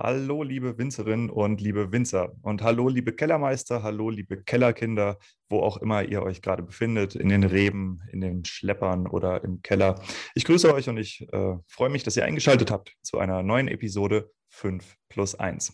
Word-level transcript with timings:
Hallo, 0.00 0.44
liebe 0.44 0.78
Winzerinnen 0.78 1.28
und 1.28 1.60
liebe 1.60 1.90
Winzer. 1.90 2.32
Und 2.42 2.62
hallo, 2.62 2.88
liebe 2.88 3.12
Kellermeister, 3.12 3.82
hallo, 3.82 4.10
liebe 4.10 4.44
Kellerkinder, 4.44 5.18
wo 5.48 5.58
auch 5.58 5.78
immer 5.78 6.04
ihr 6.04 6.22
euch 6.22 6.40
gerade 6.40 6.62
befindet, 6.62 7.16
in 7.16 7.28
den 7.28 7.42
Reben, 7.42 7.98
in 8.12 8.20
den 8.20 8.44
Schleppern 8.44 9.08
oder 9.08 9.42
im 9.42 9.60
Keller. 9.60 10.00
Ich 10.36 10.44
grüße 10.44 10.72
euch 10.72 10.88
und 10.88 10.98
ich 10.98 11.26
äh, 11.32 11.56
freue 11.66 11.88
mich, 11.88 12.04
dass 12.04 12.16
ihr 12.16 12.24
eingeschaltet 12.24 12.70
habt 12.70 12.94
zu 13.02 13.18
einer 13.18 13.42
neuen 13.42 13.66
Episode 13.66 14.30
5 14.50 14.94
plus 15.08 15.34
1. 15.34 15.72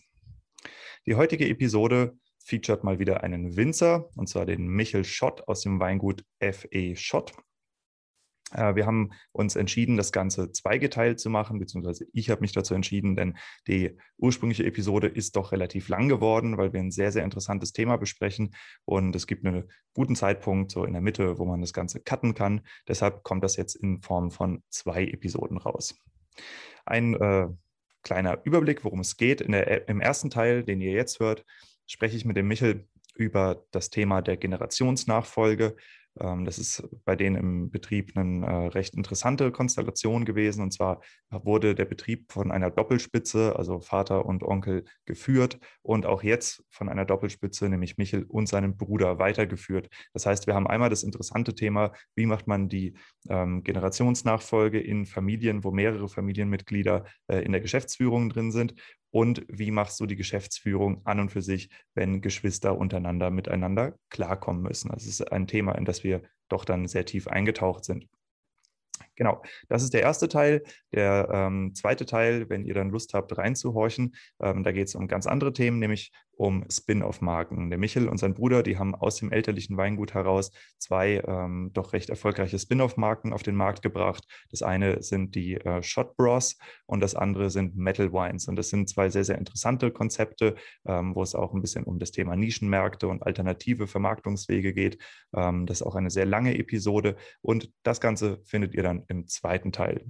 Die 1.05 1.13
heutige 1.13 1.47
Episode 1.47 2.17
featuret 2.43 2.83
mal 2.83 2.97
wieder 2.97 3.21
einen 3.21 3.55
Winzer, 3.55 4.09
und 4.15 4.27
zwar 4.27 4.47
den 4.47 4.65
Michel 4.65 5.03
Schott 5.03 5.47
aus 5.47 5.61
dem 5.61 5.79
Weingut 5.79 6.25
F.E. 6.39 6.95
Schott. 6.95 7.33
Äh, 8.51 8.75
wir 8.75 8.85
haben 8.85 9.11
uns 9.31 9.55
entschieden, 9.55 9.97
das 9.97 10.11
Ganze 10.11 10.51
zweigeteilt 10.51 11.19
zu 11.19 11.29
machen, 11.29 11.59
beziehungsweise 11.59 12.05
ich 12.13 12.29
habe 12.29 12.41
mich 12.41 12.51
dazu 12.51 12.73
entschieden, 12.73 13.15
denn 13.15 13.37
die 13.67 13.97
ursprüngliche 14.17 14.65
Episode 14.65 15.07
ist 15.07 15.35
doch 15.35 15.51
relativ 15.51 15.89
lang 15.89 16.09
geworden, 16.09 16.57
weil 16.57 16.73
wir 16.73 16.79
ein 16.79 16.91
sehr, 16.91 17.11
sehr 17.11 17.23
interessantes 17.23 17.73
Thema 17.73 17.97
besprechen 17.97 18.55
und 18.85 19.15
es 19.15 19.27
gibt 19.27 19.45
einen 19.45 19.69
guten 19.93 20.15
Zeitpunkt 20.15 20.71
so 20.71 20.85
in 20.85 20.93
der 20.93 21.01
Mitte, 21.01 21.37
wo 21.39 21.45
man 21.45 21.61
das 21.61 21.73
Ganze 21.73 21.99
cutten 21.99 22.33
kann. 22.33 22.61
Deshalb 22.87 23.23
kommt 23.23 23.43
das 23.43 23.55
jetzt 23.55 23.75
in 23.75 24.01
Form 24.01 24.31
von 24.31 24.63
zwei 24.69 25.05
Episoden 25.05 25.57
raus. 25.57 25.95
Ein 26.85 27.15
äh, 27.15 27.47
kleiner 28.03 28.39
Überblick, 28.43 28.83
worum 28.83 28.99
es 28.99 29.17
geht. 29.17 29.41
Der, 29.41 29.87
Im 29.89 29.99
ersten 29.99 30.29
Teil, 30.29 30.63
den 30.63 30.81
ihr 30.81 30.91
jetzt 30.91 31.19
hört, 31.19 31.43
spreche 31.87 32.15
ich 32.15 32.25
mit 32.25 32.37
dem 32.37 32.47
Michel 32.47 32.87
über 33.15 33.65
das 33.71 33.89
Thema 33.89 34.21
der 34.21 34.37
Generationsnachfolge 34.37 35.75
das 36.15 36.57
ist 36.59 36.87
bei 37.03 37.15
denen 37.15 37.35
im 37.35 37.71
Betrieb 37.71 38.15
eine 38.15 38.45
äh, 38.45 38.67
recht 38.67 38.95
interessante 38.95 39.51
Konstellation 39.51 40.23
gewesen. 40.23 40.61
Und 40.61 40.71
zwar 40.71 41.01
wurde 41.29 41.75
der 41.75 41.85
Betrieb 41.85 42.31
von 42.31 42.51
einer 42.51 42.71
Doppelspitze, 42.71 43.55
also 43.55 43.81
Vater 43.81 44.25
und 44.25 44.43
Onkel, 44.43 44.85
geführt 45.05 45.59
und 45.81 46.05
auch 46.05 46.23
jetzt 46.23 46.63
von 46.69 46.87
einer 46.89 47.05
Doppelspitze, 47.05 47.67
nämlich 47.67 47.97
Michel 47.97 48.23
und 48.23 48.47
seinem 48.47 48.77
Bruder, 48.77 49.19
weitergeführt. 49.19 49.89
Das 50.13 50.25
heißt, 50.25 50.47
wir 50.47 50.55
haben 50.55 50.67
einmal 50.67 50.89
das 50.89 51.03
interessante 51.03 51.53
Thema, 51.53 51.91
wie 52.15 52.25
macht 52.25 52.47
man 52.47 52.69
die 52.69 52.95
ähm, 53.29 53.63
Generationsnachfolge 53.63 54.79
in 54.79 55.05
Familien, 55.05 55.63
wo 55.63 55.71
mehrere 55.71 56.07
Familienmitglieder 56.07 57.05
äh, 57.27 57.39
in 57.39 57.51
der 57.51 57.61
Geschäftsführung 57.61 58.29
drin 58.29 58.51
sind 58.51 58.73
und 59.15 59.45
wie 59.47 59.71
machst 59.71 59.97
du 60.01 60.07
die 60.07 60.17
Geschäftsführung 60.17 61.05
an 61.05 61.21
und 61.21 61.29
für 61.29 61.41
sich, 61.41 61.69
wenn 61.93 62.19
Geschwister 62.19 62.77
untereinander 62.77 63.31
miteinander 63.31 63.97
klarkommen 64.09 64.61
müssen. 64.61 64.91
Das 64.91 65.05
ist 65.05 65.31
ein 65.31 65.47
Thema, 65.47 65.71
in 65.75 65.85
das 65.85 66.03
wir 66.03 66.21
doch 66.49 66.65
dann 66.65 66.85
sehr 66.89 67.05
tief 67.05 67.29
eingetaucht 67.29 67.85
sind. 67.85 68.09
Genau, 69.15 69.41
das 69.69 69.83
ist 69.83 69.93
der 69.93 70.01
erste 70.01 70.27
Teil. 70.27 70.63
Der 70.93 71.29
ähm, 71.31 71.73
zweite 71.73 72.05
Teil, 72.05 72.49
wenn 72.49 72.65
ihr 72.65 72.73
dann 72.73 72.89
Lust 72.89 73.13
habt, 73.13 73.37
reinzuhorchen, 73.37 74.15
ähm, 74.41 74.63
da 74.63 74.71
geht 74.71 74.87
es 74.87 74.95
um 74.95 75.07
ganz 75.07 75.27
andere 75.27 75.53
Themen, 75.53 75.79
nämlich 75.79 76.11
um 76.37 76.65
Spin-off-Marken. 76.69 77.69
Der 77.69 77.79
Michel 77.79 78.07
und 78.07 78.17
sein 78.17 78.33
Bruder, 78.33 78.63
die 78.63 78.77
haben 78.77 78.95
aus 78.95 79.15
dem 79.15 79.31
elterlichen 79.31 79.77
Weingut 79.77 80.13
heraus 80.13 80.51
zwei 80.77 81.23
ähm, 81.25 81.71
doch 81.73 81.93
recht 81.93 82.09
erfolgreiche 82.09 82.59
Spin-off-Marken 82.59 83.33
auf 83.33 83.43
den 83.43 83.55
Markt 83.55 83.81
gebracht. 83.81 84.25
Das 84.49 84.61
eine 84.61 85.01
sind 85.01 85.35
die 85.35 85.55
äh, 85.55 85.81
Shot 85.81 86.15
Bros 86.17 86.57
und 86.85 87.01
das 87.01 87.15
andere 87.15 87.49
sind 87.49 87.75
Metal 87.75 88.11
Wines. 88.11 88.47
Und 88.47 88.55
das 88.57 88.69
sind 88.69 88.89
zwei 88.89 89.09
sehr, 89.09 89.23
sehr 89.23 89.37
interessante 89.37 89.91
Konzepte, 89.91 90.55
ähm, 90.85 91.15
wo 91.15 91.23
es 91.23 91.35
auch 91.35 91.53
ein 91.53 91.61
bisschen 91.61 91.85
um 91.85 91.99
das 91.99 92.11
Thema 92.11 92.35
Nischenmärkte 92.35 93.07
und 93.07 93.23
alternative 93.23 93.87
Vermarktungswege 93.87 94.73
geht. 94.73 94.97
Ähm, 95.35 95.65
das 95.65 95.81
ist 95.81 95.87
auch 95.87 95.95
eine 95.95 96.09
sehr 96.09 96.25
lange 96.25 96.57
Episode 96.57 97.15
und 97.41 97.71
das 97.83 98.01
Ganze 98.01 98.39
findet 98.45 98.73
ihr 98.73 98.83
dann 98.83 99.04
im 99.07 99.27
zweiten 99.27 99.71
Teil. 99.71 100.05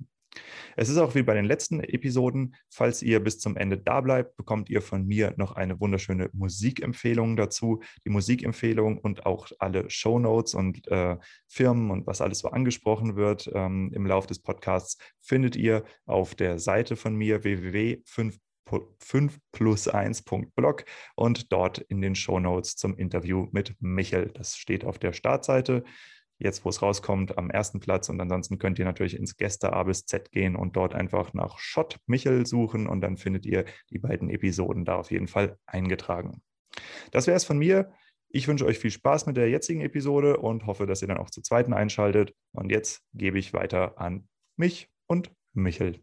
Es 0.76 0.90
ist 0.90 0.98
auch 0.98 1.16
wie 1.16 1.24
bei 1.24 1.34
den 1.34 1.46
letzten 1.46 1.80
Episoden, 1.80 2.56
falls 2.70 3.02
ihr 3.02 3.22
bis 3.22 3.40
zum 3.40 3.56
Ende 3.56 3.78
da 3.78 4.02
bleibt, 4.02 4.36
bekommt 4.36 4.70
ihr 4.70 4.82
von 4.82 5.06
mir 5.06 5.34
noch 5.38 5.54
eine 5.54 5.80
wunderschöne 5.80 6.30
Musikempfehlung 6.34 7.38
dazu. 7.38 7.82
Die 8.06 8.10
Musikempfehlung 8.10 8.98
und 8.98 9.26
auch 9.26 9.48
alle 9.60 9.90
Show 9.90 10.20
Notes 10.20 10.54
und 10.54 10.88
äh, 10.88 11.18
Firmen 11.48 11.92
und 11.92 12.08
was 12.08 12.22
alles 12.22 12.40
so 12.40 12.50
angesprochen 12.50 13.16
wird 13.16 13.50
ähm, 13.54 13.92
im 13.94 14.06
Laufe 14.06 14.28
des 14.28 14.40
Podcasts 14.40 14.98
findet 15.22 15.56
ihr 15.56 15.86
auf 16.06 16.36
der 16.36 16.60
Seite 16.60 16.96
von 16.96 17.16
mir 17.16 17.44
www.5 17.44 18.40
5plus1.blog 18.68 20.86
und 21.16 21.52
dort 21.52 21.78
in 21.78 22.02
den 22.02 22.16
Show 22.16 22.40
Notes 22.40 22.76
zum 22.76 22.98
Interview 22.98 23.48
mit 23.52 23.76
Michel. 23.80 24.32
Das 24.34 24.58
steht 24.58 24.86
auf 24.86 24.98
der 24.98 25.14
Startseite 25.14 25.84
jetzt, 26.38 26.66
wo 26.66 26.70
es 26.70 26.82
rauskommt, 26.82 27.38
am 27.38 27.50
ersten 27.50 27.80
Platz. 27.80 28.10
Und 28.10 28.20
ansonsten 28.20 28.58
könnt 28.58 28.80
ihr 28.80 28.86
natürlich 28.86 29.18
ins 29.18 29.38
Gäste 29.38 29.74
A 29.74 29.84
bis 29.84 30.06
Z 30.06 30.32
gehen 30.32 30.56
und 30.56 30.76
dort 30.76 30.94
einfach 30.94 31.34
nach 31.34 31.60
Schott 31.60 31.98
Michel 32.06 32.46
suchen 32.46 32.88
und 32.88 33.02
dann 33.02 33.18
findet 33.18 33.46
ihr 33.46 33.66
die 33.90 34.00
beiden 34.00 34.30
Episoden 34.30 34.86
da 34.86 34.96
auf 34.96 35.12
jeden 35.12 35.28
Fall 35.28 35.58
eingetragen. 35.66 36.42
Das 37.12 37.28
wäre 37.28 37.38
es 37.38 37.46
von 37.46 37.58
mir. 37.58 37.92
Ich 38.30 38.48
wünsche 38.48 38.66
euch 38.66 38.80
viel 38.80 38.92
Spaß 38.92 39.28
mit 39.28 39.38
der 39.38 39.50
jetzigen 39.50 39.82
Episode 39.82 40.38
und 40.38 40.66
hoffe, 40.66 40.86
dass 40.86 41.02
ihr 41.02 41.08
dann 41.08 41.18
auch 41.18 41.30
zur 41.30 41.44
zweiten 41.44 41.74
einschaltet. 41.74 42.34
Und 42.52 42.70
jetzt 42.70 43.02
gebe 43.14 43.40
ich 43.40 43.54
weiter 43.54 43.98
an 43.98 44.28
mich 44.58 44.90
und 45.08 45.32
Michel. 45.54 46.02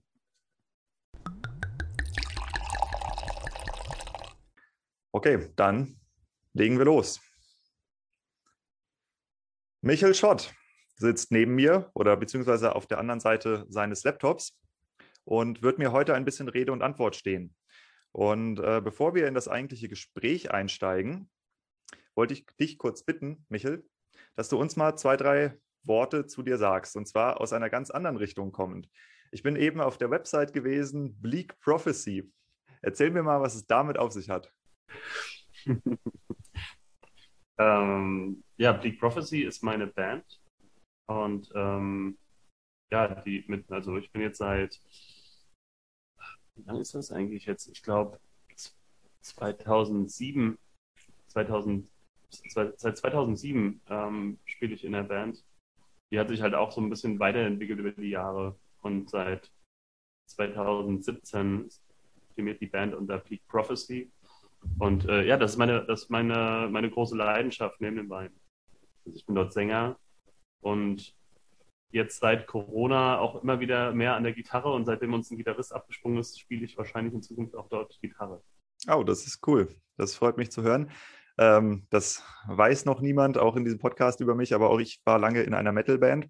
Okay, 5.13 5.51
dann 5.57 6.01
legen 6.55 6.79
wir 6.79 6.87
los. 6.87 7.21
Michael 9.85 10.15
Schott 10.15 10.55
sitzt 10.95 11.33
neben 11.33 11.57
mir 11.57 11.91
oder 11.95 12.17
beziehungsweise 12.17 12.77
auf 12.77 12.87
der 12.87 12.99
anderen 12.99 13.19
Seite 13.19 13.67
seines 13.69 14.05
Laptops 14.05 14.57
und 15.25 15.63
wird 15.63 15.81
mir 15.81 15.91
heute 15.91 16.15
ein 16.15 16.25
bisschen 16.25 16.49
Rede 16.49 16.71
und 16.71 16.83
Antwort 16.83 17.17
stehen. 17.17 17.53
Und 18.13 18.61
äh, 18.61 18.81
bevor 18.81 19.17
wir 19.17 19.27
in 19.27 19.35
das 19.35 19.49
eigentliche 19.49 19.89
Gespräch 19.89 20.53
einsteigen, 20.53 21.29
wollte 22.15 22.35
ich 22.35 22.47
dich 22.61 22.79
kurz 22.79 23.03
bitten, 23.03 23.45
Michel, 23.49 23.85
dass 24.37 24.49
du 24.49 24.57
uns 24.57 24.77
mal 24.77 24.95
zwei, 24.95 25.17
drei 25.17 25.59
Worte 25.83 26.27
zu 26.27 26.45
dir 26.45 26.59
sagst, 26.59 26.95
und 26.95 27.09
zwar 27.09 27.41
aus 27.41 27.53
einer 27.53 27.69
ganz 27.69 27.91
anderen 27.91 28.19
Richtung 28.19 28.53
kommend. 28.53 28.89
Ich 29.33 29.43
bin 29.43 29.57
eben 29.57 29.81
auf 29.81 29.99
der 29.99 30.13
Website 30.13 30.53
gewesen, 30.53 31.21
Bleak 31.21 31.59
Prophecy. 31.59 32.31
Erzähl 32.83 33.11
mir 33.11 33.25
mal, 33.25 33.41
was 33.41 33.57
es 33.57 33.67
damit 33.67 33.99
auf 33.99 34.13
sich 34.13 34.31
hat. 34.31 34.53
Ähm, 37.59 38.43
ja, 38.57 38.73
Bleak 38.73 38.99
Prophecy 38.99 39.43
ist 39.43 39.63
meine 39.63 39.87
Band. 39.87 40.41
Und 41.07 41.51
ähm, 41.55 42.19
ja, 42.91 43.09
die 43.09 43.45
mit, 43.49 43.71
also 43.71 43.97
ich 43.97 44.11
bin 44.13 44.23
jetzt 44.23 44.39
seit, 44.39 44.81
wie 46.55 46.63
lange 46.65 46.81
ist 46.81 46.95
das 46.95 47.11
eigentlich 47.11 47.47
jetzt? 47.47 47.69
Ich 47.69 47.83
glaube 47.83 48.19
2007, 49.23 50.59
2000, 51.29 51.89
seit 52.31 52.79
2007 52.99 53.81
ähm, 53.89 54.39
spiele 54.45 54.75
ich 54.75 54.85
in 54.85 54.93
der 54.93 55.05
Band. 55.05 55.43
Die 56.13 56.19
hat 56.19 56.29
sich 56.29 56.43
halt 56.43 56.55
auch 56.55 56.73
so 56.73 56.81
ein 56.81 56.91
bisschen 56.91 57.19
weiterentwickelt 57.19 57.79
über 57.79 57.93
die 57.93 58.11
Jahre 58.11 58.57
und 58.83 59.09
seit 59.09 59.51
2017 60.31 61.69
firmiert 62.35 62.61
die 62.61 62.67
Band 62.67 62.95
unter 62.95 63.19
Peak 63.19 63.47
Prophecy 63.49 64.11
und 64.79 65.09
äh, 65.09 65.25
ja, 65.25 65.37
das 65.37 65.53
ist 65.53 65.57
meine, 65.59 65.85
das 65.87 66.03
ist 66.03 66.11
meine, 66.11 66.69
meine 66.71 66.91
große 66.91 67.17
Leidenschaft 67.17 67.81
neben 67.81 67.97
dem 67.97 68.11
Wein. 68.11 68.31
Also 69.05 69.17
ich 69.17 69.27
bin 69.27 69.35
dort 69.35 69.53
Sänger 69.53 69.97
und 70.61 71.15
jetzt 71.91 72.21
seit 72.21 72.47
Corona 72.47 73.19
auch 73.19 73.43
immer 73.43 73.61
wieder 73.61 73.93
mehr 73.93 74.15
an 74.15 74.23
der 74.23 74.33
Gitarre 74.33 74.73
und 74.73 74.87
seitdem 74.87 75.13
uns 75.13 75.31
ein 75.31 75.37
Gitarrist 75.37 75.73
abgesprungen 75.73 76.19
ist, 76.19 76.41
spiele 76.41 76.65
ich 76.65 76.77
wahrscheinlich 76.79 77.15
in 77.15 77.23
Zukunft 77.23 77.55
auch 77.55 77.69
dort 77.69 77.99
Gitarre. 78.01 78.43
Oh, 78.89 79.05
das 79.05 79.27
ist 79.27 79.47
cool. 79.47 79.69
Das 79.97 80.15
freut 80.15 80.39
mich 80.39 80.51
zu 80.51 80.63
hören. 80.63 80.91
Ähm, 81.39 81.87
das 81.91 82.23
weiß 82.47 82.85
noch 82.85 83.01
niemand, 83.01 83.39
auch 83.39 83.57
in 83.57 83.65
diesem 83.65 83.79
Podcast 83.79 84.21
über 84.21 84.35
mich, 84.35 84.55
aber 84.55 84.71
auch 84.71 84.79
ich 84.79 85.01
war 85.05 85.19
lange 85.19 85.43
in 85.43 85.55
einer 85.55 85.73
Metalband, 85.73 86.29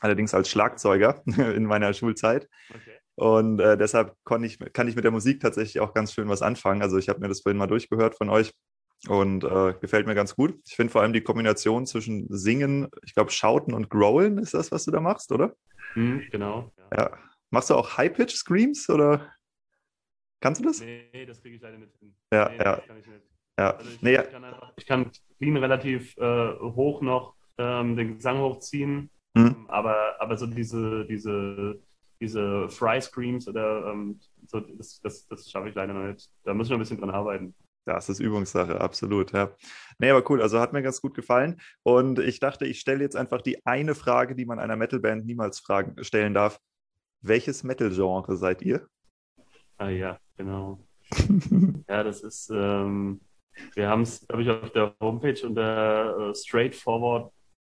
allerdings 0.00 0.34
als 0.34 0.50
Schlagzeuger 0.50 1.22
in 1.26 1.64
meiner 1.64 1.92
Schulzeit. 1.92 2.48
Okay. 2.70 2.98
Und 3.14 3.60
äh, 3.60 3.76
deshalb 3.76 4.16
kann 4.24 4.42
ich, 4.42 4.58
kann 4.72 4.88
ich 4.88 4.96
mit 4.96 5.04
der 5.04 5.10
Musik 5.10 5.40
tatsächlich 5.40 5.80
auch 5.80 5.92
ganz 5.92 6.14
schön 6.14 6.28
was 6.28 6.42
anfangen. 6.42 6.82
Also 6.82 6.98
ich 6.98 7.08
habe 7.08 7.20
mir 7.20 7.28
das 7.28 7.40
vorhin 7.42 7.58
mal 7.58 7.66
durchgehört 7.66 8.16
von 8.16 8.30
euch 8.30 8.52
und 9.08 9.44
äh, 9.44 9.74
gefällt 9.80 10.06
mir 10.06 10.14
ganz 10.14 10.34
gut. 10.34 10.58
Ich 10.66 10.76
finde 10.76 10.92
vor 10.92 11.02
allem 11.02 11.12
die 11.12 11.20
Kombination 11.20 11.86
zwischen 11.86 12.26
Singen, 12.30 12.88
ich 13.04 13.14
glaube, 13.14 13.30
Schauten 13.30 13.74
und 13.74 13.90
Growlen 13.90 14.38
ist 14.38 14.54
das, 14.54 14.72
was 14.72 14.84
du 14.84 14.90
da 14.90 15.00
machst, 15.00 15.32
oder? 15.32 15.54
Mhm, 15.94 16.22
genau. 16.30 16.72
Ja. 16.92 16.98
ja. 16.98 17.18
Machst 17.50 17.68
du 17.70 17.74
auch 17.74 17.98
High-Pitch-Screams 17.98 18.88
oder 18.88 19.30
kannst 20.40 20.62
du 20.62 20.66
das? 20.66 20.80
Nee, 20.80 21.26
das 21.26 21.42
kriege 21.42 21.56
ich 21.56 21.62
leider 21.62 21.78
nicht 21.78 21.94
hin. 21.98 22.14
Ja, 22.32 22.48
nee, 22.48 22.56
ja. 22.58 22.76
kann 22.76 22.98
ich 22.98 23.06
nicht. 23.06 23.26
Ja. 23.58 23.70
Also 23.72 23.90
ich, 23.90 24.02
nee, 24.02 24.14
ich, 24.16 24.30
kann 24.30 24.44
einfach, 24.44 24.72
ich 24.76 24.86
kann 24.86 25.10
clean 25.38 25.56
relativ 25.58 26.16
äh, 26.16 26.54
hoch 26.58 27.02
noch 27.02 27.34
ähm, 27.58 27.96
den 27.96 28.16
Gesang 28.16 28.38
hochziehen, 28.38 29.10
mhm. 29.34 29.66
aber, 29.68 30.16
aber 30.18 30.38
so 30.38 30.46
diese, 30.46 31.04
diese 31.04 31.82
diese 32.22 32.68
Fry 32.68 33.00
Screams 33.00 33.48
oder 33.48 33.86
ähm, 33.92 34.20
so, 34.46 34.60
das, 34.60 35.00
das, 35.00 35.26
das 35.26 35.50
schaffe 35.50 35.68
ich 35.68 35.74
leider 35.74 35.92
noch 35.92 36.06
nicht. 36.06 36.30
Da 36.44 36.54
muss 36.54 36.68
ich 36.68 36.70
noch 36.70 36.78
ein 36.78 36.80
bisschen 36.80 36.98
dran 36.98 37.10
arbeiten. 37.10 37.54
Das 37.84 38.08
ist 38.08 38.20
Übungssache, 38.20 38.80
absolut, 38.80 39.32
ja. 39.32 39.50
Nee, 39.98 40.10
aber 40.10 40.28
cool, 40.30 40.40
also 40.40 40.60
hat 40.60 40.72
mir 40.72 40.82
ganz 40.82 41.00
gut 41.00 41.14
gefallen. 41.14 41.60
Und 41.82 42.20
ich 42.20 42.38
dachte, 42.38 42.64
ich 42.64 42.78
stelle 42.78 43.00
jetzt 43.00 43.16
einfach 43.16 43.42
die 43.42 43.66
eine 43.66 43.96
Frage, 43.96 44.36
die 44.36 44.44
man 44.44 44.60
einer 44.60 44.76
Metalband 44.76 45.26
niemals 45.26 45.58
fragen, 45.58 46.02
stellen 46.04 46.32
darf. 46.32 46.60
Welches 47.22 47.64
Metal-Genre 47.64 48.36
seid 48.36 48.62
ihr? 48.62 48.86
Ah 49.78 49.88
ja, 49.88 50.18
genau. 50.36 50.86
ja, 51.88 52.04
das 52.04 52.22
ist, 52.22 52.50
ähm, 52.54 53.20
wir 53.74 53.88
haben 53.88 54.02
es, 54.02 54.26
glaube 54.28 54.42
ich, 54.42 54.50
auf 54.50 54.70
der 54.70 54.94
Homepage 55.00 55.44
unter 55.44 56.30
äh, 56.30 56.34
Straightforward 56.34 57.32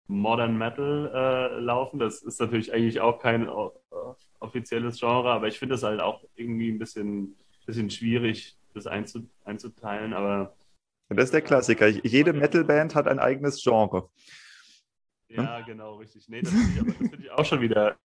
Modern 0.07 0.59
Metal 0.59 1.11
äh, 1.15 1.61
laufen. 1.61 1.99
Das 1.99 2.23
ist 2.23 2.41
natürlich 2.41 2.73
eigentlich 2.73 3.01
auch 3.01 3.19
kein 3.19 3.49
uh, 3.49 3.71
offizielles 4.45 4.99
Genre, 5.01 5.31
aber 5.31 5.49
ich 5.49 5.59
finde 5.59 5.75
es 5.75 5.83
halt 5.83 6.01
auch 6.01 6.25
irgendwie 6.37 6.71
ein 6.71 6.79
bisschen, 6.79 7.37
bisschen 7.67 7.91
schwierig, 7.91 8.57
das 8.75 8.87
einzu, 8.87 9.29
einzuteilen. 9.45 10.13
Aber 10.13 10.55
das 11.09 11.27
ist 11.27 11.35
der 11.35 11.43
Klassiker. 11.43 11.89
Jede 11.89 12.33
Metalband 12.33 12.95
hat 12.95 13.09
ein 13.09 13.19
eigenes 13.19 13.63
Genre. 13.63 14.09
Ja, 15.29 15.59
hm? 15.59 15.67
genau, 15.67 15.97
richtig. 15.97 16.29
Nee, 16.29 16.43
das 16.43 16.53
finde 16.53 16.91
ich, 16.91 16.97
find 16.97 17.25
ich, 17.25 17.31
auch 17.31 17.45
schon 17.45 17.61
wieder 17.61 17.97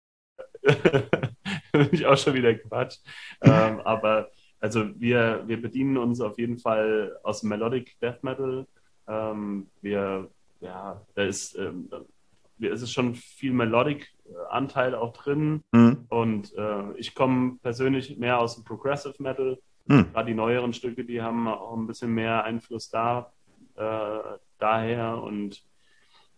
finde 1.71 1.91
ich 1.93 2.07
auch 2.07 2.17
schon 2.17 2.35
wieder 2.35 2.55
Quatsch. 2.55 2.99
Ähm, 3.43 3.81
aber 3.81 4.31
also 4.61 4.89
wir, 5.01 5.45
wir 5.47 5.61
bedienen 5.61 5.97
uns 5.97 6.21
auf 6.21 6.39
jeden 6.39 6.59
Fall 6.59 7.17
aus 7.23 7.43
Melodic 7.43 7.99
Death 8.01 8.23
Metal. 8.23 8.67
Ähm, 9.07 9.69
wir, 9.81 10.29
ja, 10.61 11.01
da 11.15 11.23
ist, 11.23 11.57
ähm, 11.57 11.89
es 12.61 12.83
ist 12.83 12.93
schon 12.93 13.15
viel 13.15 13.53
Melodic-Anteil 13.53 14.95
auch 14.95 15.13
drin. 15.13 15.63
Mhm. 15.73 16.07
Und 16.09 16.55
äh, 16.57 16.93
ich 16.97 17.15
komme 17.15 17.59
persönlich 17.63 18.19
mehr 18.19 18.39
aus 18.39 18.57
dem 18.57 18.65
Progressive 18.65 19.15
Metal. 19.19 19.59
Mhm. 19.87 20.13
Gerade 20.13 20.27
die 20.27 20.35
neueren 20.35 20.73
Stücke, 20.73 21.05
die 21.05 21.23
haben 21.23 21.49
auch 21.49 21.77
ein 21.77 21.87
bisschen 21.87 22.13
mehr 22.13 22.45
Einfluss 22.45 22.91
da, 22.91 23.33
äh, 23.77 24.39
daher. 24.59 25.23
Und 25.23 25.63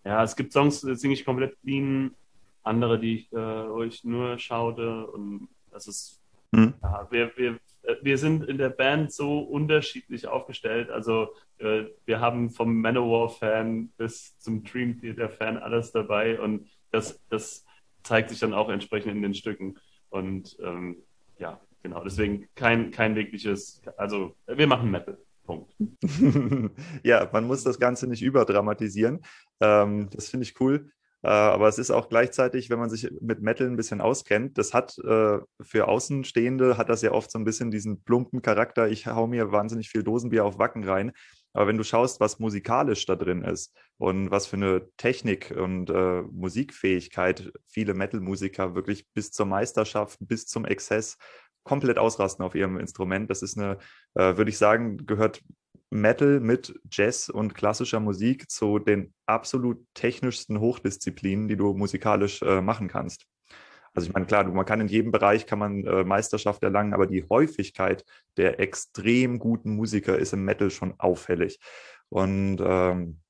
ja, 0.05 0.22
es 0.22 0.37
gibt 0.37 0.52
Songs, 0.52 0.81
die 0.81 0.94
singe 0.94 1.14
ich 1.14 1.25
komplett 1.25 1.61
clean, 1.62 2.14
andere, 2.62 2.99
die 2.99 3.14
ich, 3.16 3.32
äh, 3.32 3.37
wo 3.70 3.82
ich 3.82 4.05
nur 4.05 4.38
schaute. 4.38 5.06
Und 5.06 5.49
das 5.70 5.87
ist, 5.87 6.20
mhm. 6.52 6.75
ja, 6.82 7.06
wir, 7.11 7.32
wir, 7.37 7.58
wir 8.02 8.19
sind 8.19 8.44
in 8.44 8.58
der 8.58 8.70
Band 8.70 9.12
so 9.12 9.40
unterschiedlich 9.40 10.26
aufgestellt. 10.26 10.90
Also 10.90 11.34
äh, 11.58 11.84
wir 12.04 12.20
haben 12.20 12.50
vom 12.50 12.81
Manowar-Fan 12.81 13.88
bis 13.96 14.38
zum 14.38 14.64
Dream 14.64 15.00
Theater-Fan 15.00 15.58
alles 15.58 15.92
dabei 15.92 16.40
und 16.40 16.69
das, 16.90 17.20
das 17.28 17.64
zeigt 18.02 18.31
sich 18.31 18.38
dann 18.38 18.54
auch 18.54 18.69
entsprechend 18.69 19.12
in 19.12 19.22
den 19.22 19.34
Stücken. 19.34 19.76
Und 20.08 20.56
ähm, 20.62 20.96
ja, 21.38 21.60
genau, 21.82 22.02
deswegen 22.02 22.48
kein, 22.54 22.90
kein 22.90 23.14
wirkliches, 23.14 23.82
also 23.96 24.34
wir 24.46 24.66
machen 24.66 24.90
Metal. 24.90 25.19
Punkt. 25.44 25.75
ja, 27.02 27.28
man 27.32 27.46
muss 27.46 27.64
das 27.64 27.81
Ganze 27.81 28.06
nicht 28.06 28.22
überdramatisieren. 28.22 29.20
Ähm, 29.60 30.08
das 30.12 30.28
finde 30.28 30.44
ich 30.44 30.60
cool. 30.60 30.92
Äh, 31.22 31.28
aber 31.28 31.69
es 31.69 31.78
ist 31.78 31.90
auch 31.90 32.08
gleichzeitig, 32.08 32.70
wenn 32.70 32.78
man 32.78 32.90
sich 32.90 33.11
mit 33.20 33.43
Metal 33.43 33.67
ein 33.67 33.76
bisschen 33.76 34.00
auskennt, 34.00 34.56
das 34.58 34.72
hat 34.72 34.99
äh, 34.99 35.38
für 35.61 35.88
Außenstehende 35.88 36.76
hat 36.76 36.88
das 36.88 37.02
ja 37.02 37.12
oft 37.12 37.31
so 37.31 37.38
ein 37.38 37.44
bisschen 37.44 37.70
diesen 37.70 38.02
plumpen 38.02 38.43
Charakter, 38.43 38.88
ich 38.88 39.06
hau 39.06 39.26
mir 39.26 39.52
wahnsinnig 39.52 39.90
viel 39.90 40.02
Dosenbier 40.02 40.44
auf 40.44 40.58
Wacken 40.58 40.84
rein. 40.84 41.12
Aber 41.52 41.67
wenn 41.67 41.76
du 41.76 41.84
schaust, 41.84 42.20
was 42.20 42.38
musikalisch 42.38 43.06
da 43.06 43.17
drin 43.17 43.43
ist 43.43 43.76
und 43.99 44.31
was 44.31 44.46
für 44.46 44.56
eine 44.56 44.88
Technik 44.96 45.52
und 45.56 45.90
äh, 45.90 46.22
Musikfähigkeit 46.22 47.52
viele 47.66 47.94
Metal-Musiker 47.94 48.75
wirklich 48.75 49.08
bis 49.14 49.32
zur 49.32 49.46
Meisterschaft, 49.46 50.16
bis 50.20 50.46
zum 50.46 50.64
Exzess 50.64 51.19
komplett 51.64 51.99
ausrasten 51.99 52.44
auf 52.44 52.55
ihrem 52.55 52.78
Instrument, 52.78 53.31
das 53.31 53.43
ist 53.43 53.58
eine, 53.58 53.78
äh, 54.14 54.37
würde 54.37 54.50
ich 54.50 54.58
sagen, 54.58 55.06
gehört 55.06 55.43
Metal 55.90 56.40
mit 56.40 56.78
Jazz 56.90 57.28
und 57.28 57.54
klassischer 57.54 58.00
Musik 58.00 58.50
zu 58.50 58.78
den 58.78 59.12
absolut 59.26 59.84
technischsten 59.94 60.60
Hochdisziplinen, 60.60 61.48
die 61.48 61.56
du 61.56 61.75
musikalisch 61.75 62.42
äh, 62.42 62.60
machen 62.60 62.88
kannst. 62.88 63.26
Also 63.92 64.06
ich 64.06 64.14
meine, 64.14 64.26
klar, 64.26 64.44
man 64.44 64.66
kann 64.66 64.81
in 64.81 64.88
jedem 64.88 65.10
Bereich 65.10 65.46
kann 65.46 65.58
man 65.58 65.84
äh, 65.84 66.04
Meisterschaft 66.04 66.62
erlangen, 66.62 66.94
aber 66.94 67.06
die 67.06 67.26
Häufigkeit 67.28 68.04
der 68.37 68.60
extrem 68.60 69.38
guten 69.40 69.75
Musiker 69.75 70.16
ist 70.16 70.32
im 70.32 70.44
Metal 70.44 70.70
schon 70.70 70.94
auffällig. 70.98 71.58
Und 72.08 72.58
ähm, 72.64 73.20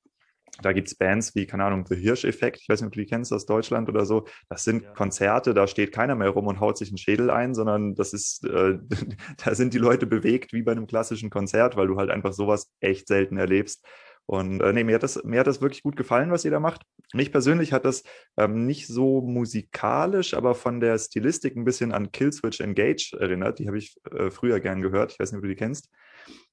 da 0.61 0.73
gibt 0.73 0.87
es 0.87 0.95
Bands 0.95 1.35
wie, 1.35 1.45
keine 1.45 1.65
Ahnung, 1.65 1.85
The 1.87 1.95
Hirsch-Effekt, 1.95 2.61
ich 2.61 2.69
weiß 2.69 2.81
nicht, 2.81 2.87
ob 2.87 2.93
du 2.93 2.99
die 2.99 3.05
kennst 3.05 3.33
aus 3.33 3.45
Deutschland 3.45 3.89
oder 3.89 4.05
so. 4.05 4.25
Das 4.49 4.63
sind 4.63 4.83
ja. 4.83 4.91
Konzerte, 4.91 5.53
da 5.53 5.67
steht 5.67 5.91
keiner 5.91 6.15
mehr 6.15 6.29
rum 6.29 6.47
und 6.47 6.59
haut 6.59 6.77
sich 6.77 6.89
einen 6.89 6.97
Schädel 6.97 7.29
ein, 7.29 7.53
sondern 7.53 7.95
das 7.95 8.13
ist, 8.13 8.45
äh, 8.45 8.79
da 9.43 9.55
sind 9.55 9.73
die 9.73 9.79
Leute 9.79 10.07
bewegt 10.07 10.53
wie 10.53 10.61
bei 10.61 10.71
einem 10.71 10.87
klassischen 10.87 11.29
Konzert, 11.29 11.75
weil 11.75 11.87
du 11.87 11.97
halt 11.97 12.09
einfach 12.09 12.33
sowas 12.33 12.71
echt 12.79 13.07
selten 13.07 13.37
erlebst. 13.37 13.85
Und 14.25 14.61
äh, 14.61 14.71
nee, 14.71 14.83
mir 14.83 14.95
hat, 14.95 15.03
das, 15.03 15.23
mir 15.23 15.39
hat 15.39 15.47
das 15.47 15.61
wirklich 15.61 15.83
gut 15.83 15.97
gefallen, 15.97 16.31
was 16.31 16.45
ihr 16.45 16.51
da 16.51 16.59
macht. 16.59 16.83
Mich 17.13 17.31
persönlich 17.31 17.73
hat 17.73 17.85
das 17.85 18.03
ähm, 18.37 18.65
nicht 18.65 18.87
so 18.87 19.21
musikalisch, 19.21 20.33
aber 20.33 20.55
von 20.55 20.79
der 20.79 20.97
Stilistik 20.97 21.55
ein 21.57 21.65
bisschen 21.65 21.91
an 21.91 22.11
Killswitch 22.11 22.61
Engage 22.61 23.17
erinnert. 23.19 23.59
Die 23.59 23.67
habe 23.67 23.77
ich 23.77 23.97
äh, 24.09 24.29
früher 24.31 24.59
gern 24.59 24.81
gehört. 24.81 25.11
Ich 25.11 25.19
weiß 25.19 25.31
nicht, 25.31 25.39
ob 25.39 25.43
du 25.43 25.49
die 25.49 25.55
kennst. 25.55 25.89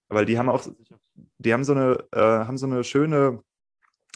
Weil 0.09 0.25
die 0.25 0.39
haben 0.39 0.49
auch, 0.49 0.67
die 1.39 1.53
haben 1.53 1.65
so 1.65 1.73
eine, 1.73 2.05
äh, 2.13 2.19
haben 2.19 2.57
so 2.57 2.67
eine 2.67 2.83
schöne 2.83 3.43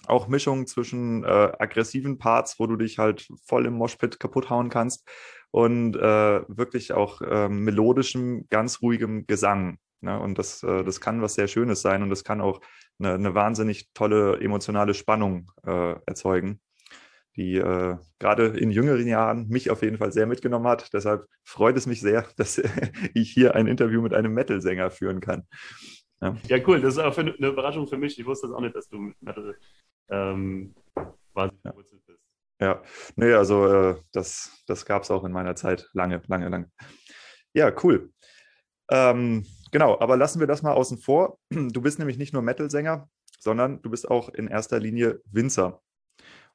auch 0.07 0.29
Mischung 0.29 0.67
zwischen 0.67 1.25
äh, 1.25 1.53
aggressiven 1.59 2.19
Parts, 2.19 2.59
wo 2.59 2.67
du 2.67 2.77
dich 2.77 2.99
halt 2.99 3.29
voll 3.45 3.67
im 3.67 3.75
Moshpit 3.75 4.19
kaputt 4.21 4.51
hauen 4.51 4.69
kannst 4.69 5.09
und 5.51 5.97
äh, 5.97 6.43
wirklich 6.49 6.93
auch 6.93 7.21
äh, 7.21 7.49
melodischem, 7.49 8.47
ganz 8.49 8.83
ruhigem 8.83 9.27
Gesang. 9.27 9.79
Ne? 10.01 10.19
Und 10.19 10.39
das, 10.39 10.63
äh, 10.63 10.83
das 10.83 11.01
kann 11.01 11.23
was 11.23 11.35
sehr 11.35 11.47
Schönes 11.47 11.83
sein 11.83 12.03
und 12.03 12.11
das 12.11 12.25
kann 12.25 12.41
auch 12.41 12.61
eine, 12.99 13.15
eine 13.15 13.35
wahnsinnig 13.35 13.91
tolle 13.95 14.41
emotionale 14.41 14.95
Spannung 14.95 15.51
äh, 15.65 15.95
erzeugen, 16.07 16.61
die 17.37 17.57
äh, 17.57 17.97
gerade 18.19 18.47
in 18.47 18.71
jüngeren 18.71 19.07
Jahren 19.07 19.49
mich 19.49 19.71
auf 19.71 19.83
jeden 19.83 19.99
Fall 19.99 20.13
sehr 20.13 20.27
mitgenommen 20.27 20.67
hat. 20.67 20.93
Deshalb 20.93 21.27
freut 21.45 21.77
es 21.77 21.87
mich 21.87 22.01
sehr, 22.01 22.27
dass 22.37 22.61
ich 23.15 23.31
hier 23.31 23.55
ein 23.55 23.67
Interview 23.67 24.03
mit 24.03 24.15
einem 24.15 24.35
Metal-Sänger 24.35 24.91
führen 24.91 25.21
kann. 25.21 25.47
Ja. 26.21 26.37
ja. 26.49 26.59
cool. 26.67 26.81
Das 26.81 26.95
ist 26.95 27.01
auch 27.01 27.17
eine 27.19 27.31
Überraschung 27.33 27.87
für 27.87 27.99
mich. 27.99 28.19
Ich 28.19 28.27
wusste 28.27 28.47
das 28.47 28.57
auch 28.57 28.61
nicht, 28.61 28.75
dass 28.75 28.89
du 28.89 29.13
Metal 29.21 29.57
ähm, 30.11 30.75
quasi 31.33 31.55
ja. 31.65 31.73
bist. 31.73 31.95
Ja, 32.61 32.81
nee, 33.17 33.33
also 33.33 33.67
äh, 33.67 33.97
das, 34.13 34.63
das 34.67 34.87
gab 34.87 35.03
es 35.03 35.11
auch 35.11 35.25
in 35.25 35.33
meiner 35.33 35.57
Zeit 35.57 35.89
lange, 35.95 36.23
lange, 36.29 36.49
lange. 36.49 36.71
Ja, 37.55 37.73
cool. 37.83 38.13
Ähm, 38.89 39.45
genau, 39.73 39.99
aber 39.99 40.17
lassen 40.17 40.39
wir 40.39 40.47
das 40.47 40.63
mal 40.63 40.73
außen 40.73 40.99
vor. 40.99 41.39
Du 41.51 41.83
bist 41.83 41.99
nämlich 41.99 42.19
nicht 42.19 42.33
nur 42.33 42.43
Metal-Sänger, 42.43 43.09
sondern 43.41 43.83
du 43.83 43.91
bist 43.91 44.09
auch 44.09 44.29
in 44.29 44.47
erster 44.47 44.79
Linie 44.79 45.21
Winzer. 45.25 45.83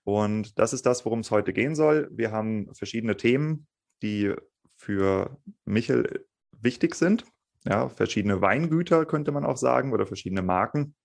Und 0.05 0.57
das 0.57 0.71
ist 0.71 0.85
das, 0.85 1.03
worum 1.03 1.19
es 1.19 1.31
heute 1.31 1.51
gehen 1.51 1.75
soll. 1.75 2.07
Wir 2.11 2.31
haben 2.31 2.73
verschiedene 2.73 3.17
Themen, 3.17 3.67
die 4.01 4.33
für 4.77 5.37
Michel 5.65 6.25
wichtig 6.61 6.95
sind. 6.95 7.25
Ja, 7.65 7.89
verschiedene 7.89 8.39
Weingüter 8.39 9.05
könnte 9.05 9.33
man 9.33 9.43
auch 9.43 9.57
sagen 9.57 9.91
oder 9.91 10.05
verschiedene 10.05 10.41
Marken. 10.41 10.95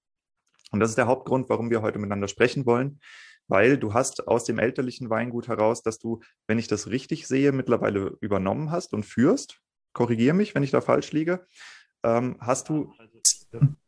Und 0.72 0.80
das 0.80 0.90
ist 0.90 0.98
der 0.98 1.06
Hauptgrund, 1.06 1.48
warum 1.48 1.70
wir 1.70 1.82
heute 1.82 1.98
miteinander 1.98 2.28
sprechen 2.28 2.66
wollen, 2.66 3.00
weil 3.46 3.76
du 3.76 3.94
hast 3.94 4.26
aus 4.26 4.44
dem 4.44 4.58
elterlichen 4.58 5.10
Weingut 5.10 5.48
heraus, 5.48 5.82
dass 5.82 5.98
du, 5.98 6.20
wenn 6.46 6.58
ich 6.58 6.66
das 6.66 6.88
richtig 6.88 7.28
sehe, 7.28 7.52
mittlerweile 7.52 8.16
übernommen 8.20 8.70
hast 8.70 8.94
und 8.94 9.04
führst. 9.04 9.60
Korrigiere 9.92 10.34
mich, 10.34 10.54
wenn 10.54 10.62
ich 10.62 10.70
da 10.70 10.80
falsch 10.80 11.12
liege. 11.12 11.46
Ähm, 12.02 12.36
hast 12.40 12.68
du. 12.68 12.92
Also, 12.98 13.12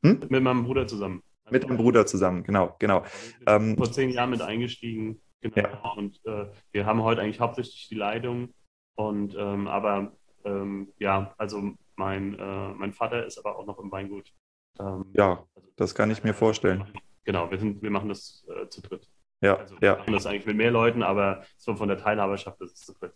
hm? 0.03 0.21
Mit 0.29 0.43
meinem 0.43 0.65
Bruder 0.65 0.87
zusammen. 0.87 1.23
mit 1.51 1.63
dem 1.65 1.77
Bruder 1.77 2.07
zusammen, 2.07 2.45
genau, 2.45 2.77
genau. 2.79 3.05
Ähm, 3.47 3.77
vor 3.77 3.91
zehn 3.91 4.11
Jahren 4.11 4.31
mit 4.31 4.43
eingestiegen, 4.43 5.21
genau. 5.41 5.69
Ja. 5.69 5.93
Und 5.97 6.21
äh, 6.27 6.47
wir 6.73 6.87
haben 6.87 7.03
heute 7.03 7.23
eigentlich 7.23 7.41
hauptsächlich 7.41 7.89
die 7.89 7.95
Leitung. 7.95 8.53
Und 8.97 9.35
ähm, 9.37 9.67
aber 9.67 10.13
ähm, 10.45 10.93
ja, 10.99 11.35
also 11.39 11.73
mein, 11.97 12.39
äh, 12.39 12.69
mein 12.75 12.93
Vater 12.93 13.27
ist 13.27 13.39
aber 13.39 13.57
auch 13.57 13.67
noch 13.67 13.79
im 13.79 13.91
Weingut 13.91 14.33
ähm, 14.81 15.07
ja, 15.13 15.45
also, 15.55 15.69
das 15.77 15.95
kann 15.95 16.11
ich 16.11 16.25
mir 16.25 16.35
vorstellen. 16.35 16.85
Genau, 17.25 17.51
wir, 17.51 17.59
sind, 17.59 17.83
wir 17.83 17.91
machen 17.91 18.09
das 18.09 18.45
äh, 18.49 18.69
zu 18.69 18.83
dritt. 18.83 19.09
Ja, 19.41 19.57
also, 19.57 19.81
wir 19.81 19.89
ja. 19.89 19.97
machen 19.97 20.13
das 20.13 20.27
eigentlich 20.27 20.47
mit 20.47 20.57
mehr 20.57 20.71
Leuten, 20.71 21.03
aber 21.03 21.43
so 21.57 21.75
von 21.75 21.89
der 21.89 21.99
Teilhaberschaft 21.99 22.61
ist 22.61 22.73
es 22.73 22.81
zu 22.81 22.93
dritt. 22.95 23.13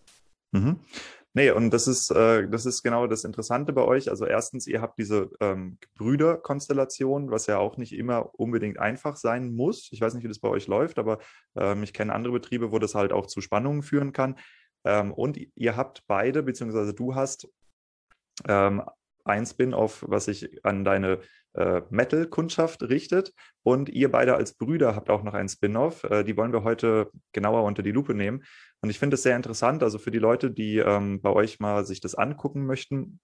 Mhm. 0.52 0.80
Nee, 1.34 1.50
und 1.50 1.70
das 1.70 1.86
ist, 1.86 2.10
äh, 2.10 2.48
das 2.48 2.66
ist 2.66 2.82
genau 2.82 3.06
das 3.06 3.24
Interessante 3.24 3.72
bei 3.72 3.82
euch. 3.82 4.10
Also 4.10 4.26
erstens, 4.26 4.66
ihr 4.66 4.80
habt 4.80 4.98
diese 4.98 5.30
ähm, 5.40 5.78
Brüderkonstellation, 5.94 7.30
was 7.30 7.46
ja 7.46 7.58
auch 7.58 7.76
nicht 7.76 7.92
immer 7.92 8.34
unbedingt 8.34 8.78
einfach 8.78 9.16
sein 9.16 9.54
muss. 9.54 9.88
Ich 9.92 10.00
weiß 10.00 10.14
nicht, 10.14 10.24
wie 10.24 10.28
das 10.28 10.40
bei 10.40 10.48
euch 10.48 10.66
läuft, 10.66 10.98
aber 10.98 11.18
ähm, 11.54 11.82
ich 11.82 11.92
kenne 11.92 12.14
andere 12.14 12.32
Betriebe, 12.32 12.72
wo 12.72 12.78
das 12.78 12.94
halt 12.94 13.12
auch 13.12 13.26
zu 13.26 13.40
Spannungen 13.40 13.82
führen 13.82 14.12
kann. 14.12 14.36
Ähm, 14.84 15.12
und 15.12 15.38
ihr 15.54 15.76
habt 15.76 16.02
beide, 16.06 16.42
beziehungsweise 16.42 16.94
du 16.94 17.14
hast 17.14 17.48
ähm, 18.48 18.82
ein 19.24 19.44
Spin-off, 19.44 20.04
was 20.08 20.24
sich 20.24 20.64
an 20.64 20.84
deine 20.84 21.20
äh, 21.54 21.82
Metal-Kundschaft 21.90 22.82
richtet. 22.82 23.32
Und 23.62 23.88
ihr 23.88 24.10
beide 24.10 24.34
als 24.34 24.54
Brüder 24.54 24.94
habt 24.94 25.10
auch 25.10 25.22
noch 25.22 25.34
ein 25.34 25.48
Spin-off. 25.48 26.04
Äh, 26.04 26.24
die 26.24 26.36
wollen 26.36 26.52
wir 26.52 26.64
heute 26.64 27.10
genauer 27.32 27.64
unter 27.64 27.82
die 27.82 27.92
Lupe 27.92 28.14
nehmen. 28.14 28.44
Und 28.80 28.90
ich 28.90 28.98
finde 28.98 29.14
es 29.14 29.22
sehr 29.22 29.36
interessant, 29.36 29.82
also 29.82 29.98
für 29.98 30.10
die 30.10 30.18
Leute, 30.18 30.50
die 30.50 30.78
ähm, 30.78 31.20
bei 31.20 31.30
euch 31.30 31.58
mal 31.60 31.84
sich 31.84 32.00
das 32.00 32.14
angucken 32.14 32.66
möchten. 32.66 33.20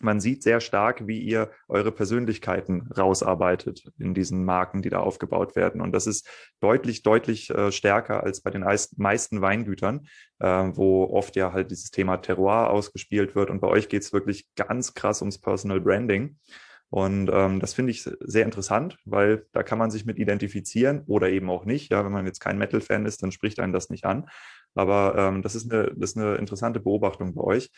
man 0.00 0.20
sieht 0.20 0.42
sehr 0.42 0.60
stark, 0.60 1.06
wie 1.06 1.20
ihr 1.20 1.50
eure 1.68 1.92
Persönlichkeiten 1.92 2.88
rausarbeitet 2.96 3.84
in 3.98 4.14
diesen 4.14 4.44
Marken, 4.44 4.82
die 4.82 4.90
da 4.90 5.00
aufgebaut 5.00 5.54
werden. 5.54 5.80
Und 5.80 5.92
das 5.92 6.06
ist 6.06 6.28
deutlich, 6.60 7.02
deutlich 7.02 7.50
äh, 7.50 7.70
stärker 7.72 8.22
als 8.22 8.40
bei 8.40 8.50
den 8.50 8.64
meisten 8.96 9.40
Weingütern, 9.40 10.06
äh, 10.40 10.46
wo 10.46 11.04
oft 11.04 11.36
ja 11.36 11.52
halt 11.52 11.70
dieses 11.70 11.90
Thema 11.90 12.16
Terroir 12.18 12.70
ausgespielt 12.70 13.34
wird. 13.34 13.50
Und 13.50 13.60
bei 13.60 13.68
euch 13.68 13.88
geht 13.88 14.02
es 14.02 14.12
wirklich 14.12 14.48
ganz 14.56 14.94
krass 14.94 15.22
ums 15.22 15.40
Personal 15.40 15.80
Branding. 15.80 16.38
Und 16.92 17.30
ähm, 17.32 17.58
das 17.58 17.72
finde 17.72 17.90
ich 17.90 18.02
sehr 18.02 18.44
interessant, 18.44 18.98
weil 19.06 19.46
da 19.52 19.62
kann 19.62 19.78
man 19.78 19.90
sich 19.90 20.04
mit 20.04 20.18
identifizieren 20.18 21.04
oder 21.06 21.30
eben 21.30 21.48
auch 21.48 21.64
nicht. 21.64 21.90
Ja, 21.90 22.04
wenn 22.04 22.12
man 22.12 22.26
jetzt 22.26 22.40
kein 22.40 22.58
Metal-Fan 22.58 23.06
ist, 23.06 23.22
dann 23.22 23.32
spricht 23.32 23.60
einen 23.60 23.72
das 23.72 23.88
nicht 23.88 24.04
an. 24.04 24.28
Aber 24.74 25.14
ähm, 25.16 25.40
das, 25.40 25.54
ist 25.54 25.72
eine, 25.72 25.90
das 25.96 26.10
ist 26.10 26.18
eine 26.18 26.34
interessante 26.34 26.80
Beobachtung 26.80 27.34
bei 27.34 27.40
euch. 27.40 27.70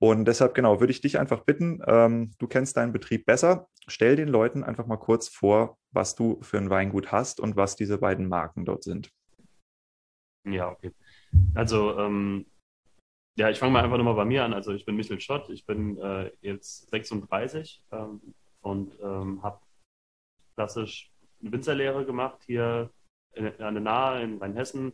Und 0.00 0.24
deshalb, 0.24 0.54
genau, 0.54 0.80
würde 0.80 0.90
ich 0.90 1.00
dich 1.00 1.16
einfach 1.16 1.44
bitten, 1.44 1.80
ähm, 1.86 2.32
du 2.38 2.48
kennst 2.48 2.76
deinen 2.76 2.92
Betrieb 2.92 3.24
besser. 3.24 3.68
Stell 3.86 4.16
den 4.16 4.26
Leuten 4.26 4.64
einfach 4.64 4.86
mal 4.86 4.96
kurz 4.96 5.28
vor, 5.28 5.78
was 5.92 6.16
du 6.16 6.40
für 6.42 6.58
ein 6.58 6.68
Weingut 6.68 7.12
hast 7.12 7.38
und 7.38 7.54
was 7.54 7.76
diese 7.76 7.98
beiden 7.98 8.26
Marken 8.28 8.64
dort 8.64 8.82
sind. 8.82 9.12
Ja, 10.44 10.72
okay. 10.72 10.90
Also, 11.54 11.96
ähm, 12.00 12.46
ja, 13.36 13.48
ich 13.48 13.60
fange 13.60 13.74
mal 13.74 13.84
einfach 13.84 13.96
nochmal 13.96 14.16
bei 14.16 14.24
mir 14.24 14.42
an. 14.42 14.54
Also, 14.54 14.72
ich 14.72 14.84
bin 14.84 14.96
Michel 14.96 15.20
Schott, 15.20 15.50
ich 15.50 15.64
bin 15.66 15.98
äh, 15.98 16.32
jetzt 16.40 16.90
36 16.90 17.84
ähm, 17.92 18.20
und 18.66 18.98
ähm, 19.00 19.42
habe 19.44 19.60
klassisch 20.56 21.12
eine 21.40 21.52
Winzerlehre 21.52 22.04
gemacht 22.04 22.42
hier 22.46 22.90
an 23.36 23.74
der 23.74 23.80
Nahe 23.80 24.22
in 24.22 24.38
Rheinhessen. 24.38 24.92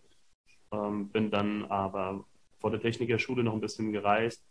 Ähm, 0.73 1.09
bin 1.09 1.31
dann 1.31 1.65
aber 1.67 2.25
vor 2.61 2.71
der 2.71 2.81
Technikerschule 2.81 3.43
noch 3.43 3.55
ein 3.55 3.61
bisschen 3.61 3.93
gereist, 3.93 4.45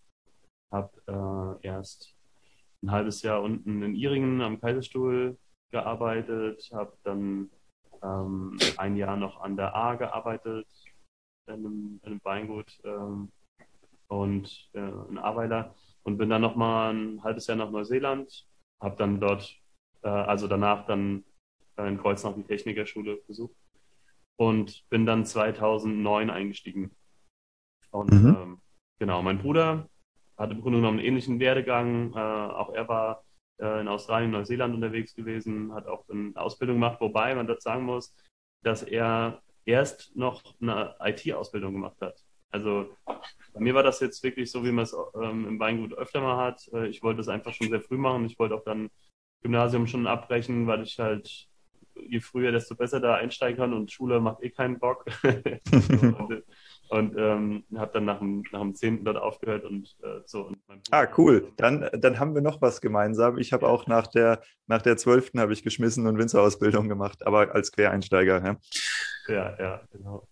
habe 0.72 1.60
äh, 1.62 1.68
erst 1.68 2.16
ein 2.82 2.92
halbes 2.92 3.22
Jahr 3.22 3.44
unten 3.44 3.84
in 3.84 3.96
Iringen 3.96 4.42
am 4.42 4.60
Kaiserstuhl 4.60 5.38
gearbeitet, 5.72 6.70
habe 6.74 6.98
dann 7.04 7.52
ähm, 8.02 8.58
ein 8.78 8.96
Jahr 8.96 9.18
noch 9.18 9.42
an 9.42 9.56
der 9.56 9.76
A 9.76 9.96
gearbeitet, 9.96 10.68
in 11.48 11.54
einem, 11.54 12.00
in 12.04 12.12
einem 12.12 12.22
Weingut 12.24 12.80
ähm, 12.86 13.32
und 14.08 14.70
äh, 14.74 15.10
in 15.10 15.20
Aweiler 15.20 15.76
und 16.04 16.18
bin 16.18 16.30
dann 16.30 16.42
noch 16.42 16.56
mal 16.56 16.94
ein 16.94 17.24
halbes 17.24 17.46
Jahr 17.46 17.58
nach 17.58 17.70
Neuseeland 17.70 18.48
habe 18.82 18.98
dann 18.98 19.20
dort, 19.20 19.58
äh, 20.02 20.10
also 20.10 20.48
danach 20.48 20.86
dann 20.86 21.24
in 21.78 21.98
Kreuznach 21.98 22.34
die 22.36 22.44
Technikerschule 22.44 23.18
besucht 23.28 23.56
und 24.38 24.88
bin 24.90 25.06
dann 25.06 25.26
2009 25.26 26.30
eingestiegen. 26.30 26.92
Und 27.92 28.12
mhm. 28.12 28.38
ähm, 28.42 28.62
genau, 29.00 29.22
mein 29.22 29.40
Bruder 29.40 29.90
hatte 30.38 30.54
im 30.54 30.62
Grunde 30.62 30.80
genommen 30.80 31.00
einen 31.00 31.08
ähnlichen 31.08 31.40
Werdegang. 31.40 32.14
Äh, 32.14 32.18
auch 32.18 32.74
er 32.74 32.88
war 32.88 33.24
äh, 33.60 33.82
in 33.82 33.88
Australien, 33.88 34.32
Neuseeland 34.32 34.74
unterwegs 34.74 35.16
gewesen, 35.16 35.74
hat 35.74 35.88
auch 35.88 36.08
eine 36.10 36.34
Ausbildung 36.36 36.78
gemacht, 36.78 37.00
wobei 37.00 37.36
man 37.36 37.48
das 37.48 37.64
sagen 37.64 37.84
muss, 37.84 38.16
dass 38.64 38.84
er 38.84 39.42
erst 39.66 40.16
noch 40.16 40.44
eine 40.62 40.96
IT-Ausbildung 41.00 41.74
gemacht 41.74 42.00
hat. 42.02 42.24
Also 42.52 42.96
bei 43.54 43.60
mir 43.60 43.74
war 43.74 43.84
das 43.84 44.00
jetzt 44.00 44.24
wirklich 44.24 44.52
so, 44.52 44.64
wie 44.66 44.72
man 44.72 44.84
es 44.84 44.96
ähm, 45.16 45.48
im 45.48 45.60
Weingut 45.60 45.94
öfter 45.94 46.22
mal 46.22 46.38
hat. 46.38 46.68
Äh, 46.74 46.88
ich 46.88 47.02
wollte 47.02 47.22
es 47.22 47.30
einfach 47.30 47.54
schon 47.54 47.70
sehr 47.70 47.82
früh 47.82 47.98
machen. 47.98 48.26
Ich 48.26 48.38
wollte 48.40 48.56
auch 48.56 48.64
dann 48.64 48.90
Gymnasium 49.42 49.88
schon 49.88 50.08
abbrechen, 50.08 50.68
weil 50.68 50.84
ich 50.84 51.00
halt 51.00 51.48
je 51.96 52.20
früher, 52.20 52.52
desto 52.52 52.76
besser 52.76 53.00
da 53.00 53.16
einsteigen 53.16 53.58
kann 53.58 53.74
und 53.74 53.92
Schule 53.92 54.20
macht 54.20 54.42
eh 54.44 54.50
keinen 54.50 54.80
Bock. 54.80 55.06
und, 55.24 56.44
und 56.90 57.16
ähm, 57.18 57.64
habe 57.76 57.92
dann 57.94 58.06
nach 58.06 58.20
dem, 58.20 58.44
nach 58.52 58.62
dem 58.62 58.76
10. 58.76 59.04
dort 59.04 59.18
aufgehört 59.18 59.66
und 59.66 59.96
äh, 60.04 60.22
so. 60.26 60.52
Und 60.68 60.88
ah, 60.92 61.08
cool. 61.18 61.52
Dann, 61.58 61.90
dann 61.94 62.20
haben 62.20 62.34
wir 62.36 62.42
noch 62.42 62.62
was 62.62 62.82
gemeinsam. 62.82 63.38
Ich 63.38 63.54
habe 63.54 63.68
auch 63.68 63.88
nach 63.88 64.08
der, 64.08 64.42
nach 64.68 64.82
der 64.82 64.98
12. 64.98 65.32
habe 65.38 65.54
ich 65.54 65.64
geschmissen 65.64 66.08
und 66.08 66.18
Winzerausbildung 66.18 66.90
gemacht, 66.90 67.26
aber 67.26 67.54
als 67.54 67.72
Quereinsteiger. 67.72 68.44
Ja, 68.44 68.58
ja, 69.28 69.58
ja 69.60 69.82
genau. 69.92 70.28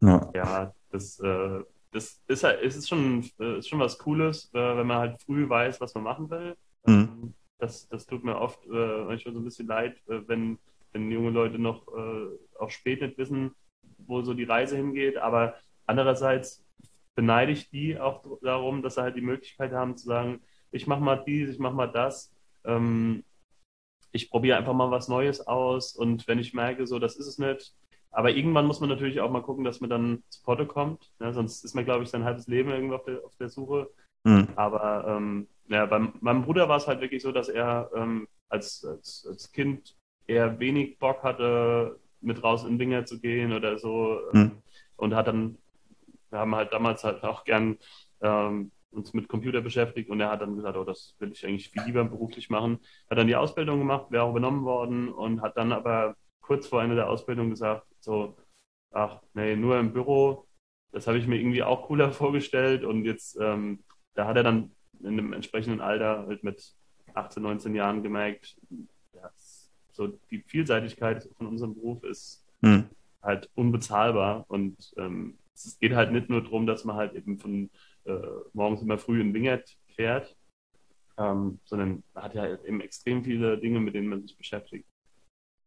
Ja, 0.00 0.30
ja 0.34 0.74
das, 0.90 1.18
äh, 1.20 1.60
das 1.92 2.22
ist 2.26 2.44
halt, 2.44 2.62
es 2.62 2.76
ist 2.76 2.88
schon, 2.88 3.28
äh, 3.38 3.58
ist 3.58 3.68
schon 3.68 3.80
was 3.80 3.98
Cooles, 3.98 4.50
äh, 4.54 4.76
wenn 4.76 4.86
man 4.86 4.98
halt 4.98 5.22
früh 5.22 5.48
weiß, 5.48 5.80
was 5.80 5.94
man 5.94 6.04
machen 6.04 6.30
will. 6.30 6.56
Mhm. 6.86 6.94
Ähm, 6.94 7.34
das, 7.58 7.88
das 7.88 8.06
tut 8.06 8.24
mir 8.24 8.36
oft 8.36 8.64
äh, 8.66 9.04
manchmal 9.04 9.34
so 9.34 9.40
ein 9.40 9.44
bisschen 9.44 9.66
leid, 9.66 9.96
äh, 10.08 10.20
wenn, 10.26 10.58
wenn 10.92 11.10
junge 11.10 11.30
Leute 11.30 11.58
noch 11.58 11.86
äh, 11.88 12.28
auch 12.58 12.70
spät 12.70 13.02
nicht 13.02 13.18
wissen, 13.18 13.52
wo 13.98 14.22
so 14.22 14.34
die 14.34 14.44
Reise 14.44 14.76
hingeht. 14.76 15.18
Aber 15.18 15.54
andererseits 15.86 16.64
beneide 17.14 17.52
ich 17.52 17.68
die 17.70 17.98
auch 17.98 18.24
darum, 18.40 18.82
dass 18.82 18.94
sie 18.94 19.02
halt 19.02 19.16
die 19.16 19.20
Möglichkeit 19.20 19.72
haben 19.72 19.96
zu 19.96 20.06
sagen, 20.06 20.40
ich 20.72 20.86
mache 20.86 21.00
mal 21.00 21.22
dies, 21.26 21.50
ich 21.50 21.58
mache 21.58 21.74
mal 21.74 21.88
das. 21.88 22.32
Ähm, 22.64 23.24
ich 24.12 24.30
probiere 24.30 24.56
einfach 24.56 24.72
mal 24.72 24.90
was 24.90 25.08
Neues 25.08 25.46
aus 25.46 25.94
und 25.94 26.26
wenn 26.26 26.38
ich 26.38 26.54
merke, 26.54 26.86
so 26.86 26.98
das 26.98 27.16
ist 27.16 27.26
es 27.26 27.38
nicht, 27.38 27.74
aber 28.10 28.30
irgendwann 28.30 28.66
muss 28.66 28.80
man 28.80 28.88
natürlich 28.88 29.20
auch 29.20 29.30
mal 29.30 29.42
gucken, 29.42 29.64
dass 29.64 29.80
man 29.80 29.90
dann 29.90 30.22
zu 30.28 30.42
Potte 30.42 30.66
kommt. 30.66 31.10
Ne? 31.20 31.32
Sonst 31.32 31.64
ist 31.64 31.74
man, 31.74 31.84
glaube 31.84 32.04
ich, 32.04 32.10
sein 32.10 32.24
halbes 32.24 32.48
Leben 32.48 32.70
irgendwo 32.70 32.96
auf 32.96 33.04
der, 33.04 33.24
auf 33.24 33.36
der 33.36 33.48
Suche. 33.48 33.90
Mhm. 34.24 34.48
Aber 34.56 35.04
ähm, 35.06 35.46
ja, 35.68 35.86
beim 35.86 36.14
meinem 36.20 36.42
Bruder 36.42 36.68
war 36.68 36.76
es 36.76 36.88
halt 36.88 37.00
wirklich 37.00 37.22
so, 37.22 37.32
dass 37.32 37.48
er 37.48 37.90
ähm, 37.94 38.26
als, 38.48 38.84
als, 38.84 39.26
als 39.28 39.52
Kind 39.52 39.96
eher 40.26 40.58
wenig 40.58 40.98
Bock 40.98 41.22
hatte, 41.22 41.98
mit 42.20 42.42
raus 42.42 42.64
in 42.64 42.78
Dinger 42.78 43.06
zu 43.06 43.20
gehen 43.20 43.52
oder 43.52 43.78
so. 43.78 44.20
Mhm. 44.32 44.62
Und 44.96 45.14
hat 45.14 45.28
dann, 45.28 45.56
wir 46.30 46.40
haben 46.40 46.54
halt 46.54 46.72
damals 46.72 47.04
halt 47.04 47.22
auch 47.22 47.44
gern 47.44 47.78
ähm, 48.20 48.72
uns 48.90 49.14
mit 49.14 49.28
Computer 49.28 49.60
beschäftigt 49.60 50.10
und 50.10 50.20
er 50.20 50.30
hat 50.30 50.42
dann 50.42 50.56
gesagt, 50.56 50.76
oh, 50.76 50.84
das 50.84 51.14
will 51.20 51.30
ich 51.30 51.46
eigentlich 51.46 51.70
viel 51.70 51.82
lieber 51.84 52.04
beruflich 52.04 52.50
machen. 52.50 52.80
Hat 53.08 53.18
dann 53.18 53.28
die 53.28 53.36
Ausbildung 53.36 53.78
gemacht, 53.78 54.10
wäre 54.10 54.24
auch 54.24 54.30
übernommen 54.30 54.64
worden 54.64 55.08
und 55.08 55.42
hat 55.42 55.56
dann 55.56 55.72
aber 55.72 56.16
kurz 56.50 56.66
vor 56.66 56.82
Ende 56.82 56.96
der 56.96 57.08
Ausbildung 57.08 57.48
gesagt, 57.48 57.86
so, 58.00 58.36
ach, 58.92 59.22
nee, 59.34 59.54
nur 59.54 59.78
im 59.78 59.92
Büro, 59.92 60.48
das 60.90 61.06
habe 61.06 61.16
ich 61.16 61.28
mir 61.28 61.38
irgendwie 61.38 61.62
auch 61.62 61.86
cooler 61.86 62.10
vorgestellt 62.22 62.82
und 62.82 63.04
jetzt, 63.04 63.38
ähm, 63.40 63.84
da 64.14 64.26
hat 64.26 64.36
er 64.36 64.42
dann 64.42 64.72
in 64.98 65.06
einem 65.06 65.32
entsprechenden 65.32 65.80
Alter 65.80 66.26
halt 66.26 66.42
mit 66.42 66.74
18, 67.14 67.40
19 67.40 67.74
Jahren 67.76 68.02
gemerkt, 68.02 68.58
ja, 69.14 69.30
so 69.92 70.08
die 70.32 70.42
Vielseitigkeit 70.44 71.30
von 71.38 71.46
unserem 71.46 71.74
Beruf 71.74 72.02
ist 72.02 72.44
hm. 72.64 72.90
halt 73.22 73.48
unbezahlbar 73.54 74.44
und 74.48 74.92
ähm, 74.96 75.38
es 75.54 75.78
geht 75.78 75.94
halt 75.94 76.10
nicht 76.10 76.30
nur 76.30 76.42
darum, 76.42 76.66
dass 76.66 76.84
man 76.84 76.96
halt 76.96 77.14
eben 77.14 77.38
von 77.38 77.70
äh, 78.06 78.18
morgens 78.54 78.82
immer 78.82 78.98
früh 78.98 79.20
in 79.20 79.32
Wingert 79.34 79.78
fährt, 79.94 80.36
ähm, 81.16 81.60
sondern 81.64 82.02
man 82.12 82.24
hat 82.24 82.34
ja 82.34 82.60
eben 82.64 82.80
extrem 82.80 83.22
viele 83.22 83.56
Dinge, 83.56 83.78
mit 83.78 83.94
denen 83.94 84.08
man 84.08 84.22
sich 84.22 84.36
beschäftigt. 84.36 84.88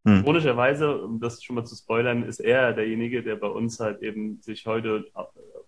Hm. 0.05 0.23
Ironischerweise, 0.23 1.01
um 1.01 1.19
das 1.19 1.43
schon 1.43 1.55
mal 1.55 1.65
zu 1.65 1.75
spoilern, 1.75 2.23
ist 2.23 2.39
er 2.39 2.73
derjenige, 2.73 3.23
der 3.23 3.35
bei 3.35 3.47
uns 3.47 3.79
halt 3.79 4.01
eben 4.01 4.41
sich 4.41 4.65
heute 4.65 5.05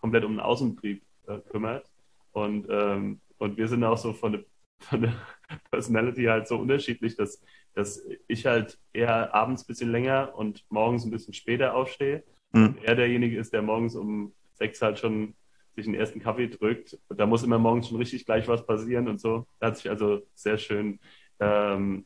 komplett 0.01 0.25
um 0.25 0.33
den 0.33 0.39
Außenbetrieb 0.41 1.01
äh, 1.27 1.39
kümmert. 1.49 1.89
Und, 2.33 2.67
ähm, 2.69 3.21
und 3.37 3.57
wir 3.57 3.67
sind 3.67 3.83
auch 3.83 3.97
so 3.97 4.13
von 4.13 4.33
der, 4.33 4.41
von 4.79 5.01
der 5.01 5.13
Personality 5.71 6.25
halt 6.25 6.47
so 6.47 6.57
unterschiedlich, 6.57 7.15
dass, 7.15 7.41
dass 7.73 8.03
ich 8.27 8.45
halt 8.45 8.77
eher 8.91 9.33
abends 9.33 9.63
ein 9.63 9.67
bisschen 9.67 9.91
länger 9.91 10.33
und 10.35 10.65
morgens 10.69 11.05
ein 11.05 11.11
bisschen 11.11 11.33
später 11.33 11.73
aufstehe. 11.73 12.23
Hm. 12.53 12.67
Und 12.67 12.83
er 12.83 12.95
derjenige 12.95 13.39
ist, 13.39 13.53
der 13.53 13.61
morgens 13.61 13.95
um 13.95 14.33
sechs 14.53 14.81
halt 14.81 14.99
schon 14.99 15.33
sich 15.75 15.85
den 15.85 15.95
ersten 15.95 16.19
Kaffee 16.19 16.47
drückt. 16.47 16.97
Da 17.09 17.25
muss 17.25 17.43
immer 17.43 17.59
morgens 17.59 17.89
schon 17.89 17.97
richtig 17.97 18.25
gleich 18.25 18.47
was 18.47 18.65
passieren 18.65 19.07
und 19.07 19.19
so. 19.19 19.45
Da 19.59 19.67
hat 19.67 19.77
sich 19.77 19.89
also 19.89 20.21
sehr 20.33 20.57
schön, 20.57 20.99
ähm, 21.39 22.05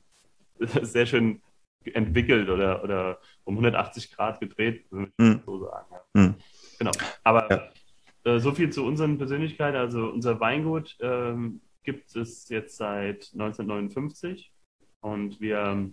sehr 0.81 1.05
schön 1.05 1.41
entwickelt 1.85 2.49
oder, 2.49 2.83
oder 2.83 3.19
um 3.43 3.55
180 3.55 4.11
Grad 4.11 4.39
gedreht, 4.39 4.85
würde 4.91 5.11
ich 5.17 5.25
mhm. 5.25 5.41
so 5.45 5.65
sagen. 5.65 5.87
Ja. 5.91 6.21
Mhm. 6.21 6.35
Genau. 6.77 6.91
Aber 7.23 7.49
ja. 7.49 8.31
äh, 8.31 8.39
so 8.39 8.51
viel 8.51 8.69
zu 8.69 8.85
unseren 8.85 9.17
Persönlichkeiten. 9.17 9.77
Also 9.77 10.09
unser 10.09 10.39
Weingut 10.39 10.97
ähm, 11.01 11.61
gibt 11.83 12.15
es 12.15 12.49
jetzt 12.49 12.77
seit 12.77 13.29
1959 13.33 14.51
und 15.01 15.39
wir 15.39 15.89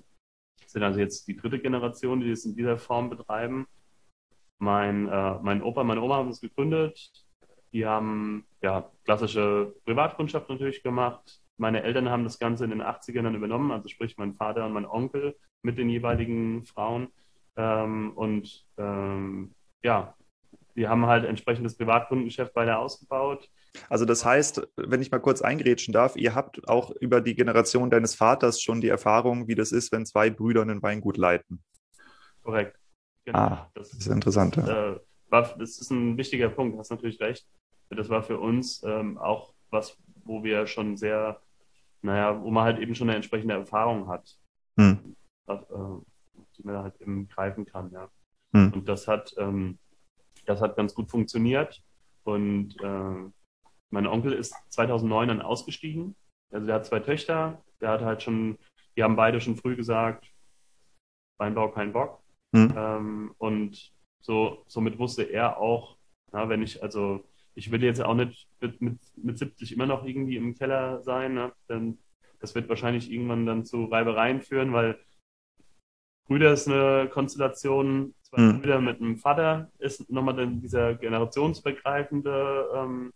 sind 0.67 0.83
also 0.83 0.99
jetzt 0.99 1.29
die 1.29 1.37
dritte 1.37 1.59
Generation, 1.59 2.21
die 2.21 2.31
es 2.31 2.45
in 2.45 2.57
dieser 2.57 2.79
Form 2.79 3.11
betreiben. 3.11 3.67
Mein, 4.59 5.09
äh, 5.09 5.39
mein 5.43 5.63
Opa, 5.63 5.85
meine 5.85 6.01
Oma 6.01 6.17
haben 6.17 6.31
es 6.31 6.41
gegründet. 6.41 7.13
Die 7.73 7.87
haben 7.87 8.45
ja 8.63 8.91
klassische 9.05 9.75
Privatkundschaft 9.85 10.49
natürlich 10.49 10.83
gemacht, 10.83 11.41
meine 11.59 11.83
Eltern 11.83 12.11
haben 12.11 12.25
das 12.25 12.39
Ganze 12.39 12.65
in 12.65 12.71
den 12.71 12.83
80ern 12.83 13.23
dann 13.23 13.35
übernommen, 13.35 13.71
also 13.71 13.89
sprich 13.89 14.17
mein 14.19 14.35
Vater 14.35 14.67
und 14.67 14.73
mein 14.73 14.87
Onkel 14.87 15.37
mit 15.67 15.77
den 15.77 15.91
jeweiligen 15.91 16.65
Frauen. 16.65 17.09
Ähm, 17.57 18.13
und 18.15 18.65
ähm, 18.79 19.53
ja, 19.83 20.15
die 20.77 20.89
haben 20.89 21.07
halt 21.07 21.25
entsprechendes 21.25 21.77
Privatkundengeschäft 21.77 22.55
weiter 22.55 22.79
ausgebaut. 22.79 23.51
Also 23.91 24.05
das 24.05 24.25
heißt, 24.25 24.67
wenn 24.77 25.03
ich 25.03 25.11
mal 25.11 25.19
kurz 25.19 25.43
eingrätschen 25.43 25.93
darf, 25.93 26.17
ihr 26.17 26.35
habt 26.35 26.67
auch 26.69 26.91
über 26.93 27.21
die 27.21 27.35
Generation 27.35 27.91
deines 27.91 28.15
Vaters 28.15 28.63
schon 28.63 28.81
die 28.81 28.89
Erfahrung, 28.89 29.49
wie 29.49 29.55
das 29.55 29.73
ist, 29.73 29.93
wenn 29.93 30.07
zwei 30.07 30.31
Brüder 30.31 30.63
ein 30.63 30.83
Weingut 30.83 31.19
leiten. 31.19 31.63
Korrekt. 32.43 32.79
Genau. 33.25 33.39
Ah, 33.39 33.71
das, 33.75 33.91
das 33.91 33.99
ist 34.01 34.07
interessant. 34.07 34.57
Ja. 34.57 34.93
Äh, 34.93 35.01
war, 35.29 35.59
das 35.59 35.79
ist 35.79 35.91
ein 35.91 36.17
wichtiger 36.17 36.49
Punkt, 36.49 36.75
du 36.75 36.79
hast 36.79 36.91
natürlich 36.91 37.21
recht. 37.21 37.47
Das 37.91 38.09
war 38.09 38.23
für 38.23 38.39
uns 38.39 38.83
ähm, 38.85 39.19
auch 39.19 39.53
was, 39.71 39.99
wo 40.25 40.45
wir 40.45 40.67
schon 40.67 40.97
sehr 40.97 41.41
naja, 42.03 42.41
wo 42.41 42.51
man 42.51 42.65
halt 42.65 42.79
eben 42.79 42.95
schon 42.95 43.09
eine 43.09 43.17
entsprechende 43.17 43.55
Erfahrung 43.55 44.09
hat, 44.09 44.39
hm. 44.79 45.17
Äh, 45.49 46.35
die 46.57 46.63
man 46.65 46.79
halt 46.79 47.01
eben 47.01 47.29
greifen 47.29 47.67
kann, 47.67 47.91
ja. 47.91 48.09
Hm. 48.53 48.73
Und 48.73 48.89
das 48.89 49.09
hat, 49.09 49.35
ähm, 49.39 49.79
das 50.45 50.61
hat 50.61 50.77
ganz 50.77 50.95
gut 50.95 51.11
funktioniert. 51.11 51.83
Und 52.25 52.81
äh, 52.83 53.31
mein 53.91 54.07
Onkel 54.07 54.33
ist 54.33 54.55
2009 54.71 55.29
dann 55.29 55.43
ausgestiegen. 55.43 56.17
Also 56.51 56.67
der 56.67 56.77
hat 56.77 56.87
zwei 56.87 57.01
Töchter. 57.01 57.63
Der 57.81 57.91
hat 57.91 58.03
halt 58.03 58.23
schon, 58.23 58.59
die 58.97 59.03
haben 59.03 59.17
beide 59.17 59.41
schon 59.41 59.57
früh 59.57 59.77
gesagt, 59.77 60.33
Weinbau 61.39 61.71
kein 61.71 61.93
Bock. 61.93 62.23
Hm. 62.55 62.73
Ähm, 62.77 63.35
und 63.39 63.93
so, 64.21 64.65
somit 64.67 64.99
wusste 64.99 65.23
er 65.23 65.59
auch, 65.59 65.97
na, 66.33 66.49
wenn 66.49 66.63
ich, 66.63 66.83
also 66.83 67.25
ich 67.55 67.71
will 67.71 67.83
jetzt 67.83 68.03
auch 68.03 68.15
nicht 68.15 68.49
mit, 68.61 68.81
mit, 68.81 68.99
mit 69.17 69.39
70 69.39 69.73
immer 69.73 69.87
noch 69.87 70.05
irgendwie 70.05 70.37
im 70.37 70.55
Keller 70.55 71.03
sein, 71.03 71.35
ne? 71.35 71.53
denn 71.69 71.99
das 72.41 72.55
wird 72.55 72.69
wahrscheinlich 72.69 73.11
irgendwann 73.11 73.47
dann 73.47 73.65
zu 73.65 73.85
Reibereien 73.85 74.43
führen, 74.43 74.73
weil 74.73 74.99
Brüder 76.27 76.53
ist 76.53 76.69
eine 76.69 77.09
Konstellation, 77.09 78.15
zwei 78.23 78.39
hm. 78.39 78.61
Brüder 78.61 78.81
mit 78.81 79.01
einem 79.01 79.17
Vater 79.17 79.71
ist 79.79 80.11
nochmal 80.11 80.47
dieser 80.47 80.95
generationsbegreifende, 80.95 82.69
ähm, 82.75 83.13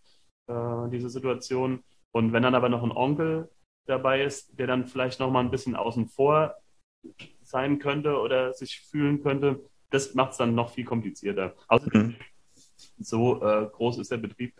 äh, 0.46 0.88
diese 0.90 1.10
Situation. 1.10 1.82
Und 2.12 2.32
wenn 2.32 2.42
dann 2.42 2.54
aber 2.54 2.68
noch 2.68 2.82
ein 2.82 2.92
Onkel 2.92 3.48
dabei 3.86 4.22
ist, 4.22 4.58
der 4.58 4.66
dann 4.66 4.86
vielleicht 4.86 5.20
nochmal 5.20 5.44
ein 5.44 5.50
bisschen 5.50 5.76
außen 5.76 6.08
vor 6.08 6.54
sein 7.42 7.78
könnte 7.78 8.18
oder 8.18 8.52
sich 8.52 8.80
fühlen 8.80 9.22
könnte, 9.22 9.60
das 9.90 10.14
macht 10.14 10.32
es 10.32 10.38
dann 10.38 10.54
noch 10.54 10.70
viel 10.70 10.84
komplizierter. 10.84 11.54
Außerdem, 11.68 12.08
mhm. 12.08 12.16
so 12.98 13.42
äh, 13.42 13.66
groß 13.66 13.98
ist 13.98 14.12
der 14.12 14.18
Betrieb, 14.18 14.54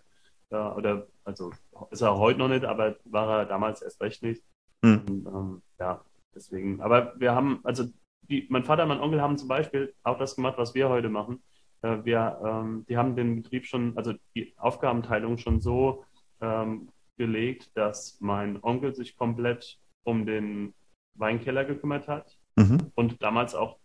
äh, 0.50 0.56
oder 0.56 1.06
also 1.24 1.52
ist 1.90 2.00
er 2.00 2.18
heute 2.18 2.38
noch 2.40 2.48
nicht, 2.48 2.64
aber 2.64 2.96
war 3.04 3.40
er 3.40 3.46
damals 3.46 3.82
erst 3.82 4.00
recht 4.00 4.22
nicht. 4.22 4.42
Mhm. 4.82 5.02
Und, 5.08 5.26
ähm, 5.26 5.62
ja, 5.78 6.04
deswegen. 6.34 6.80
Aber 6.80 7.14
wir 7.18 7.34
haben, 7.34 7.60
also 7.62 7.84
die, 8.30 8.46
mein 8.48 8.64
Vater 8.64 8.84
und 8.84 8.90
mein 8.90 9.00
Onkel 9.00 9.20
haben 9.20 9.36
zum 9.36 9.48
Beispiel 9.48 9.92
auch 10.04 10.18
das 10.18 10.36
gemacht, 10.36 10.56
was 10.56 10.74
wir 10.74 10.88
heute 10.88 11.08
machen. 11.08 11.42
Äh, 11.82 11.98
wir, 12.04 12.40
ähm, 12.44 12.86
die 12.88 12.96
haben 12.96 13.16
den 13.16 13.42
Betrieb 13.42 13.66
schon, 13.66 13.96
also 13.96 14.14
die 14.34 14.54
Aufgabenteilung 14.56 15.36
schon 15.36 15.60
so 15.60 16.04
ähm, 16.40 16.88
gelegt, 17.18 17.70
dass 17.74 18.18
mein 18.20 18.62
Onkel 18.62 18.94
sich 18.94 19.16
komplett 19.16 19.78
um 20.04 20.24
den 20.24 20.72
Weinkeller 21.14 21.64
gekümmert 21.64 22.08
hat 22.08 22.38
mhm. 22.56 22.92
und 22.94 23.22
damals 23.22 23.54
auch 23.54 23.78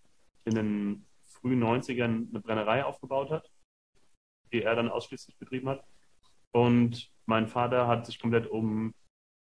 in 0.45 0.55
den 0.55 1.05
frühen 1.25 1.61
90ern 1.61 2.29
eine 2.29 2.39
Brennerei 2.39 2.85
aufgebaut 2.85 3.31
hat, 3.31 3.51
die 4.53 4.61
er 4.61 4.75
dann 4.75 4.89
ausschließlich 4.89 5.37
betrieben 5.37 5.69
hat. 5.69 5.83
Und 6.51 7.11
mein 7.25 7.47
Vater 7.47 7.87
hat 7.87 8.05
sich 8.05 8.19
komplett 8.19 8.47
um 8.47 8.93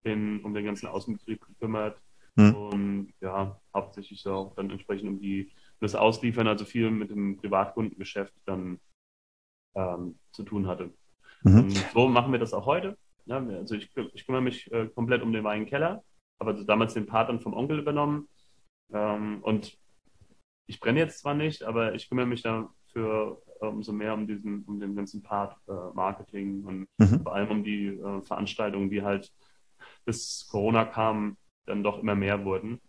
den, 0.06 0.44
um 0.44 0.54
den 0.54 0.66
ganzen 0.66 0.88
Außenbetrieb 0.88 1.46
gekümmert 1.48 2.00
mhm. 2.36 2.56
und 2.56 3.14
ja, 3.22 3.60
hauptsächlich 3.74 4.26
auch 4.28 4.54
dann 4.56 4.70
entsprechend 4.70 5.10
um 5.10 5.20
die 5.20 5.52
das 5.80 5.96
Ausliefern, 5.96 6.48
also 6.48 6.66
viel 6.66 6.92
mit 6.92 7.10
dem 7.10 7.38
Privatkundengeschäft 7.38 8.34
dann 8.46 8.80
ähm, 9.76 10.20
zu 10.32 10.44
tun 10.44 10.68
hatte. 10.68 10.92
Mhm. 11.44 11.60
Und 11.60 11.72
so 11.94 12.08
machen 12.08 12.32
wir 12.32 12.40
das 12.40 12.54
auch 12.54 12.66
heute. 12.66 12.98
Ja, 13.26 13.38
also 13.38 13.76
ich, 13.76 13.90
ich 14.14 14.26
kümmere 14.26 14.42
mich 14.42 14.72
äh, 14.72 14.88
komplett 14.88 15.22
um 15.22 15.32
den 15.32 15.44
Weinkeller, 15.44 16.04
habe 16.40 16.52
also 16.52 16.64
damals 16.64 16.96
den 16.96 17.06
Part 17.06 17.30
dann 17.30 17.40
vom 17.40 17.54
Onkel 17.54 17.80
übernommen 17.80 18.28
ähm, 18.92 19.40
und 19.44 19.78
ich 20.68 20.80
brenne 20.80 21.00
jetzt 21.00 21.20
zwar 21.20 21.34
nicht, 21.34 21.64
aber 21.64 21.96
ich 21.96 22.10
kümmere 22.10 22.28
mich 22.28 22.44
dafür 22.44 23.42
äh, 23.62 23.66
umso 23.66 23.92
mehr 23.92 24.14
um 24.14 24.28
diesen, 24.28 24.64
um 24.66 24.80
den 24.80 24.96
ganzen 24.96 25.24
Part 25.24 25.58
äh, 25.68 25.72
Marketing 25.94 26.64
und 26.64 26.88
mhm. 26.98 27.24
vor 27.24 27.34
allem 27.34 27.50
um 27.50 27.64
die 27.64 27.88
äh, 27.88 28.22
Veranstaltungen, 28.22 28.90
die 28.90 29.02
halt 29.02 29.32
bis 30.06 30.48
Corona 30.50 30.86
kam, 30.86 31.38
dann 31.70 31.84
doch 31.84 32.00
immer 32.00 32.16
mehr 32.16 32.44
wurden. 32.44 32.82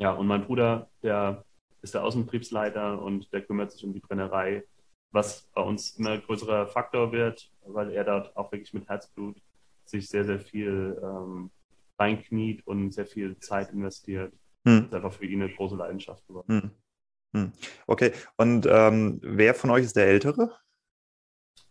Ja, 0.00 0.12
und 0.12 0.26
mein 0.26 0.46
Bruder, 0.46 0.90
der 1.02 1.44
ist 1.82 1.94
der 1.94 2.04
Außenbetriebsleiter 2.04 3.00
und 3.02 3.32
der 3.32 3.42
kümmert 3.42 3.72
sich 3.72 3.84
um 3.84 3.92
die 3.92 4.00
Brennerei, 4.00 4.64
was 5.10 5.42
bei 5.54 5.62
uns 5.62 5.98
immer 5.98 6.18
größerer 6.18 6.66
Faktor 6.68 7.12
wird, 7.12 7.50
weil 7.66 7.90
er 7.90 8.04
dort 8.04 8.36
auch 8.36 8.50
wirklich 8.52 8.72
mit 8.72 8.88
Herzblut 8.88 9.36
sich 9.84 10.08
sehr, 10.08 10.24
sehr 10.24 10.40
viel 10.40 10.98
ähm, 11.02 11.50
reinkniet 11.98 12.66
und 12.66 12.92
sehr 12.92 13.06
viel 13.06 13.38
Zeit 13.38 13.70
investiert. 13.70 14.32
Hm. 14.64 14.78
Das 14.78 14.86
ist 14.86 14.94
einfach 14.94 15.12
für 15.12 15.26
ihn 15.26 15.42
eine 15.42 15.52
große 15.52 15.76
Leidenschaft 15.76 16.26
geworden. 16.26 16.48
Hm. 16.48 16.70
Hm. 17.34 17.52
Okay, 17.86 18.12
und 18.36 18.66
ähm, 18.68 19.20
wer 19.22 19.54
von 19.54 19.70
euch 19.70 19.84
ist 19.84 19.96
der 19.96 20.06
Ältere? 20.06 20.56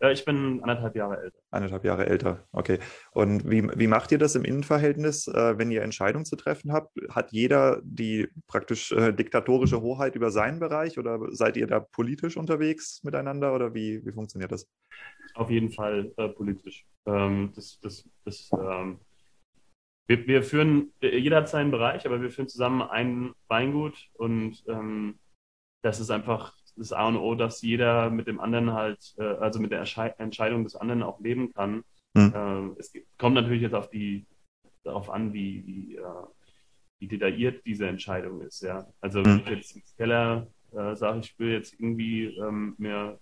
Äh, 0.01 0.13
ich 0.13 0.25
bin 0.25 0.61
anderthalb 0.61 0.95
Jahre 0.95 1.21
älter. 1.21 1.39
Anderthalb 1.51 1.85
Jahre 1.85 2.05
älter, 2.07 2.47
okay. 2.51 2.79
Und 3.11 3.49
wie, 3.49 3.63
wie 3.63 3.87
macht 3.87 4.11
ihr 4.11 4.17
das 4.17 4.35
im 4.35 4.43
Innenverhältnis, 4.43 5.27
äh, 5.27 5.57
wenn 5.57 5.71
ihr 5.71 5.83
Entscheidungen 5.83 6.25
zu 6.25 6.35
treffen 6.35 6.73
habt? 6.73 6.93
Hat 7.09 7.31
jeder 7.31 7.81
die 7.83 8.27
praktisch 8.47 8.91
äh, 8.91 9.13
diktatorische 9.13 9.81
Hoheit 9.81 10.15
über 10.15 10.31
seinen 10.31 10.59
Bereich 10.59 10.97
oder 10.97 11.19
seid 11.31 11.57
ihr 11.57 11.67
da 11.67 11.79
politisch 11.79 12.35
unterwegs 12.35 13.01
miteinander 13.03 13.53
oder 13.53 13.73
wie, 13.73 14.05
wie 14.05 14.11
funktioniert 14.11 14.51
das? 14.51 14.67
Auf 15.35 15.49
jeden 15.49 15.71
Fall 15.71 16.11
äh, 16.17 16.29
politisch. 16.29 16.85
Ähm, 17.05 17.51
das, 17.55 17.79
das, 17.81 18.09
das 18.25 18.49
ähm, 18.53 18.99
wir, 20.07 20.27
wir 20.27 20.43
führen, 20.43 20.91
jeder 21.01 21.37
hat 21.37 21.49
seinen 21.49 21.71
Bereich, 21.71 22.05
aber 22.05 22.21
wir 22.21 22.31
führen 22.31 22.49
zusammen 22.49 22.81
ein 22.81 23.33
Weingut 23.47 24.09
und 24.13 24.63
ähm, 24.67 25.19
das 25.83 25.99
ist 25.99 26.11
einfach 26.11 26.53
das 26.75 26.93
A 26.93 27.07
und 27.07 27.17
O, 27.17 27.35
dass 27.35 27.61
jeder 27.61 28.09
mit 28.09 28.27
dem 28.27 28.39
anderen 28.39 28.73
halt, 28.73 29.13
äh, 29.17 29.23
also 29.23 29.59
mit 29.59 29.71
der 29.71 29.79
Ersche 29.79 30.13
Entscheidung 30.17 30.63
des 30.63 30.75
anderen 30.75 31.03
auch 31.03 31.19
leben 31.19 31.53
kann. 31.53 31.83
Mhm. 32.13 32.33
Äh, 32.33 32.79
es 32.79 32.93
kommt 33.17 33.35
natürlich 33.35 33.61
jetzt 33.61 33.73
auf 33.73 33.89
die, 33.89 34.25
darauf 34.83 35.09
an, 35.09 35.33
wie, 35.33 35.65
wie, 35.65 35.95
äh, 35.95 36.03
wie 36.99 37.07
detailliert 37.07 37.65
diese 37.65 37.87
Entscheidung 37.87 38.41
ist. 38.41 38.61
Ja? 38.61 38.87
Also 38.99 39.19
mhm. 39.19 39.25
wenn 39.25 39.39
ich 39.39 39.49
jetzt 39.49 39.75
im 39.75 39.83
Keller 39.97 40.47
sage, 40.93 41.19
ich 41.19 41.37
will 41.37 41.51
jetzt 41.51 41.73
irgendwie 41.73 42.27
ähm, 42.27 42.75
mir 42.77 43.19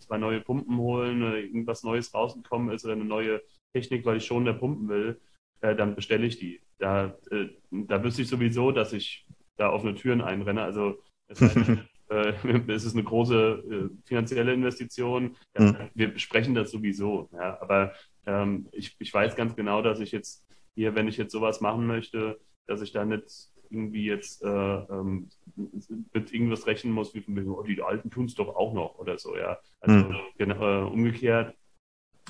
zwei 0.00 0.18
neue 0.18 0.40
Pumpen 0.40 0.76
holen, 0.76 1.22
oder 1.22 1.38
irgendwas 1.38 1.84
Neues 1.84 2.12
rausgekommen 2.12 2.74
ist 2.74 2.84
oder 2.84 2.94
eine 2.94 3.04
neue 3.04 3.42
Technik, 3.72 4.04
weil 4.04 4.16
ich 4.16 4.26
schon 4.26 4.44
da 4.44 4.52
pumpen 4.52 4.88
will, 4.88 5.20
dann 5.60 5.94
bestelle 5.94 6.26
ich 6.26 6.40
die. 6.40 6.60
Da, 6.78 7.16
da 7.70 8.02
wüsste 8.02 8.22
ich 8.22 8.28
sowieso, 8.28 8.72
dass 8.72 8.92
ich 8.92 9.24
da 9.56 9.70
offene 9.70 9.94
Türen 9.94 10.20
einrenne. 10.20 10.62
Also 10.62 11.00
es, 11.28 11.40
eine, 11.56 11.86
äh, 12.10 12.34
es 12.68 12.84
ist 12.84 12.94
eine 12.94 13.04
große 13.04 13.90
äh, 13.92 14.06
finanzielle 14.06 14.52
Investition. 14.52 15.36
Ja, 15.56 15.64
mhm. 15.64 15.76
Wir 15.94 16.12
besprechen 16.12 16.54
das 16.54 16.70
sowieso. 16.70 17.28
Ja, 17.32 17.60
aber 17.60 17.92
ähm, 18.26 18.68
ich, 18.72 18.96
ich 18.98 19.12
weiß 19.12 19.36
ganz 19.36 19.56
genau, 19.56 19.82
dass 19.82 20.00
ich 20.00 20.12
jetzt 20.12 20.46
hier, 20.74 20.94
wenn 20.94 21.08
ich 21.08 21.16
jetzt 21.16 21.32
sowas 21.32 21.60
machen 21.60 21.86
möchte, 21.86 22.38
dass 22.66 22.82
ich 22.82 22.92
da 22.92 23.04
nicht 23.04 23.50
irgendwie 23.70 24.04
jetzt 24.04 24.42
äh, 24.42 24.48
ähm, 24.48 25.28
mit 26.12 26.32
irgendwas 26.32 26.66
rechnen 26.66 26.92
muss, 26.92 27.14
wie 27.14 27.20
von 27.20 27.34
mir, 27.34 27.46
oh, 27.46 27.62
die 27.62 27.80
Alten 27.82 28.10
tun 28.10 28.26
es 28.26 28.34
doch 28.34 28.56
auch 28.56 28.74
noch 28.74 28.98
oder 28.98 29.16
so, 29.18 29.36
ja. 29.36 29.58
Also 29.80 29.96
mhm. 29.96 30.16
genau, 30.38 30.88
umgekehrt, 30.88 31.54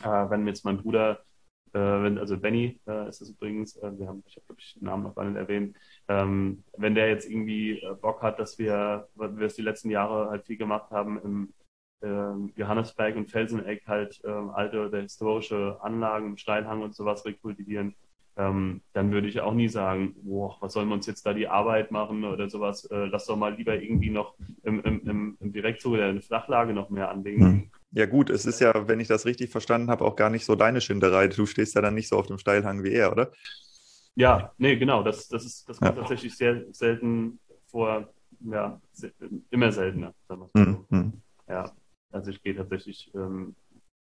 äh, 0.02 0.08
wenn 0.08 0.46
jetzt 0.46 0.64
mein 0.64 0.78
Bruder 0.78 1.12
äh, 1.12 1.29
wenn, 1.78 2.18
also 2.18 2.36
Benny 2.36 2.80
äh, 2.86 3.08
ist 3.08 3.20
es 3.20 3.30
übrigens, 3.30 3.76
äh, 3.76 3.90
wir 3.98 4.08
haben, 4.08 4.22
ich 4.26 4.36
habe 4.36 4.46
glaube 4.46 4.60
ich 4.60 4.74
den 4.74 4.84
Namen 4.84 5.04
noch 5.04 5.14
gar 5.14 5.24
nicht 5.24 5.36
erwähnt, 5.36 5.76
ähm, 6.08 6.64
wenn 6.76 6.94
der 6.94 7.08
jetzt 7.08 7.28
irgendwie 7.28 7.80
äh, 7.80 7.94
Bock 7.94 8.22
hat, 8.22 8.38
dass 8.38 8.58
wir, 8.58 9.08
weil 9.14 9.36
wir 9.36 9.46
es 9.46 9.54
die 9.54 9.62
letzten 9.62 9.90
Jahre 9.90 10.30
halt 10.30 10.46
viel 10.46 10.56
gemacht 10.56 10.90
haben 10.90 11.20
im 11.22 11.52
ähm, 12.02 12.52
Johannesberg 12.56 13.16
und 13.16 13.30
Felseneck 13.30 13.86
halt 13.86 14.20
ähm, 14.24 14.50
alte 14.50 14.86
oder 14.86 15.00
historische 15.00 15.78
Anlagen, 15.82 16.38
Steilhang 16.38 16.82
und 16.82 16.94
sowas 16.94 17.24
rekultivieren, 17.24 17.94
ähm, 18.36 18.80
dann 18.92 19.12
würde 19.12 19.28
ich 19.28 19.40
auch 19.40 19.52
nie 19.52 19.68
sagen, 19.68 20.14
boah, 20.22 20.56
was 20.60 20.72
sollen 20.72 20.88
wir 20.88 20.94
uns 20.94 21.06
jetzt 21.06 21.26
da 21.26 21.34
die 21.34 21.48
Arbeit 21.48 21.90
machen 21.90 22.24
oder 22.24 22.48
sowas. 22.48 22.84
Äh, 22.86 23.06
lass 23.06 23.26
doch 23.26 23.36
mal 23.36 23.54
lieber 23.54 23.80
irgendwie 23.80 24.10
noch 24.10 24.34
im, 24.62 24.80
im, 24.80 25.00
im, 25.06 25.36
im 25.40 25.52
Direktzug 25.52 25.94
oder 25.94 26.08
in 26.08 26.16
der 26.16 26.22
Flachlage 26.22 26.72
noch 26.72 26.90
mehr 26.90 27.10
anlegen. 27.10 27.44
Hm. 27.44 27.70
Ja 27.92 28.06
gut, 28.06 28.30
es 28.30 28.46
ist 28.46 28.60
ja, 28.60 28.86
wenn 28.86 29.00
ich 29.00 29.08
das 29.08 29.26
richtig 29.26 29.50
verstanden 29.50 29.90
habe, 29.90 30.04
auch 30.04 30.14
gar 30.14 30.30
nicht 30.30 30.44
so 30.44 30.54
deine 30.54 30.80
Schinderei. 30.80 31.26
Du 31.28 31.46
stehst 31.46 31.74
ja 31.74 31.80
dann 31.80 31.94
nicht 31.94 32.08
so 32.08 32.16
auf 32.16 32.26
dem 32.26 32.38
Steilhang 32.38 32.84
wie 32.84 32.92
er, 32.92 33.10
oder? 33.10 33.32
Ja, 34.14 34.52
nee, 34.58 34.76
genau. 34.76 35.02
Das, 35.02 35.28
das, 35.28 35.44
ist, 35.44 35.68
das 35.68 35.78
kommt 35.78 35.96
ja. 35.96 36.00
tatsächlich 36.02 36.36
sehr 36.36 36.64
selten 36.72 37.40
vor. 37.66 38.12
Ja, 38.40 38.80
immer 39.50 39.72
seltener. 39.72 40.14
Sagen 40.28 40.48
wir 40.52 40.64
so. 40.64 40.86
mhm. 40.88 41.12
Ja, 41.48 41.72
also 42.12 42.30
ich 42.30 42.42
gehe 42.42 42.54
tatsächlich 42.54 43.10
ähm, 43.14 43.54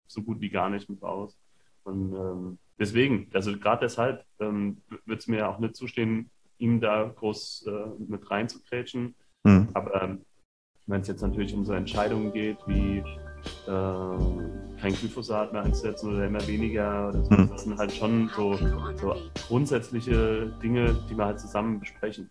so 0.08 0.22
gut 0.22 0.42
wie 0.42 0.50
gar 0.50 0.70
nicht 0.70 0.90
mit 0.90 1.02
raus. 1.02 1.38
Und 1.84 2.14
ähm, 2.14 2.58
deswegen, 2.80 3.30
also 3.34 3.58
gerade 3.58 3.86
deshalb 3.86 4.26
ähm, 4.40 4.82
wird 5.06 5.22
es 5.22 5.28
mir 5.28 5.48
auch 5.48 5.60
nicht 5.60 5.76
zustehen, 5.76 6.30
ihm 6.58 6.82
da 6.82 7.14
groß 7.16 7.68
äh, 7.68 8.04
mit 8.08 8.30
reinzukrätschen. 8.30 9.16
Mhm. 9.44 9.70
Aber 9.74 10.02
ähm, 10.02 10.26
wenn 10.88 11.02
es 11.02 11.08
jetzt 11.08 11.22
natürlich 11.22 11.54
um 11.54 11.66
so 11.66 11.74
Entscheidungen 11.74 12.34
geht, 12.34 12.58
wie 12.68 13.04
äh, 13.68 14.82
kein 14.82 14.94
Glyphosat 14.94 15.54
mehr 15.54 15.64
einzusetzen 15.64 16.14
oder 16.14 16.26
immer 16.26 16.46
weniger, 16.48 17.10
oder 17.10 17.24
so, 17.24 17.34
mhm. 17.34 17.50
das 17.50 17.64
sind 17.64 17.78
halt 17.78 17.92
schon 17.92 18.30
so, 18.36 18.54
so 18.56 19.16
grundsätzliche 19.48 20.52
Dinge, 20.62 20.96
die 21.10 21.18
wir 21.18 21.26
halt 21.26 21.40
zusammen 21.40 21.80
besprechen. 21.80 22.30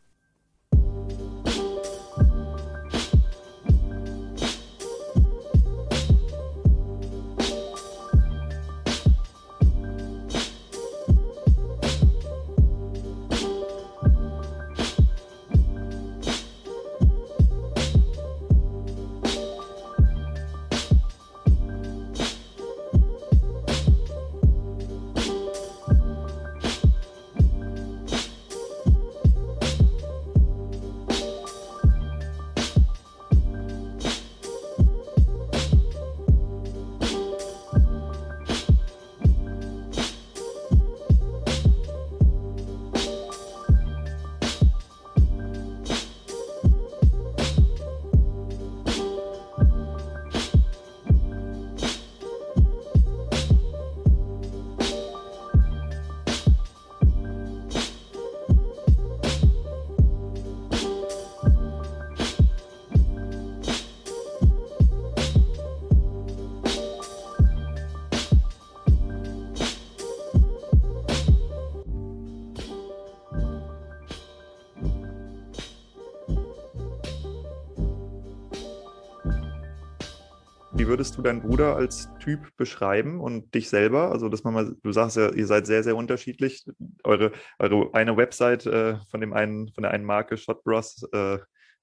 Wie 80.85 80.89
würdest 80.89 81.17
du 81.17 81.23
deinen 81.23 81.41
Bruder 81.41 81.77
als 81.77 82.11
Typ 82.19 82.55
beschreiben 82.59 83.19
und 83.19 83.55
dich 83.55 83.71
selber? 83.71 84.13
Also, 84.13 84.29
dass 84.29 84.45
man 84.45 84.53
mal, 84.53 84.77
du 84.83 84.93
sagst 84.93 85.17
ja, 85.17 85.33
ihr 85.33 85.47
seid 85.47 85.67
sehr, 85.67 85.83
sehr 85.83 85.97
unterschiedlich. 85.97 86.67
Eure, 87.05 87.33
eure 87.59 87.89
eine 87.95 88.19
Website 88.19 88.67
äh, 88.67 88.99
von 89.11 89.23
dem 89.23 89.33
einen, 89.33 89.73
von 89.73 89.81
der 89.81 89.93
einen 89.93 90.05
Marke 90.05 90.37
Shotbros, 90.37 91.09
äh, 91.13 91.39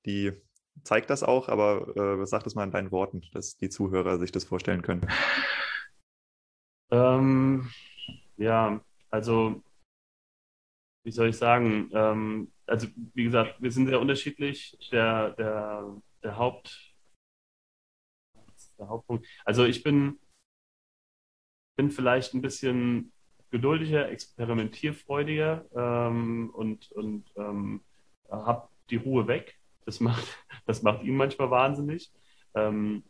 die 0.06 0.34
zeigt 0.84 1.10
das 1.10 1.24
auch, 1.24 1.50
aber 1.50 2.20
äh, 2.22 2.26
sag 2.28 2.44
das 2.44 2.54
mal 2.54 2.64
in 2.64 2.72
deinen 2.72 2.92
Worten, 2.92 3.24
dass 3.34 3.58
die 3.58 3.70
Zuhörer 3.70 4.20
sich 4.20 4.32
das 4.32 4.44
vorstellen 4.44 4.84
können. 4.84 5.08
Ähm, 6.92 7.70
ja, 8.38 8.82
also 9.10 9.64
wie 11.04 11.12
soll 11.12 11.30
ich 11.30 11.38
sagen? 11.38 11.90
Ähm, 11.92 12.52
also 12.68 12.88
wie 13.16 13.24
gesagt, 13.24 13.56
wir 13.60 13.72
sind 13.72 13.88
sehr 13.88 14.00
unterschiedlich. 14.00 14.78
Der, 14.92 15.32
der, 15.32 15.96
der 16.24 16.38
Haupt, 16.38 16.91
der 18.82 18.90
Hauptpunkt. 18.90 19.28
Also 19.46 19.66
ich 19.66 19.84
bin, 19.84 20.20
bin 21.78 21.90
vielleicht 21.90 22.34
ein 22.34 22.42
bisschen 22.42 23.12
geduldiger, 23.52 24.10
experimentierfreudiger 24.10 25.66
ähm, 25.76 26.50
und, 26.54 26.92
und 26.92 27.26
ähm, 27.36 27.82
habe 28.30 28.70
die 28.90 28.96
Ruhe 28.98 29.28
weg. 29.28 29.58
Das 29.86 30.00
macht, 30.00 30.26
das 30.66 30.84
macht 30.84 31.04
ihn 31.04 31.16
manchmal 31.16 31.52
wahnsinnig. 31.52 32.12
Ähm, 32.56 33.04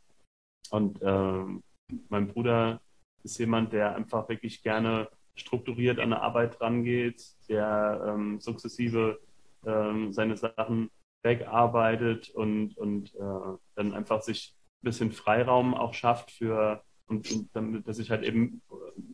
und 0.70 1.00
ähm, 1.02 1.64
mein 2.10 2.28
Bruder 2.28 2.82
ist 3.24 3.38
jemand, 3.38 3.74
der 3.74 3.96
einfach 3.96 4.30
wirklich 4.30 4.64
gerne 4.64 5.10
strukturiert 5.36 6.00
an 6.00 6.10
der 6.10 6.22
Arbeit 6.22 6.60
rangeht, 6.62 7.24
der 7.50 8.04
ähm, 8.08 8.40
sukzessive 8.40 9.20
ähm, 9.66 10.12
seine 10.12 10.38
Sachen 10.38 10.90
wegarbeitet 11.24 12.30
und, 12.32 12.78
und 12.78 13.14
äh, 13.16 13.58
dann 13.76 13.94
einfach 13.94 14.22
sich 14.22 14.56
bisschen 14.82 15.12
Freiraum 15.12 15.74
auch 15.74 15.94
schafft 15.94 16.32
für 16.32 16.84
und, 17.08 17.32
und 17.32 17.50
damit 17.54 17.88
er 17.88 17.94
sich 17.94 18.10
halt 18.10 18.24
eben 18.24 18.62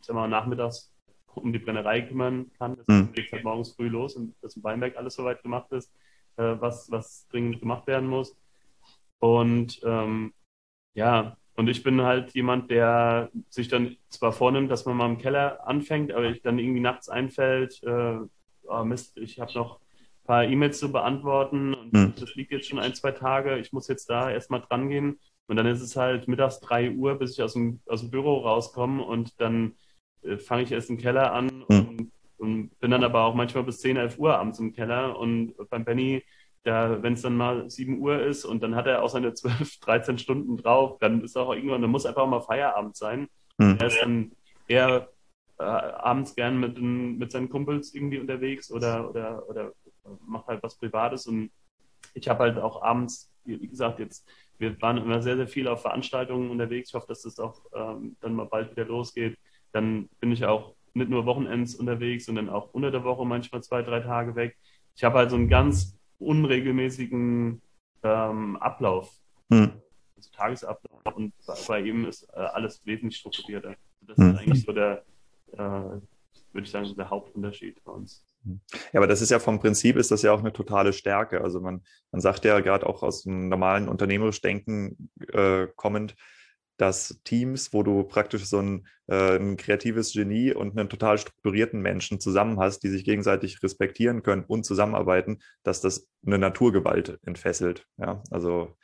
sagen 0.01 0.17
wir 0.17 0.21
mal, 0.21 0.27
nachmittags 0.27 0.93
um 1.35 1.53
die 1.53 1.59
Brennerei 1.59 2.01
kümmern 2.01 2.51
kann. 2.57 2.77
Das 2.77 2.87
mhm. 2.87 3.11
geht 3.13 3.31
halt 3.31 3.43
morgens 3.43 3.71
früh 3.71 3.87
los 3.87 4.15
und 4.15 4.35
dass 4.41 4.55
in 4.55 4.63
Weinberg 4.63 4.97
alles 4.97 5.15
soweit 5.15 5.43
gemacht 5.43 5.71
ist, 5.71 5.91
äh, 6.37 6.55
was, 6.59 6.89
was 6.91 7.27
dringend 7.29 7.59
gemacht 7.59 7.87
werden 7.87 8.07
muss. 8.07 8.35
Und 9.19 9.79
ähm, 9.83 10.33
ja, 10.93 11.37
und 11.55 11.67
ich 11.69 11.83
bin 11.83 12.01
halt 12.01 12.33
jemand, 12.33 12.69
der 12.69 13.31
sich 13.49 13.67
dann 13.67 13.97
zwar 14.09 14.31
vornimmt, 14.31 14.69
dass 14.69 14.85
man 14.85 14.97
mal 14.97 15.07
im 15.07 15.17
Keller 15.17 15.67
anfängt, 15.67 16.11
aber 16.11 16.25
ich 16.25 16.41
dann 16.41 16.59
irgendwie 16.59 16.81
nachts 16.81 17.09
einfällt, 17.09 17.81
äh, 17.83 18.19
oh 18.67 18.83
Mist, 18.83 19.17
ich 19.17 19.39
habe 19.39 19.53
noch 19.53 19.79
ein 19.79 20.25
paar 20.25 20.43
E-Mails 20.43 20.79
zu 20.79 20.91
beantworten 20.91 21.73
und 21.73 21.93
mhm. 21.93 22.13
das 22.19 22.35
liegt 22.35 22.51
jetzt 22.51 22.67
schon 22.67 22.79
ein, 22.79 22.93
zwei 22.93 23.11
Tage, 23.11 23.57
ich 23.57 23.73
muss 23.73 23.87
jetzt 23.87 24.09
da 24.09 24.29
erstmal 24.29 24.61
dran 24.61 24.89
gehen. 24.89 25.19
Und 25.47 25.55
dann 25.55 25.65
ist 25.65 25.81
es 25.81 25.95
halt 25.95 26.27
mittags 26.27 26.59
drei 26.59 26.91
Uhr, 26.91 27.15
bis 27.15 27.33
ich 27.33 27.41
aus 27.41 27.53
dem, 27.53 27.79
aus 27.87 28.01
dem 28.01 28.11
Büro 28.11 28.39
rauskomme 28.39 29.03
und 29.03 29.39
dann 29.39 29.75
äh, 30.23 30.37
fange 30.37 30.63
ich 30.63 30.71
erst 30.71 30.89
im 30.89 30.97
Keller 30.97 31.31
an 31.31 31.63
mhm. 31.69 31.87
und, 31.87 32.11
und, 32.37 32.79
bin 32.79 32.91
dann 32.91 33.03
aber 33.03 33.23
auch 33.23 33.33
manchmal 33.33 33.63
bis 33.63 33.79
10, 33.79 33.97
11 33.97 34.19
Uhr 34.19 34.37
abends 34.37 34.59
im 34.59 34.73
Keller. 34.73 35.17
Und 35.17 35.53
beim 35.69 35.85
Benny 35.85 36.23
wenn 36.67 37.13
es 37.13 37.21
dann 37.21 37.37
mal 37.37 37.69
7 37.69 37.99
Uhr 37.99 38.21
ist 38.21 38.45
und 38.45 38.61
dann 38.61 38.75
hat 38.75 38.87
er 38.87 39.01
auch 39.01 39.09
seine 39.09 39.33
12, 39.33 39.79
13 39.79 40.17
Stunden 40.17 40.57
drauf, 40.57 40.97
dann 40.99 41.23
ist 41.23 41.37
auch 41.37 41.53
irgendwann, 41.53 41.81
dann 41.81 41.91
muss 41.91 42.05
einfach 42.05 42.27
mal 42.27 42.41
Feierabend 42.41 42.95
sein. 42.95 43.27
Mhm. 43.57 43.77
Er 43.79 43.87
ist 43.87 44.01
dann 44.01 44.31
eher 44.67 45.09
äh, 45.59 45.63
abends 45.63 46.35
gern 46.35 46.59
mit, 46.59 46.79
mit 46.79 47.31
seinen 47.31 47.49
Kumpels 47.49 47.93
irgendwie 47.93 48.19
unterwegs 48.19 48.71
oder, 48.71 49.09
oder, 49.09 49.49
oder 49.49 49.71
macht 50.25 50.47
halt 50.47 50.61
was 50.61 50.75
Privates 50.75 51.27
und 51.27 51.51
ich 52.13 52.27
habe 52.27 52.43
halt 52.43 52.57
auch 52.57 52.81
abends, 52.81 53.31
wie 53.45 53.67
gesagt, 53.67 53.99
jetzt, 53.99 54.27
wir 54.57 54.81
waren 54.81 54.97
immer 54.97 55.21
sehr, 55.21 55.37
sehr 55.37 55.47
viel 55.47 55.67
auf 55.67 55.81
Veranstaltungen 55.81 56.49
unterwegs. 56.49 56.89
Ich 56.89 56.95
hoffe, 56.95 57.07
dass 57.07 57.21
das 57.21 57.39
auch 57.39 57.61
ähm, 57.73 58.15
dann 58.21 58.33
mal 58.33 58.45
bald 58.45 58.71
wieder 58.71 58.85
losgeht. 58.85 59.37
Dann 59.71 60.09
bin 60.19 60.31
ich 60.31 60.45
auch 60.45 60.75
nicht 60.93 61.09
nur 61.09 61.25
Wochenends 61.25 61.75
unterwegs, 61.75 62.25
sondern 62.25 62.49
auch 62.49 62.73
unter 62.73 62.91
der 62.91 63.03
Woche 63.03 63.25
manchmal 63.25 63.61
zwei, 63.61 63.83
drei 63.83 63.99
Tage 63.99 64.35
weg. 64.35 64.57
Ich 64.95 65.03
habe 65.03 65.19
halt 65.19 65.29
so 65.29 65.35
einen 65.35 65.49
ganz 65.49 65.97
unregelmäßigen 66.19 67.61
ähm, 68.03 68.57
Ablauf, 68.57 69.11
hm. 69.51 69.73
also 70.15 70.29
Tagesablauf. 70.31 71.15
Und 71.15 71.33
bei, 71.67 71.81
ihm 71.81 72.05
ist 72.05 72.23
äh, 72.33 72.39
alles 72.39 72.83
wesentlich 72.85 73.19
strukturierter. 73.19 73.75
Das 74.01 74.17
hm. 74.17 74.31
ist 74.31 74.39
eigentlich 74.39 74.63
so 74.63 74.71
der, 74.71 75.03
äh, 75.53 75.57
würde 75.57 76.01
ich 76.63 76.71
sagen, 76.71 76.91
der 76.97 77.09
Hauptunterschied 77.09 77.83
bei 77.83 77.91
uns. 77.91 78.25
Ja, 78.93 78.99
aber 78.99 79.07
das 79.07 79.21
ist 79.21 79.31
ja 79.31 79.39
vom 79.39 79.59
Prinzip 79.59 79.95
ist 79.97 80.11
das 80.11 80.21
ja 80.21 80.31
auch 80.31 80.39
eine 80.39 80.53
totale 80.53 80.93
Stärke. 80.93 81.41
Also 81.41 81.59
man, 81.61 81.83
man 82.11 82.21
sagt 82.21 82.45
ja 82.45 82.59
gerade 82.59 82.87
auch 82.87 83.03
aus 83.03 83.23
dem 83.23 83.49
normalen 83.49 83.89
unternehmerisch 83.89 84.41
Denken 84.41 85.09
äh, 85.31 85.67
kommend, 85.75 86.15
dass 86.77 87.19
Teams, 87.23 87.73
wo 87.73 87.83
du 87.83 88.03
praktisch 88.03 88.45
so 88.45 88.59
ein, 88.59 88.87
äh, 89.07 89.37
ein, 89.37 89.57
kreatives 89.57 90.13
Genie 90.13 90.53
und 90.53 90.77
einen 90.77 90.89
total 90.89 91.17
strukturierten 91.17 91.81
Menschen 91.81 92.19
zusammen 92.19 92.59
hast, 92.59 92.81
die 92.83 92.89
sich 92.89 93.03
gegenseitig 93.03 93.61
respektieren 93.63 94.21
können 94.21 94.43
und 94.45 94.63
zusammenarbeiten, 94.63 95.39
dass 95.63 95.81
das 95.81 96.07
eine 96.25 96.37
Naturgewalt 96.37 97.19
entfesselt. 97.25 97.87
Ja, 97.97 98.21
also 98.29 98.75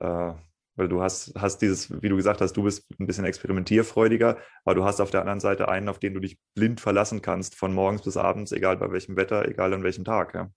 äh, 0.00 0.34
weil 0.78 0.88
du 0.88 1.02
hast, 1.02 1.34
hast 1.36 1.58
dieses, 1.58 1.90
wie 2.02 2.08
du 2.08 2.16
gesagt 2.16 2.40
hast, 2.40 2.52
du 2.56 2.62
bist 2.62 2.88
ein 3.00 3.06
bisschen 3.06 3.24
experimentierfreudiger, 3.24 4.38
aber 4.64 4.74
du 4.76 4.84
hast 4.84 5.00
auf 5.00 5.10
der 5.10 5.20
anderen 5.20 5.40
Seite 5.40 5.68
einen, 5.68 5.88
auf 5.88 5.98
den 5.98 6.14
du 6.14 6.20
dich 6.20 6.38
blind 6.54 6.80
verlassen 6.80 7.20
kannst, 7.20 7.56
von 7.56 7.74
morgens 7.74 8.02
bis 8.02 8.16
abends, 8.16 8.52
egal 8.52 8.76
bei 8.76 8.90
welchem 8.92 9.16
Wetter, 9.16 9.46
egal 9.48 9.74
an 9.74 9.82
welchem 9.82 10.04
Tag. 10.04 10.34
Ja. 10.34 10.50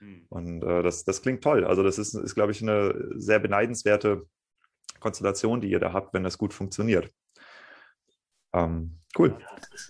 Hm. 0.00 0.26
Und 0.28 0.64
äh, 0.64 0.82
das, 0.82 1.04
das 1.04 1.22
klingt 1.22 1.44
toll. 1.44 1.64
Also 1.64 1.84
das 1.84 1.98
ist, 1.98 2.14
ist 2.14 2.34
glaube 2.34 2.50
ich, 2.50 2.62
eine 2.62 3.12
sehr 3.14 3.38
beneidenswerte 3.38 4.24
Konstellation, 4.98 5.60
die 5.60 5.70
ihr 5.70 5.80
da 5.80 5.92
habt, 5.92 6.14
wenn 6.14 6.24
das 6.24 6.36
gut 6.36 6.52
funktioniert. 6.52 7.10
Ähm, 8.52 8.98
cool. 9.16 9.38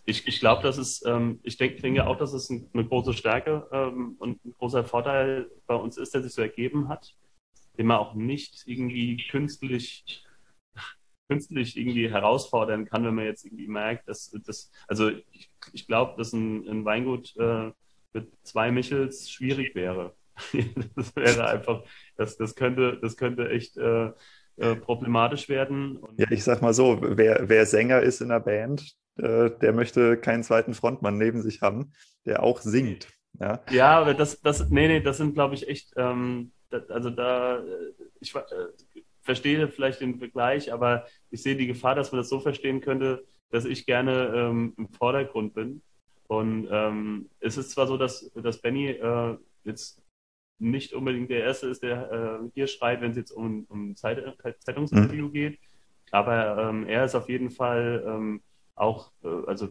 Ich, 0.05 0.29
ich 0.29 0.40
glaube, 0.40 0.62
das 0.62 0.77
ist, 0.77 1.07
ähm, 1.07 1.40
ich 1.42 1.57
denk, 1.57 1.81
denke 1.81 2.07
auch, 2.07 2.18
dass 2.18 2.35
es 2.35 2.50
ein, 2.50 2.68
eine 2.74 2.85
große 2.85 3.14
Stärke 3.14 3.66
ähm, 3.72 4.16
und 4.18 4.44
ein 4.44 4.55
großer 4.59 4.85
Vorteil 4.85 5.50
bei 5.66 5.74
uns 5.74 5.96
ist, 5.96 6.12
der 6.12 6.22
sich 6.22 6.35
so 6.35 6.42
ergeben 6.42 6.88
hat, 6.88 7.14
den 7.79 7.87
man 7.87 7.99
auch 7.99 8.15
nicht 8.15 8.63
irgendwie 8.67 9.17
künstlich, 9.29 10.25
künstlich 11.29 11.77
irgendwie 11.77 12.11
herausfordern 12.11 12.85
kann, 12.87 13.05
wenn 13.05 13.15
man 13.15 13.25
jetzt 13.25 13.45
irgendwie 13.45 13.69
merkt, 13.69 14.09
dass 14.09 14.31
das, 14.47 14.71
also 14.89 15.11
ich, 15.33 15.51
ich 15.73 15.87
glaube, 15.87 16.15
dass 16.17 16.33
ein, 16.33 16.69
ein 16.69 16.85
Weingut 16.85 17.35
äh, 17.37 17.73
mit 18.13 18.33
zwei 18.43 18.71
Michels 18.71 19.31
schwierig 19.31 19.75
wäre. 19.75 20.15
das 20.97 21.15
wäre 21.17 21.49
einfach, 21.49 21.83
das, 22.17 22.37
das 22.37 22.55
könnte, 22.55 22.99
das 23.01 23.17
könnte 23.17 23.51
echt 23.51 23.77
äh, 23.77 24.13
äh, 24.57 24.77
problematisch 24.77 25.49
werden. 25.49 25.97
Und 25.97 26.21
ja, 26.21 26.27
ich 26.31 26.45
sag 26.45 26.63
mal 26.63 26.75
so, 26.75 26.99
wer, 27.01 27.49
wer 27.49 27.67
Sänger 27.67 28.01
ist 28.01 28.21
in 28.21 28.31
einer 28.31 28.41
Band, 28.41 28.95
äh, 29.17 29.51
der 29.51 29.73
möchte 29.73 30.17
keinen 30.17 30.43
zweiten 30.43 30.75
Frontmann 30.75 31.19
neben 31.19 31.43
sich 31.43 31.61
haben, 31.61 31.93
der 32.25 32.43
auch 32.43 32.61
singt. 32.61 33.09
Ja, 33.41 33.61
ja 33.71 34.01
aber 34.01 34.15
das, 34.15 34.41
das, 34.41 34.69
nee, 34.71 34.89
nee, 34.89 35.01
das 35.01 35.17
sind, 35.17 35.35
glaube 35.35 35.55
ich, 35.55 35.69
echt, 35.69 35.93
ähm, 35.97 36.53
also 36.89 37.11
da, 37.11 37.59
äh, 37.59 37.93
ich 38.21 38.35
äh, 38.35 38.41
verstehe 39.23 39.69
vielleicht 39.69 40.01
den 40.01 40.19
Vergleich, 40.19 40.73
aber 40.73 41.07
ich 41.31 41.43
sehe 41.43 41.57
die 41.57 41.67
Gefahr, 41.67 41.95
dass 41.95 42.13
man 42.13 42.21
das 42.21 42.29
so 42.29 42.41
verstehen 42.41 42.81
könnte, 42.81 43.25
dass 43.51 43.65
ich 43.65 43.87
gerne 43.87 44.33
ähm, 44.35 44.75
im 44.77 44.89
Vordergrund 44.89 45.55
bin. 45.55 45.83
Und 46.27 46.69
ähm, 46.71 47.29
es 47.41 47.57
ist 47.57 47.71
zwar 47.71 47.87
so, 47.87 47.97
dass, 47.97 48.31
dass 48.35 48.61
Benny 48.61 48.89
äh, 48.89 49.37
jetzt 49.65 50.03
nicht 50.59 50.93
unbedingt 50.93 51.31
der 51.31 51.45
Erste 51.45 51.69
ist, 51.69 51.83
der 51.83 52.11
äh, 52.11 52.51
hier 52.55 52.67
schreit, 52.67 53.01
wenn 53.01 53.11
es 53.11 53.17
jetzt 53.17 53.33
um, 53.33 53.65
um 53.69 53.97
Zeit, 53.97 54.23
Zeitungsinterview 54.61 55.29
mhm. 55.29 55.33
geht. 55.33 55.59
Aber 56.11 56.69
ähm, 56.69 56.87
er 56.87 57.05
ist 57.05 57.15
auf 57.15 57.29
jeden 57.29 57.51
Fall 57.51 58.05
ähm, 58.07 58.43
auch, 58.75 59.11
äh, 59.23 59.47
also 59.47 59.69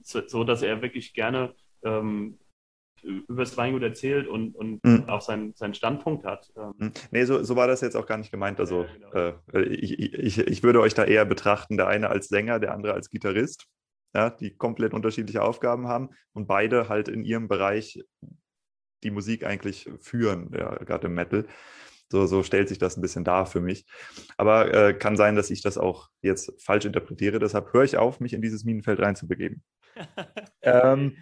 so, 0.00 0.44
dass 0.44 0.62
er 0.62 0.82
wirklich 0.82 1.14
gerne 1.14 1.54
ähm, 1.82 2.38
über 3.04 3.42
das 3.42 3.56
Weingut 3.56 3.82
erzählt 3.82 4.26
und, 4.26 4.54
und 4.54 4.84
mhm. 4.84 5.08
auch 5.08 5.20
seinen, 5.20 5.54
seinen 5.54 5.74
Standpunkt 5.74 6.24
hat. 6.24 6.52
Ähm. 6.56 6.74
Mhm. 6.78 6.92
Nee, 7.10 7.24
so, 7.24 7.42
so 7.42 7.56
war 7.56 7.66
das 7.66 7.80
jetzt 7.80 7.96
auch 7.96 8.06
gar 8.06 8.18
nicht 8.18 8.30
gemeint. 8.30 8.60
Also 8.60 8.84
ja, 8.84 9.32
genau. 9.42 9.60
äh, 9.60 9.68
ich, 9.68 9.98
ich, 9.98 10.38
ich 10.38 10.62
würde 10.62 10.80
euch 10.80 10.94
da 10.94 11.04
eher 11.04 11.24
betrachten, 11.24 11.76
der 11.76 11.88
eine 11.88 12.08
als 12.08 12.28
Sänger, 12.28 12.58
der 12.58 12.72
andere 12.72 12.94
als 12.94 13.10
Gitarrist, 13.10 13.66
ja, 14.14 14.30
die 14.30 14.56
komplett 14.56 14.94
unterschiedliche 14.94 15.42
Aufgaben 15.42 15.88
haben 15.88 16.10
und 16.32 16.46
beide 16.46 16.88
halt 16.88 17.08
in 17.08 17.24
ihrem 17.24 17.48
Bereich 17.48 18.02
die 19.02 19.10
Musik 19.10 19.44
eigentlich 19.44 19.88
führen, 20.00 20.50
ja, 20.56 20.74
gerade 20.76 21.08
im 21.08 21.14
Metal. 21.14 21.46
So, 22.10 22.26
so 22.26 22.42
stellt 22.42 22.68
sich 22.68 22.78
das 22.78 22.96
ein 22.96 23.02
bisschen 23.02 23.24
dar 23.24 23.46
für 23.46 23.60
mich. 23.60 23.86
Aber 24.36 24.72
äh, 24.72 24.94
kann 24.94 25.16
sein, 25.16 25.36
dass 25.36 25.50
ich 25.50 25.62
das 25.62 25.78
auch 25.78 26.10
jetzt 26.22 26.52
falsch 26.62 26.84
interpretiere. 26.84 27.38
Deshalb 27.38 27.72
höre 27.72 27.84
ich 27.84 27.96
auf, 27.96 28.20
mich 28.20 28.34
in 28.34 28.42
dieses 28.42 28.64
Minenfeld 28.64 29.00
reinzubegeben. 29.00 29.62
ähm, 30.62 31.16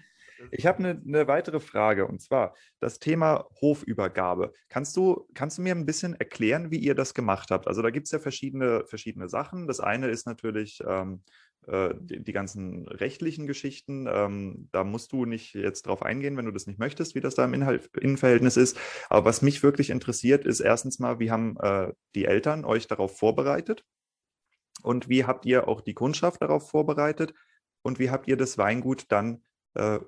ich 0.51 0.67
habe 0.67 0.79
eine, 0.79 1.03
eine, 1.07 1.29
weitere 1.29 1.61
Frage 1.61 2.07
und 2.07 2.21
zwar 2.21 2.55
das 2.81 2.99
Thema 2.99 3.47
Hofübergabe. 3.61 4.53
Kannst 4.69 4.97
du, 4.97 5.29
kannst 5.35 5.59
du 5.59 5.63
mir 5.63 5.75
ein 5.75 5.87
bisschen 5.87 6.15
erklären, 6.15 6.71
wie 6.71 6.79
ihr 6.79 6.95
das 6.95 7.15
gemacht 7.15 7.51
habt? 7.51 7.69
Also 7.69 7.83
da 7.83 7.91
gibt 7.91 8.07
es 8.07 8.13
ja 8.13 8.19
verschiedene, 8.19 8.85
verschiedene 8.87 9.29
Sachen. 9.29 9.67
Das 9.67 9.81
eine 9.81 10.09
ist 10.09 10.27
natürlich 10.27 10.83
ähm, 10.87 11.23
äh, 11.67 11.95
die, 12.01 12.23
die, 12.23 12.33
ganzen 12.33 12.89
rechtlichen 12.89 13.47
Geschichten. 13.47 14.09
Ähm, 14.11 14.69
da 14.73 14.83
musst 14.83 15.13
du 15.13 15.27
nicht 15.27 15.55
jetzt 15.55 15.87
drauf 15.87 16.03
eingehen, 16.03 16.37
wenn 16.37 16.47
du 16.47 16.51
das 16.51 16.67
nicht 16.67 16.81
möchtest, 16.81 17.15
wie 17.15 17.21
das 17.21 17.37
da 17.37 17.45
im 17.45 17.55
Inhalt, 17.55 17.89
Innenverhältnis 17.97 18.57
ist. 18.57 18.79
Aber 19.09 19.27
was 19.27 19.43
mich 19.43 19.63
wirklich 19.63 19.91
interessiert, 19.91 20.45
ist 20.45 20.61
erstens 20.61 20.99
mal, 20.99 21.21
wie 21.21 21.31
haben 21.31 21.57
äh, 21.61 21.93
die 22.15 22.25
Eltern 22.25 22.65
euch 22.65 22.89
darauf 22.89 23.17
vorbereitet? 23.17 23.85
Und 24.83 25.09
wie 25.09 25.25
habt 25.25 25.47
ihr 25.47 25.69
auch 25.69 25.81
die 25.81 25.95
Kundschaft 25.95 26.43
darauf 26.43 26.69
vorbereitet? 26.69 27.33
Und 27.83 27.99
wie 27.99 28.11
habt 28.11 28.27
ihr 28.27 28.37
das 28.37 28.59
Weingut 28.59 29.05
dann 29.11 29.43
äh, 29.75 30.01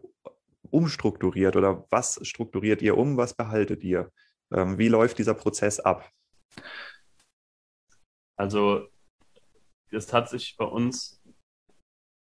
umstrukturiert 0.75 1.57
oder 1.57 1.87
was 1.91 2.19
strukturiert 2.27 2.83
ihr 2.83 2.99
um, 2.99 3.17
was 3.17 3.35
behaltet 3.35 3.85
ihr? 3.85 4.11
Ähm, 4.53 4.77
wie 4.77 4.89
läuft 4.89 5.19
dieser 5.19 5.35
Prozess 5.35 5.81
ab? 5.81 6.11
Also, 8.37 8.89
das 9.91 10.13
hat 10.13 10.29
sich 10.29 10.57
bei 10.57 10.65
uns 10.65 11.23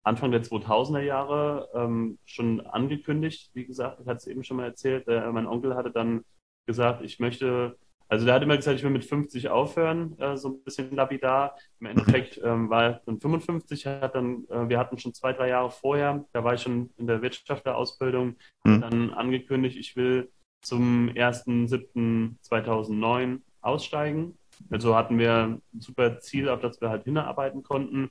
Anfang 0.03 0.31
der 0.31 0.43
2000er 0.43 1.01
Jahre 1.01 1.69
ähm, 1.75 2.17
schon 2.25 2.61
angekündigt. 2.61 3.51
Wie 3.53 3.65
gesagt, 3.65 3.99
ich 4.01 4.07
hatte 4.07 4.17
es 4.17 4.27
eben 4.27 4.43
schon 4.43 4.57
mal 4.57 4.65
erzählt. 4.65 5.07
Äh, 5.07 5.31
mein 5.31 5.45
Onkel 5.45 5.75
hatte 5.75 5.91
dann 5.91 6.25
gesagt, 6.67 7.03
ich 7.03 7.19
möchte, 7.19 7.77
also 8.09 8.25
der 8.25 8.33
hat 8.33 8.41
immer 8.41 8.57
gesagt, 8.57 8.77
ich 8.77 8.83
will 8.83 8.89
mit 8.89 9.05
50 9.05 9.49
aufhören, 9.49 10.17
äh, 10.19 10.35
so 10.35 10.49
ein 10.49 10.63
bisschen 10.63 10.95
lapidar. 10.95 11.55
Im 11.79 11.85
Endeffekt 11.85 12.41
ähm, 12.43 12.67
war 12.69 13.01
dann 13.05 13.21
55, 13.21 13.85
hat 13.85 14.15
dann, 14.15 14.45
äh, 14.49 14.67
wir 14.67 14.79
hatten 14.79 14.97
schon 14.97 15.13
zwei, 15.13 15.31
drei 15.31 15.49
Jahre 15.49 15.69
vorher, 15.69 16.25
da 16.33 16.43
war 16.43 16.55
ich 16.55 16.63
schon 16.63 16.89
in 16.97 17.05
der 17.05 17.21
Wirtschafterausbildung, 17.21 18.35
mhm. 18.63 18.81
dann 18.81 19.13
angekündigt, 19.13 19.77
ich 19.77 19.95
will 19.95 20.31
zum 20.61 21.09
1.7.2009 21.09 23.41
aussteigen. 23.61 24.39
Also 24.71 24.95
hatten 24.95 25.19
wir 25.19 25.43
ein 25.43 25.61
super 25.79 26.19
Ziel, 26.19 26.49
auf 26.49 26.61
das 26.61 26.81
wir 26.81 26.89
halt 26.89 27.03
hinarbeiten 27.03 27.61
konnten. 27.63 28.09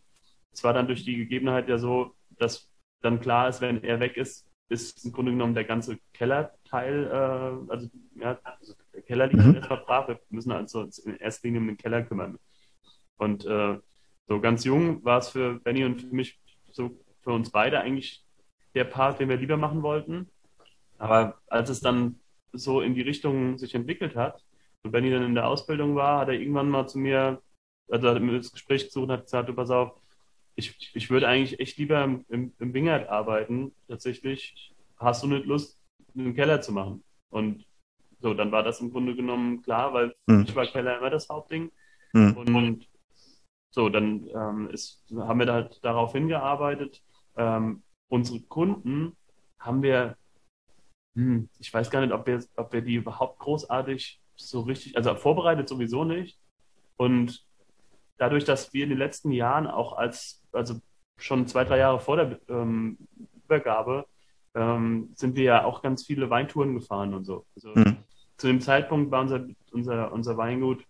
Es 0.53 0.63
war 0.63 0.73
dann 0.73 0.87
durch 0.87 1.05
die 1.05 1.17
Gegebenheit 1.17 1.69
ja 1.69 1.79
so, 1.79 2.15
dass 2.39 2.71
dann 3.03 3.19
klar 3.21 3.49
ist, 3.49 3.61
wenn 3.61 3.83
er 3.83 3.99
weg 4.01 4.17
ist, 4.17 4.47
ist 4.69 5.05
im 5.05 5.13
Grunde 5.13 5.33
genommen 5.33 5.55
der 5.55 5.65
ganze 5.65 5.99
Kellerteil, 6.13 7.07
äh, 7.07 7.73
also, 7.73 7.89
ja, 8.15 8.39
also 8.45 8.75
Keller 9.09 9.27
liegt 9.27 9.45
mhm. 9.45 9.55
erstmal 9.57 9.79
brach. 9.85 10.09
Wir 10.09 10.21
müssen 10.29 10.53
also 10.53 10.81
uns 10.81 10.99
in 10.99 11.17
erster 11.17 11.49
Linie 11.49 11.61
um 11.63 11.67
den 11.67 11.77
Keller 11.79 12.03
kümmern. 12.03 12.39
Und 13.17 13.45
äh, 13.47 13.79
so 14.29 14.41
ganz 14.41 14.65
jung 14.65 15.03
war 15.05 15.19
es 15.19 15.31
für 15.31 15.59
Benny 15.61 15.85
und 15.85 16.03
für 16.03 16.15
mich, 16.15 16.39
so 16.71 16.97
für 17.23 17.33
uns 17.33 17.51
beide 17.51 17.81
eigentlich 17.81 18.25
der 18.75 18.85
Part, 18.85 19.19
den 19.19 19.31
wir 19.31 19.39
lieber 19.39 19.57
machen 19.57 19.83
wollten. 19.83 20.29
Aber 20.99 21.39
als 21.47 21.71
es 21.71 21.81
dann 21.81 22.21
so 22.53 22.81
in 22.81 22.95
die 22.95 23.03
Richtung 23.03 23.59
sich 23.59 23.75
entwickelt 23.75 24.15
hat, 24.15 24.45
und 24.85 24.93
Benny 24.93 25.11
dann 25.11 25.25
in 25.25 25.35
der 25.35 25.49
Ausbildung 25.49 25.97
war, 25.97 26.21
hat 26.21 26.29
er 26.29 26.35
irgendwann 26.35 26.69
mal 26.69 26.87
zu 26.87 26.99
mir, 26.99 27.43
also 27.91 28.09
hat 28.09 28.23
mir 28.23 28.37
das 28.37 28.53
Gespräch 28.53 28.85
gesucht 28.85 29.05
und 29.05 29.13
hat 29.13 29.25
gesagt, 29.25 29.49
du 29.49 29.55
pass 29.55 29.71
auf, 29.71 29.93
ich, 30.55 30.91
ich 30.95 31.11
würde 31.11 31.27
eigentlich 31.27 31.59
echt 31.61 31.79
lieber 31.79 32.03
im, 32.05 32.25
im, 32.29 32.53
im 32.59 32.75
Wingert 32.75 33.09
arbeiten, 33.09 33.73
tatsächlich. 33.89 34.75
Hast 34.99 35.23
du 35.23 35.29
nicht 35.29 35.47
Lust, 35.47 35.81
einen 36.17 36.35
Keller 36.35 36.61
zu 36.61 36.73
machen? 36.73 37.03
Und 37.31 37.65
so, 38.21 38.35
dann 38.35 38.53
war 38.53 38.63
das 38.63 38.81
im 38.81 38.91
Grunde 38.91 39.15
genommen 39.15 39.63
klar, 39.63 39.93
weil 39.93 40.15
mhm. 40.27 40.45
ich 40.47 40.55
war 40.55 40.67
Keller 40.67 40.99
immer 40.99 41.11
das 41.11 41.29
Hauptding. 41.29 41.71
Mhm. 42.13 42.37
Und, 42.37 42.55
und, 42.55 42.89
so, 43.71 43.89
dann 43.89 44.27
ähm, 44.35 44.71
ist, 44.73 45.05
haben 45.15 45.39
wir 45.39 45.47
da 45.47 45.55
halt 45.55 45.85
darauf 45.85 46.13
hingearbeitet. 46.13 47.03
Ähm, 47.37 47.83
unsere 48.09 48.41
Kunden 48.41 49.17
haben 49.59 49.83
wir, 49.83 50.17
hm, 51.15 51.49
ich 51.59 51.73
weiß 51.73 51.91
gar 51.91 52.01
nicht, 52.01 52.13
ob 52.13 52.27
wir, 52.27 52.43
ob 52.57 52.73
wir 52.73 52.81
die 52.81 52.95
überhaupt 52.95 53.39
großartig 53.39 54.21
so 54.37 54.61
richtig, 54.63 54.97
also 54.97 55.15
vorbereitet 55.15 55.69
sowieso 55.69 56.05
nicht. 56.05 56.39
Und 56.97 57.45
dadurch, 58.17 58.45
dass 58.45 58.73
wir 58.73 58.85
in 58.85 58.91
den 58.91 58.99
letzten 58.99 59.33
Jahren 59.33 59.67
auch 59.67 59.93
als, 59.93 60.43
also 60.53 60.81
schon 61.19 61.47
zwei, 61.47 61.65
drei 61.65 61.79
Jahre 61.79 62.01
vor 62.01 62.17
der 62.17 62.41
ähm, 62.49 62.99
Übergabe, 63.45 64.07
ähm, 64.55 65.11
sind 65.15 65.37
wir 65.37 65.45
ja 65.45 65.65
auch 65.65 65.83
ganz 65.83 66.05
viele 66.07 66.31
Weintouren 66.31 66.75
gefahren 66.75 67.15
und 67.15 67.25
so. 67.25 67.47
Also 67.55 67.73
mhm. 67.75 67.99
Zu 68.39 68.47
dem 68.47 68.61
Zeitpunkt 68.61 69.11
war 69.11 69.23
unser, 69.23 69.47
unser, 69.73 70.13
unser 70.13 70.37
Weingut, 70.37 70.85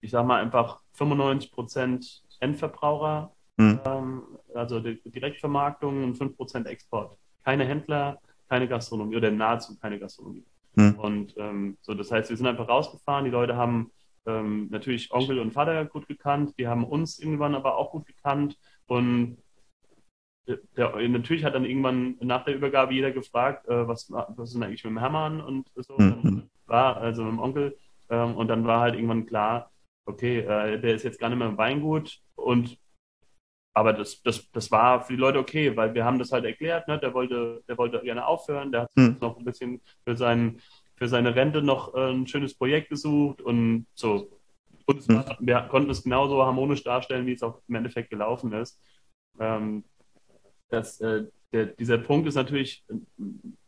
ich 0.00 0.10
sag 0.10 0.26
mal 0.26 0.42
einfach 0.42 0.82
95 0.94 1.52
Prozent 1.52 2.22
Endverbraucher, 2.40 3.32
mhm. 3.56 3.80
ähm, 3.84 4.22
also 4.54 4.80
Direktvermarktung 4.80 6.04
und 6.04 6.16
5 6.16 6.36
Prozent 6.36 6.66
Export. 6.66 7.16
Keine 7.44 7.64
Händler, 7.64 8.18
keine 8.48 8.66
Gastronomie 8.66 9.16
oder 9.16 9.30
nahezu 9.30 9.78
keine 9.78 9.98
Gastronomie. 9.98 10.44
Mhm. 10.74 10.94
Und 10.98 11.34
ähm, 11.36 11.78
so, 11.80 11.94
das 11.94 12.10
heißt, 12.10 12.28
wir 12.28 12.36
sind 12.36 12.46
einfach 12.46 12.68
rausgefahren, 12.68 13.24
die 13.24 13.30
Leute 13.30 13.56
haben 13.56 13.92
ähm, 14.26 14.68
natürlich 14.70 15.12
Onkel 15.12 15.38
und 15.38 15.52
Vater 15.52 15.84
gut 15.84 16.08
gekannt, 16.08 16.54
die 16.58 16.66
haben 16.66 16.84
uns 16.84 17.18
irgendwann 17.18 17.54
aber 17.54 17.76
auch 17.76 17.92
gut 17.92 18.06
gekannt 18.06 18.58
und 18.86 19.38
der, 20.46 21.08
natürlich 21.08 21.44
hat 21.44 21.54
dann 21.54 21.64
irgendwann 21.64 22.16
nach 22.20 22.44
der 22.44 22.56
Übergabe 22.56 22.94
jeder 22.94 23.12
gefragt, 23.12 23.68
äh, 23.68 23.86
was, 23.86 24.10
was 24.10 24.48
ist 24.48 24.54
denn 24.54 24.62
eigentlich 24.62 24.84
mit 24.84 24.92
dem 24.92 24.98
Hermann 24.98 25.40
und 25.40 25.68
so. 25.76 25.96
Mhm. 25.96 26.50
war 26.66 26.96
also 26.96 27.22
mit 27.22 27.32
dem 27.32 27.38
Onkel 27.40 27.76
ähm, 28.08 28.34
und 28.36 28.48
dann 28.48 28.66
war 28.66 28.80
halt 28.80 28.94
irgendwann 28.94 29.26
klar, 29.26 29.70
okay, 30.06 30.40
äh, 30.40 30.80
der 30.80 30.94
ist 30.94 31.04
jetzt 31.04 31.20
gar 31.20 31.28
nicht 31.28 31.38
mehr 31.38 31.48
im 31.48 31.58
Weingut 31.58 32.20
und 32.34 32.78
aber 33.72 33.92
das, 33.92 34.20
das, 34.22 34.50
das 34.50 34.70
war 34.72 35.02
für 35.02 35.12
die 35.12 35.18
Leute 35.18 35.38
okay, 35.38 35.76
weil 35.76 35.94
wir 35.94 36.04
haben 36.04 36.18
das 36.18 36.32
halt 36.32 36.44
erklärt, 36.44 36.88
ne? 36.88 36.98
der 36.98 37.14
wollte, 37.14 37.62
der 37.68 37.78
wollte 37.78 38.00
gerne 38.00 38.26
aufhören, 38.26 38.72
der 38.72 38.82
hat 38.82 38.90
mhm. 38.96 39.16
noch 39.20 39.38
ein 39.38 39.44
bisschen 39.44 39.80
für 40.04 40.16
seinen 40.16 40.60
für 41.00 41.08
seine 41.08 41.34
Rente 41.34 41.62
noch 41.62 41.94
äh, 41.94 42.10
ein 42.10 42.26
schönes 42.26 42.54
Projekt 42.54 42.90
gesucht 42.90 43.40
und 43.40 43.86
so. 43.94 44.38
Und 44.84 45.08
mhm. 45.08 45.24
wir 45.40 45.62
konnten 45.62 45.90
es 45.90 46.02
genauso 46.02 46.44
harmonisch 46.44 46.84
darstellen, 46.84 47.26
wie 47.26 47.32
es 47.32 47.42
auch 47.42 47.62
im 47.68 47.74
Endeffekt 47.74 48.10
gelaufen 48.10 48.52
ist. 48.52 48.78
Ähm, 49.38 49.84
das, 50.70 51.00
äh, 51.00 51.26
der, 51.52 51.66
dieser 51.66 51.98
Punkt 51.98 52.28
ist 52.28 52.34
natürlich 52.34 52.84
äh, 52.88 52.94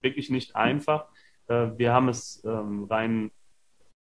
wirklich 0.00 0.30
nicht 0.30 0.56
einfach. 0.56 1.06
Äh, 1.48 1.70
wir 1.76 1.92
haben 1.92 2.08
es 2.08 2.42
ähm, 2.44 2.84
rein 2.84 3.30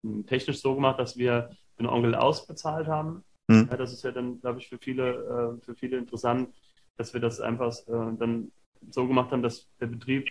hm, 0.04 0.26
technisch 0.26 0.62
so 0.62 0.76
gemacht, 0.76 1.00
dass 1.00 1.18
wir 1.18 1.52
den 1.80 1.88
Onkel 1.88 2.16
ausbezahlt 2.16 2.88
haben. 2.88 3.24
Mhm. 3.48 3.68
Ja, 3.72 3.78
das 3.78 3.94
ist 3.94 4.04
ja 4.04 4.12
dann, 4.12 4.40
glaube 4.42 4.60
ich, 4.60 4.68
für 4.68 4.78
viele, 4.78 5.58
äh, 5.60 5.66
für 5.66 5.76
viele 5.76 5.98
interessant, 5.98 6.54
dass 6.98 7.14
wir 7.14 7.22
das 7.22 7.40
einfach 7.40 7.76
äh, 7.88 8.18
dann 8.18 8.52
so 8.90 9.08
gemacht 9.08 9.32
haben, 9.32 9.42
dass 9.42 9.70
der 9.80 9.88
Betrieb 9.88 10.30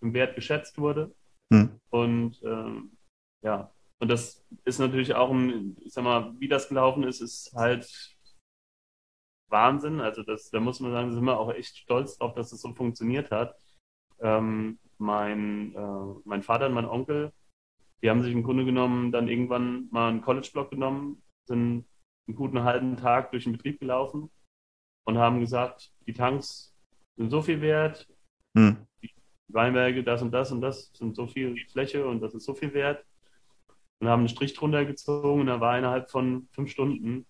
im 0.00 0.12
Wert 0.14 0.34
geschätzt 0.34 0.78
wurde. 0.78 1.12
Hm. 1.52 1.80
Und 1.90 2.40
ähm, 2.44 2.92
ja, 3.42 3.72
und 3.98 4.08
das 4.08 4.44
ist 4.64 4.78
natürlich 4.78 5.14
auch 5.14 5.30
ein, 5.30 5.76
ich 5.80 5.92
sag 5.92 6.04
mal, 6.04 6.34
wie 6.38 6.48
das 6.48 6.68
gelaufen 6.68 7.02
ist, 7.04 7.20
ist 7.20 7.52
halt 7.54 7.88
Wahnsinn. 9.48 10.00
Also 10.00 10.22
das, 10.22 10.50
da 10.50 10.60
muss 10.60 10.80
man 10.80 10.92
sagen, 10.92 11.12
sind 11.12 11.24
wir 11.24 11.38
auch 11.38 11.52
echt 11.52 11.76
stolz 11.76 12.18
drauf, 12.18 12.34
dass 12.34 12.46
es 12.46 12.52
das 12.52 12.60
so 12.62 12.74
funktioniert 12.74 13.30
hat. 13.30 13.56
Ähm, 14.20 14.78
mein, 14.98 15.74
äh, 15.74 16.20
mein 16.24 16.42
Vater 16.42 16.66
und 16.66 16.74
mein 16.74 16.86
Onkel, 16.86 17.32
die 18.02 18.10
haben 18.10 18.22
sich 18.22 18.32
im 18.32 18.42
Grunde 18.42 18.64
genommen 18.64 19.12
dann 19.12 19.28
irgendwann 19.28 19.88
mal 19.90 20.08
einen 20.08 20.22
College-Block 20.22 20.70
genommen, 20.70 21.22
sind 21.46 21.86
einen 22.26 22.36
guten 22.36 22.62
halben 22.62 22.96
Tag 22.96 23.30
durch 23.30 23.44
den 23.44 23.52
Betrieb 23.52 23.80
gelaufen 23.80 24.30
und 25.04 25.18
haben 25.18 25.40
gesagt, 25.40 25.92
die 26.06 26.12
Tanks 26.12 26.74
sind 27.16 27.30
so 27.30 27.42
viel 27.42 27.60
wert, 27.60 28.06
hm. 28.56 28.76
Weinberge, 29.48 30.04
das 30.04 30.22
und 30.22 30.30
das 30.30 30.52
und 30.52 30.60
das 30.60 30.90
sind 30.94 31.16
so 31.16 31.26
viel 31.26 31.56
Fläche 31.70 32.06
und 32.06 32.20
das 32.20 32.34
ist 32.34 32.44
so 32.44 32.54
viel 32.54 32.74
wert. 32.74 33.04
Und 34.00 34.08
haben 34.08 34.20
einen 34.20 34.28
Strich 34.28 34.54
drunter 34.54 34.84
gezogen 34.84 35.40
und 35.40 35.46
da 35.46 35.60
war 35.60 35.76
innerhalb 35.78 36.10
von 36.10 36.48
fünf 36.52 36.70
Stunden, 36.70 37.26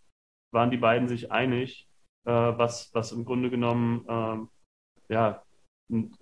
waren 0.53 0.71
die 0.71 0.77
beiden 0.77 1.09
sich 1.09 1.33
einig, 1.33 1.88
äh, 2.29 2.59
was, 2.59 2.91
was 2.93 3.13
im 3.13 3.25
Grunde 3.25 3.49
genommen 3.49 4.05
ähm, 4.07 4.49
ja, 5.09 5.43
ein, 5.91 6.15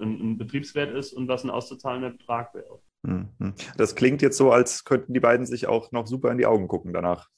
ein, 0.00 0.20
ein, 0.20 0.38
Betriebswert 0.38 0.92
ist 0.92 1.12
und 1.12 1.28
was 1.28 1.44
ein 1.44 1.50
auszuzahlender 1.50 2.10
Betrag 2.10 2.52
wäre. 2.54 2.80
Mhm. 3.02 3.54
Das 3.76 3.94
klingt 3.94 4.22
jetzt 4.22 4.36
so, 4.36 4.50
als 4.50 4.84
könnten 4.84 5.14
die 5.14 5.20
beiden 5.20 5.46
sich 5.46 5.68
auch 5.68 5.92
noch 5.92 6.08
super 6.08 6.32
in 6.32 6.38
die 6.38 6.46
Augen 6.46 6.66
gucken 6.66 6.92
danach. 6.92 7.28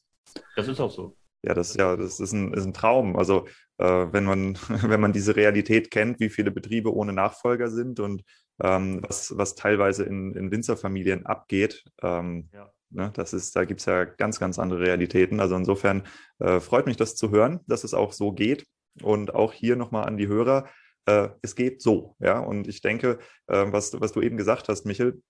Das 0.56 0.68
ist 0.68 0.80
auch 0.80 0.90
so. 0.90 1.16
Ja, 1.42 1.52
das, 1.52 1.74
ja, 1.74 1.96
das 1.96 2.20
ist 2.20 2.32
ein, 2.32 2.54
ist 2.54 2.64
ein 2.64 2.72
Traum. 2.72 3.16
Also 3.16 3.46
äh, 3.76 4.06
wenn, 4.10 4.24
man, 4.24 4.54
wenn 4.68 5.00
man 5.00 5.12
diese 5.12 5.36
Realität 5.36 5.90
kennt, 5.90 6.18
wie 6.18 6.30
viele 6.30 6.50
Betriebe 6.50 6.94
ohne 6.94 7.12
Nachfolger 7.12 7.68
sind 7.68 8.00
und 8.00 8.22
ähm, 8.62 9.02
was, 9.06 9.36
was 9.36 9.54
teilweise 9.54 10.04
in, 10.04 10.32
in 10.34 10.50
Winzerfamilien 10.50 11.26
abgeht, 11.26 11.84
ähm, 12.02 12.48
ja. 12.54 12.70
Ne, 12.94 13.10
das 13.14 13.32
ist, 13.32 13.54
da 13.56 13.64
gibt 13.64 13.80
es 13.80 13.86
ja 13.86 14.04
ganz, 14.04 14.40
ganz 14.40 14.58
andere 14.58 14.80
Realitäten. 14.80 15.40
Also 15.40 15.56
insofern 15.56 16.04
äh, 16.38 16.60
freut 16.60 16.86
mich 16.86 16.96
das 16.96 17.16
zu 17.16 17.30
hören, 17.30 17.60
dass 17.66 17.84
es 17.84 17.94
auch 17.94 18.12
so 18.12 18.32
geht. 18.32 18.66
Und 19.02 19.34
auch 19.34 19.52
hier 19.52 19.76
nochmal 19.76 20.04
an 20.06 20.16
die 20.16 20.28
Hörer, 20.28 20.68
äh, 21.06 21.28
es 21.42 21.56
geht 21.56 21.82
so. 21.82 22.16
Ja, 22.20 22.38
und 22.38 22.68
ich 22.68 22.80
denke, 22.80 23.18
äh, 23.48 23.66
was, 23.70 24.00
was 24.00 24.12
du 24.12 24.20
eben 24.20 24.36
gesagt 24.36 24.68
hast, 24.68 24.86
Michel, 24.86 25.20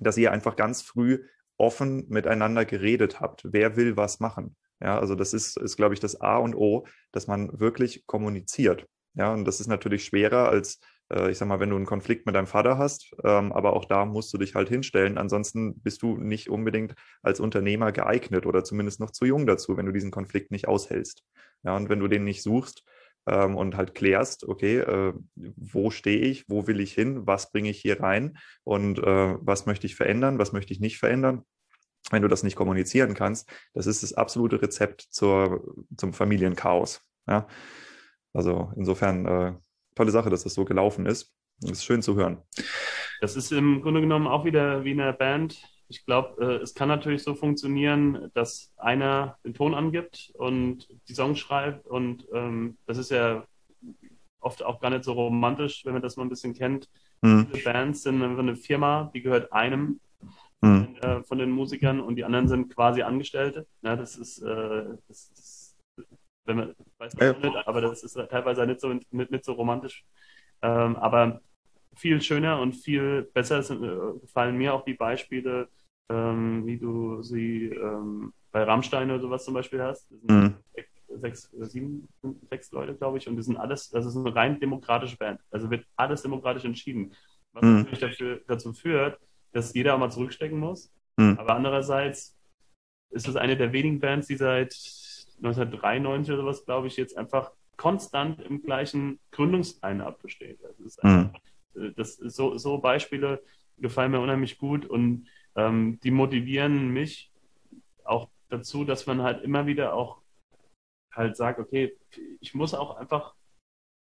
dass 0.00 0.16
ihr 0.16 0.32
einfach 0.32 0.56
ganz 0.56 0.82
früh 0.82 1.24
offen 1.58 2.06
miteinander 2.08 2.64
geredet 2.64 3.20
habt. 3.20 3.42
Wer 3.44 3.76
will 3.76 3.96
was 3.96 4.20
machen? 4.20 4.56
Ja, 4.80 4.98
also 4.98 5.14
das 5.14 5.32
ist, 5.32 5.56
ist, 5.58 5.76
glaube 5.76 5.94
ich, 5.94 6.00
das 6.00 6.20
A 6.20 6.38
und 6.38 6.54
O, 6.54 6.86
dass 7.12 7.26
man 7.26 7.60
wirklich 7.60 8.06
kommuniziert. 8.06 8.86
Ja, 9.14 9.32
und 9.32 9.44
das 9.44 9.60
ist 9.60 9.68
natürlich 9.68 10.04
schwerer 10.04 10.48
als, 10.48 10.80
ich 11.30 11.38
sag 11.38 11.48
mal, 11.48 11.60
wenn 11.60 11.70
du 11.70 11.76
einen 11.76 11.86
Konflikt 11.86 12.26
mit 12.26 12.34
deinem 12.34 12.46
Vater 12.46 12.78
hast, 12.78 13.14
ähm, 13.24 13.52
aber 13.52 13.74
auch 13.74 13.84
da 13.84 14.04
musst 14.04 14.32
du 14.32 14.38
dich 14.38 14.54
halt 14.54 14.68
hinstellen. 14.68 15.18
Ansonsten 15.18 15.80
bist 15.80 16.02
du 16.02 16.16
nicht 16.16 16.48
unbedingt 16.48 16.94
als 17.22 17.40
Unternehmer 17.40 17.92
geeignet 17.92 18.46
oder 18.46 18.64
zumindest 18.64 19.00
noch 19.00 19.10
zu 19.10 19.24
jung 19.24 19.46
dazu, 19.46 19.76
wenn 19.76 19.86
du 19.86 19.92
diesen 19.92 20.10
Konflikt 20.10 20.50
nicht 20.50 20.68
aushältst. 20.68 21.22
Ja, 21.64 21.76
und 21.76 21.88
wenn 21.88 22.00
du 22.00 22.08
den 22.08 22.24
nicht 22.24 22.42
suchst, 22.42 22.84
ähm, 23.26 23.56
und 23.56 23.76
halt 23.76 23.94
klärst, 23.94 24.48
okay, 24.48 24.78
äh, 24.78 25.12
wo 25.36 25.90
stehe 25.90 26.18
ich, 26.20 26.48
wo 26.48 26.66
will 26.66 26.80
ich 26.80 26.92
hin, 26.92 27.26
was 27.26 27.50
bringe 27.52 27.70
ich 27.70 27.80
hier 27.80 28.00
rein 28.00 28.38
und 28.64 28.98
äh, 28.98 29.36
was 29.40 29.66
möchte 29.66 29.86
ich 29.86 29.94
verändern, 29.94 30.38
was 30.38 30.52
möchte 30.52 30.72
ich 30.72 30.80
nicht 30.80 30.98
verändern, 30.98 31.44
wenn 32.10 32.22
du 32.22 32.28
das 32.28 32.42
nicht 32.42 32.56
kommunizieren 32.56 33.14
kannst, 33.14 33.48
das 33.74 33.86
ist 33.86 34.02
das 34.02 34.14
absolute 34.14 34.60
Rezept 34.60 35.02
zur, 35.02 35.74
zum 35.96 36.12
Familienchaos. 36.12 37.00
Ja? 37.28 37.46
Also 38.32 38.72
insofern 38.76 39.26
äh, 39.26 39.54
tolle 39.94 40.10
Sache, 40.10 40.30
dass 40.30 40.44
das 40.44 40.54
so 40.54 40.64
gelaufen 40.64 41.06
ist. 41.06 41.32
Das 41.60 41.72
ist 41.72 41.84
schön 41.84 42.02
zu 42.02 42.16
hören. 42.16 42.38
Das 43.20 43.36
ist 43.36 43.52
im 43.52 43.82
Grunde 43.82 44.00
genommen 44.00 44.26
auch 44.26 44.44
wieder 44.44 44.84
wie 44.84 44.92
in 44.92 45.00
einer 45.00 45.12
Band. 45.12 45.62
Ich 45.88 46.04
glaube, 46.04 46.42
äh, 46.42 46.62
es 46.62 46.74
kann 46.74 46.88
natürlich 46.88 47.22
so 47.22 47.34
funktionieren, 47.34 48.30
dass 48.34 48.72
einer 48.76 49.38
den 49.44 49.54
Ton 49.54 49.74
angibt 49.74 50.32
und 50.34 50.88
die 51.08 51.14
Songs 51.14 51.38
schreibt. 51.38 51.86
Und 51.86 52.26
ähm, 52.32 52.78
das 52.86 52.98
ist 52.98 53.10
ja 53.10 53.46
oft 54.40 54.64
auch 54.64 54.80
gar 54.80 54.90
nicht 54.90 55.04
so 55.04 55.12
romantisch, 55.12 55.84
wenn 55.84 55.92
man 55.92 56.02
das 56.02 56.16
mal 56.16 56.24
ein 56.24 56.30
bisschen 56.30 56.54
kennt. 56.54 56.88
Mhm. 57.20 57.46
Viele 57.50 57.64
Bands 57.64 58.02
sind 58.02 58.22
einfach 58.22 58.40
eine 58.40 58.56
Firma, 58.56 59.10
die 59.14 59.22
gehört 59.22 59.52
einem 59.52 60.00
mhm. 60.60 60.96
äh, 61.00 61.22
von 61.22 61.38
den 61.38 61.50
Musikern 61.50 62.00
und 62.00 62.16
die 62.16 62.24
anderen 62.24 62.48
sind 62.48 62.74
quasi 62.74 63.02
Angestellte. 63.02 63.66
Ja, 63.82 63.96
das 63.96 64.16
ist, 64.16 64.42
äh, 64.42 64.84
das, 65.08 65.30
wenn 66.44 66.56
man 66.56 66.74
weiß 66.98 67.16
man 67.16 67.26
ja. 67.26 67.50
nicht, 67.50 67.66
aber 67.66 67.80
das 67.80 68.02
ist 68.02 68.14
teilweise 68.14 68.66
nicht 68.66 68.80
so, 68.80 68.92
nicht, 68.92 69.30
nicht 69.30 69.44
so 69.44 69.52
romantisch. 69.52 70.04
Ähm, 70.62 70.96
aber 70.96 71.40
viel 71.96 72.20
schöner 72.20 72.60
und 72.60 72.74
viel 72.74 73.22
besser 73.34 73.62
sind, 73.62 73.82
äh, 73.82 74.18
gefallen 74.20 74.56
mir 74.56 74.74
auch 74.74 74.84
die 74.84 74.94
Beispiele, 74.94 75.68
ähm, 76.08 76.66
wie 76.66 76.78
du 76.78 77.22
sie 77.22 77.66
ähm, 77.66 78.32
bei 78.50 78.64
Rammstein 78.64 79.10
oder 79.10 79.20
sowas 79.20 79.44
zum 79.44 79.54
Beispiel 79.54 79.82
hast. 79.82 80.10
Mhm. 80.10 80.54
Sechs, 81.14 81.50
sieben, 81.52 82.08
sechs 82.48 82.72
Leute, 82.72 82.94
glaube 82.94 83.18
ich, 83.18 83.28
und 83.28 83.36
das 83.36 83.44
sind 83.44 83.58
alles, 83.58 83.90
das 83.90 84.06
ist 84.06 84.16
eine 84.16 84.34
rein 84.34 84.58
demokratische 84.58 85.16
Band. 85.16 85.40
Also 85.50 85.70
wird 85.70 85.84
alles 85.96 86.22
demokratisch 86.22 86.64
entschieden. 86.64 87.12
Was 87.52 87.62
mhm. 87.62 87.76
natürlich 87.78 87.98
dafür, 87.98 88.40
dazu 88.46 88.72
führt, 88.72 89.20
dass 89.52 89.74
jeder 89.74 89.94
auch 89.94 89.98
mal 89.98 90.10
zurückstecken 90.10 90.58
muss. 90.58 90.90
Mhm. 91.18 91.36
Aber 91.38 91.54
andererseits 91.54 92.38
ist 93.10 93.28
es 93.28 93.36
eine 93.36 93.56
der 93.58 93.72
wenigen 93.72 94.00
Bands, 94.00 94.26
die 94.26 94.36
seit 94.36 94.72
1993 95.42 96.34
oder 96.34 96.42
sowas, 96.42 96.64
glaube 96.64 96.86
ich, 96.86 96.96
jetzt 96.96 97.16
einfach 97.16 97.52
konstant 97.76 98.40
im 98.40 98.62
gleichen 98.62 99.18
Gründungsline-Up 99.32 100.22
besteht. 100.22 100.60
Das 100.62 100.78
ist, 100.80 101.02
einfach, 101.02 101.40
mhm. 101.74 101.94
das 101.96 102.16
so, 102.16 102.56
so 102.58 102.78
Beispiele 102.78 103.42
gefallen 103.78 104.12
mir 104.12 104.20
unheimlich 104.20 104.58
gut 104.58 104.86
und 104.86 105.26
ähm, 105.56 105.98
die 106.02 106.10
motivieren 106.10 106.88
mich 106.90 107.32
auch 108.04 108.28
dazu, 108.48 108.84
dass 108.84 109.06
man 109.06 109.22
halt 109.22 109.42
immer 109.42 109.66
wieder 109.66 109.94
auch 109.94 110.22
halt 111.12 111.36
sagt, 111.36 111.58
okay, 111.58 111.96
ich 112.40 112.54
muss 112.54 112.74
auch 112.74 112.96
einfach, 112.96 113.34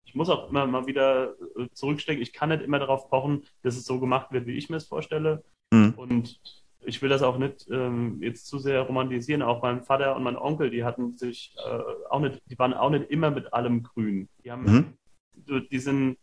ich 0.05 0.15
muss 0.15 0.29
auch 0.29 0.49
immer 0.49 0.65
mal 0.65 0.85
wieder 0.87 1.35
äh, 1.57 1.69
zurückstecken. 1.71 2.21
Ich 2.21 2.33
kann 2.33 2.49
nicht 2.49 2.63
immer 2.63 2.79
darauf 2.79 3.09
pochen, 3.09 3.45
dass 3.61 3.77
es 3.77 3.85
so 3.85 3.99
gemacht 3.99 4.31
wird, 4.31 4.47
wie 4.47 4.57
ich 4.57 4.69
mir 4.69 4.77
es 4.77 4.87
vorstelle. 4.87 5.43
Mhm. 5.71 5.93
Und 5.95 6.41
ich 6.81 7.01
will 7.01 7.09
das 7.09 7.21
auch 7.21 7.37
nicht 7.37 7.67
ähm, 7.69 8.21
jetzt 8.21 8.47
zu 8.47 8.57
sehr 8.57 8.81
romantisieren. 8.81 9.41
Auch 9.41 9.61
mein 9.61 9.83
Vater 9.83 10.15
und 10.15 10.23
mein 10.23 10.37
Onkel, 10.37 10.69
die 10.69 10.83
hatten 10.83 11.17
sich 11.17 11.55
äh, 11.57 11.81
auch 12.09 12.19
nicht, 12.19 12.41
die 12.49 12.57
waren 12.57 12.73
auch 12.73 12.89
nicht 12.89 13.09
immer 13.09 13.31
mit 13.31 13.53
allem 13.53 13.83
grün. 13.83 14.29
Die 14.43 14.51
haben, 14.51 14.95
mhm. 15.45 15.67
die 15.69 15.79
sind, 15.79 16.17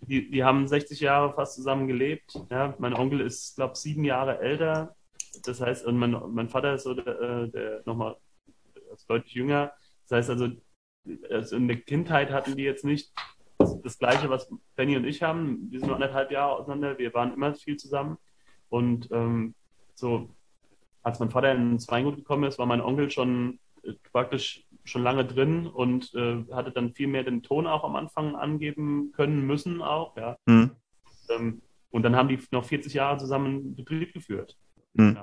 die, 0.00 0.30
die 0.30 0.44
haben 0.44 0.68
60 0.68 1.00
Jahre 1.00 1.34
fast 1.34 1.56
zusammen 1.56 1.88
gelebt. 1.88 2.38
Ja? 2.50 2.74
Mein 2.78 2.94
Onkel 2.94 3.20
ist, 3.20 3.56
glaube 3.56 3.72
ich, 3.74 3.80
sieben 3.80 4.04
Jahre 4.04 4.38
älter. 4.38 4.94
Das 5.44 5.60
heißt, 5.60 5.84
und 5.86 5.98
mein, 5.98 6.16
mein 6.30 6.48
Vater 6.48 6.74
ist 6.74 6.84
so 6.84 6.94
der, 6.94 7.20
äh, 7.20 7.48
der 7.50 7.82
nochmal 7.84 8.16
deutlich 9.08 9.34
jünger. 9.34 9.72
Das 10.08 10.18
heißt 10.18 10.30
also, 10.30 10.48
also, 11.30 11.56
in 11.56 11.68
der 11.68 11.76
Kindheit 11.78 12.30
hatten 12.30 12.56
die 12.56 12.62
jetzt 12.62 12.84
nicht 12.84 13.12
das, 13.58 13.80
das, 13.82 13.98
Gleiche, 13.98 14.30
was 14.30 14.48
Benny 14.74 14.96
und 14.96 15.04
ich 15.04 15.22
haben. 15.22 15.70
Wir 15.70 15.80
sind 15.80 15.88
nur 15.88 15.96
anderthalb 15.96 16.30
Jahre 16.30 16.56
auseinander. 16.56 16.98
Wir 16.98 17.12
waren 17.14 17.34
immer 17.34 17.54
viel 17.54 17.76
zusammen. 17.76 18.18
Und 18.68 19.08
ähm, 19.12 19.54
so, 19.96 20.28
als 21.02 21.18
mein 21.18 21.30
Vater 21.30 21.52
ins 21.52 21.88
Weingut 21.88 22.16
gekommen 22.16 22.44
ist, 22.44 22.58
war 22.58 22.66
mein 22.66 22.80
Onkel 22.80 23.10
schon 23.10 23.58
äh, 23.82 23.92
praktisch 24.12 24.64
schon 24.84 25.02
lange 25.02 25.24
drin 25.24 25.66
und 25.66 26.14
äh, 26.14 26.44
hatte 26.52 26.70
dann 26.70 26.92
viel 26.92 27.08
mehr 27.08 27.24
den 27.24 27.42
Ton 27.42 27.66
auch 27.66 27.82
am 27.82 27.96
Anfang 27.96 28.36
angeben 28.36 29.12
können 29.16 29.46
müssen 29.46 29.82
auch, 29.82 30.16
ja. 30.16 30.36
Mhm. 30.46 30.70
Ähm, 31.30 31.62
und 31.90 32.02
dann 32.02 32.14
haben 32.14 32.28
die 32.28 32.38
noch 32.50 32.64
40 32.64 32.94
Jahre 32.94 33.18
zusammen 33.18 33.74
Betrieb 33.74 34.12
geführt. 34.12 34.56
Mhm. 34.94 35.18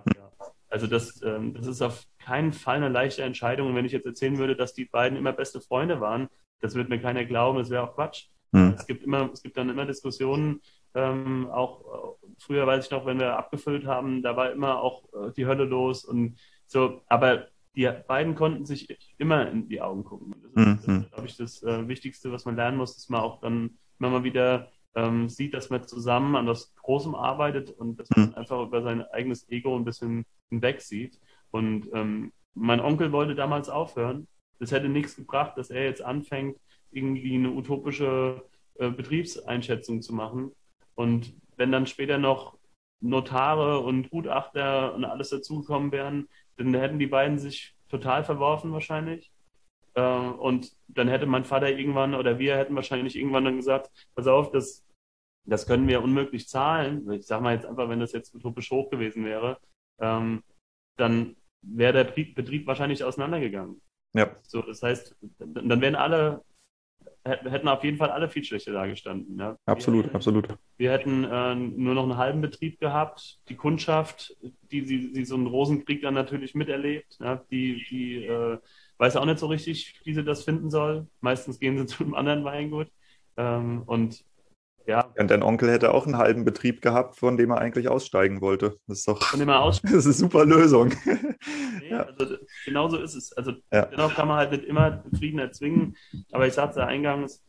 Also 0.70 0.88
das, 0.88 1.22
ähm, 1.22 1.54
das 1.54 1.68
ist 1.68 1.82
auf 1.82 2.04
keinen 2.18 2.52
Fall 2.52 2.78
eine 2.78 2.90
leichte 2.90 3.22
Entscheidung. 3.22 3.68
Und 3.68 3.76
wenn 3.76 3.86
ich 3.86 3.92
jetzt 3.92 4.08
erzählen 4.08 4.40
würde, 4.40 4.56
dass 4.56 4.74
die 4.74 4.86
beiden 4.86 5.18
immer 5.18 5.32
beste 5.32 5.62
Freunde 5.62 6.02
waren, 6.02 6.30
das 6.62 6.74
wird 6.74 6.90
mir 6.90 7.00
keiner 7.00 7.26
glauben, 7.26 7.60
das 7.60 7.70
wäre 7.70 7.84
auch 7.84 7.94
Quatsch. 7.94 8.26
Mhm. 8.52 8.74
Es 8.76 8.88
gibt 8.88 9.04
immer, 9.04 9.30
es 9.32 9.44
gibt 9.44 9.56
dann 9.56 9.70
immer 9.70 9.86
Diskussionen, 9.86 10.62
ähm, 10.96 11.48
auch 11.52 12.18
früher 12.40 12.68
weiß 12.68 12.86
ich 12.86 12.92
noch, 12.92 13.06
wenn 13.06 13.20
wir 13.20 13.38
abgefüllt 13.38 13.86
haben, 13.86 14.22
da 14.22 14.36
war 14.36 14.52
immer 14.52 14.82
auch 14.82 15.04
äh, 15.14 15.32
die 15.36 15.46
Hölle 15.46 15.66
los 15.66 16.06
und 16.06 16.38
so. 16.66 17.02
Aber 17.08 17.48
die 17.76 17.90
beiden 18.08 18.36
konnten 18.36 18.66
sich 18.66 18.88
immer 19.18 19.50
in 19.50 19.68
die 19.68 19.82
Augen 19.82 20.04
gucken. 20.04 20.36
Das 20.56 20.80
ist, 20.80 20.88
mhm. 20.88 21.06
glaube 21.10 21.26
ich, 21.26 21.38
das 21.38 21.64
äh, 21.64 21.88
Wichtigste, 21.88 22.32
was 22.32 22.46
man 22.46 22.56
lernen 22.56 22.78
muss, 22.78 22.96
dass 22.96 23.10
man 23.10 23.22
auch 23.22 23.40
dann 23.40 23.78
immer 24.00 24.10
mal 24.10 24.24
wieder 24.24 24.70
ähm, 24.96 25.28
sieht, 25.30 25.54
dass 25.54 25.70
man 25.70 25.88
zusammen 25.88 26.36
an 26.36 26.46
das 26.46 26.76
Großem 26.76 27.16
arbeitet 27.16 27.72
und 27.72 28.00
dass 28.00 28.10
man 28.12 28.30
mhm. 28.30 28.36
einfach 28.36 28.62
über 28.62 28.84
sein 28.84 29.02
eigenes 29.02 29.50
Ego 29.50 29.76
ein 29.76 29.86
bisschen 29.86 30.26
hinweg 30.50 30.82
sieht. 30.82 31.20
Und 31.52 31.90
ähm, 31.94 32.32
mein 32.54 32.80
Onkel 32.80 33.12
wollte 33.12 33.36
damals 33.36 33.70
aufhören. 33.70 34.28
Das 34.60 34.72
hätte 34.72 34.90
nichts 34.90 35.16
gebracht, 35.16 35.58
dass 35.58 35.72
er 35.72 35.84
jetzt 35.84 36.04
anfängt, 36.04 36.58
irgendwie 36.92 37.36
eine 37.36 37.52
utopische 37.52 38.44
äh, 38.76 38.90
Betriebseinschätzung 38.90 40.02
zu 40.02 40.14
machen. 40.14 40.52
Und 40.96 41.34
wenn 41.58 41.72
dann 41.72 41.88
später 41.88 42.18
noch 42.18 42.58
Notare 43.02 43.80
und 43.80 44.10
Gutachter 44.10 44.94
und 44.94 45.06
alles 45.06 45.30
dazugekommen 45.30 45.92
wären, 45.92 46.28
dann 46.58 46.74
hätten 46.74 47.00
die 47.00 47.08
beiden 47.08 47.38
sich 47.38 47.76
total 47.90 48.24
verworfen 48.24 48.72
wahrscheinlich. 48.72 49.32
Äh, 49.94 50.02
und 50.02 50.72
dann 50.88 51.08
hätte 51.08 51.26
mein 51.26 51.46
Vater 51.46 51.70
irgendwann 51.70 52.16
oder 52.16 52.40
wir 52.40 52.58
hätten 52.58 52.76
wahrscheinlich 52.76 53.16
irgendwann 53.16 53.46
dann 53.46 53.58
gesagt, 53.58 53.92
pass 54.16 54.28
auf, 54.28 54.52
das, 54.52 54.86
das 55.46 55.68
können 55.68 55.88
wir 55.88 56.02
unmöglich 56.02 56.48
zahlen. 56.48 57.12
Ich 57.12 57.28
sage 57.28 57.44
mal 57.44 57.56
jetzt 57.56 57.66
einfach, 57.66 57.90
wenn 57.90 58.00
das 58.00 58.14
jetzt 58.14 58.34
utopisch 58.34 58.72
hoch 58.72 58.90
gewesen 58.90 59.26
wäre, 59.26 59.60
ähm, 60.00 60.44
dann 60.98 61.36
wäre 61.62 61.94
der 61.94 62.04
Betrieb 62.06 62.68
wahrscheinlich 62.68 63.04
auseinandergegangen. 63.04 63.82
Ja. 64.14 64.36
So, 64.44 64.62
das 64.62 64.82
heißt, 64.84 65.16
dann 65.40 65.82
wären 65.82 65.96
alle 65.96 66.44
hätten 67.26 67.68
auf 67.68 67.84
jeden 67.84 67.98
Fall 67.98 68.10
alle 68.10 68.30
viel 68.30 68.44
schlechter 68.44 68.74
dagestanden. 68.74 69.40
Ja. 69.40 69.58
Absolut, 69.66 70.08
wir, 70.08 70.16
absolut. 70.16 70.48
Wir 70.78 70.92
hätten 70.92 71.24
äh, 71.24 71.56
nur 71.56 71.94
noch 71.94 72.04
einen 72.04 72.18
halben 72.18 72.42
Betrieb 72.42 72.80
gehabt. 72.80 73.40
Die 73.50 73.56
Kundschaft, 73.56 74.36
die, 74.72 74.84
die, 74.84 75.14
die 75.14 75.26
so 75.26 75.36
einen 75.36 75.48
Rosenkrieg 75.48 76.02
dann 76.02 76.14
natürlich 76.14 76.54
miterlebt, 76.54 77.18
ja, 77.20 77.42
die, 77.50 77.86
die 77.90 78.26
äh, 78.26 78.58
weiß 78.98 79.16
auch 79.16 79.26
nicht 79.26 79.40
so 79.40 79.48
richtig, 79.48 80.02
wie 80.04 80.14
sie 80.14 80.24
das 80.24 80.44
finden 80.44 80.70
soll. 80.70 81.08
Meistens 81.22 81.60
gehen 81.60 81.78
sie 81.78 81.86
zu 81.88 82.04
einem 82.04 82.14
anderen 82.14 82.44
Weingut. 82.44 82.90
Ähm, 83.38 83.84
und 83.86 84.24
ja. 84.86 85.12
Und 85.18 85.32
dein 85.32 85.44
Onkel 85.44 85.72
hätte 85.72 85.94
auch 85.94 86.06
einen 86.06 86.18
halben 86.18 86.46
Betrieb 86.46 86.82
gehabt, 86.82 87.16
von 87.16 87.38
dem 87.38 87.52
er 87.52 87.60
eigentlich 87.60 87.88
aussteigen 87.88 88.42
wollte. 88.42 88.78
Das 88.88 89.00
ist 89.00 89.08
doch 89.08 89.24
von 89.24 89.40
dem 89.40 89.50
er 89.50 89.62
aussteigen. 89.62 89.94
Das 89.96 90.06
ist 90.06 90.22
eine 90.22 90.30
super 90.30 90.46
Lösung. 90.46 90.94
Nee, 91.80 91.90
ja. 91.90 92.04
also, 92.04 92.38
genau 92.66 92.90
so 92.90 92.98
ist 92.98 93.16
es. 93.16 93.34
Also 93.34 93.54
ja. 93.72 93.86
dennoch 93.86 94.14
kann 94.16 94.28
man 94.28 94.38
halt 94.38 94.52
nicht 94.52 94.64
immer 94.64 95.04
Frieden 95.18 95.40
erzwingen. 95.40 95.96
Aber 96.32 96.48
ich 96.48 96.54
sagte 96.54 96.80
ja 96.80 96.88
eingangs, 96.88 97.44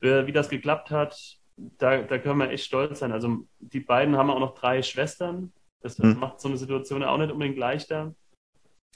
wie 0.00 0.32
das 0.32 0.48
geklappt 0.48 0.90
hat, 0.90 1.16
da, 1.56 2.02
da 2.02 2.18
können 2.18 2.38
wir 2.38 2.50
echt 2.50 2.64
stolz 2.64 2.98
sein. 2.98 3.12
Also 3.12 3.46
die 3.58 3.80
beiden 3.80 4.16
haben 4.16 4.30
auch 4.30 4.40
noch 4.40 4.54
drei 4.54 4.82
Schwestern. 4.82 5.52
Das 5.80 5.98
hm. 5.98 6.18
macht 6.18 6.40
so 6.40 6.48
eine 6.48 6.56
Situation 6.56 7.02
auch 7.02 7.18
nicht 7.18 7.32
unbedingt 7.32 7.58
leichter. 7.58 8.14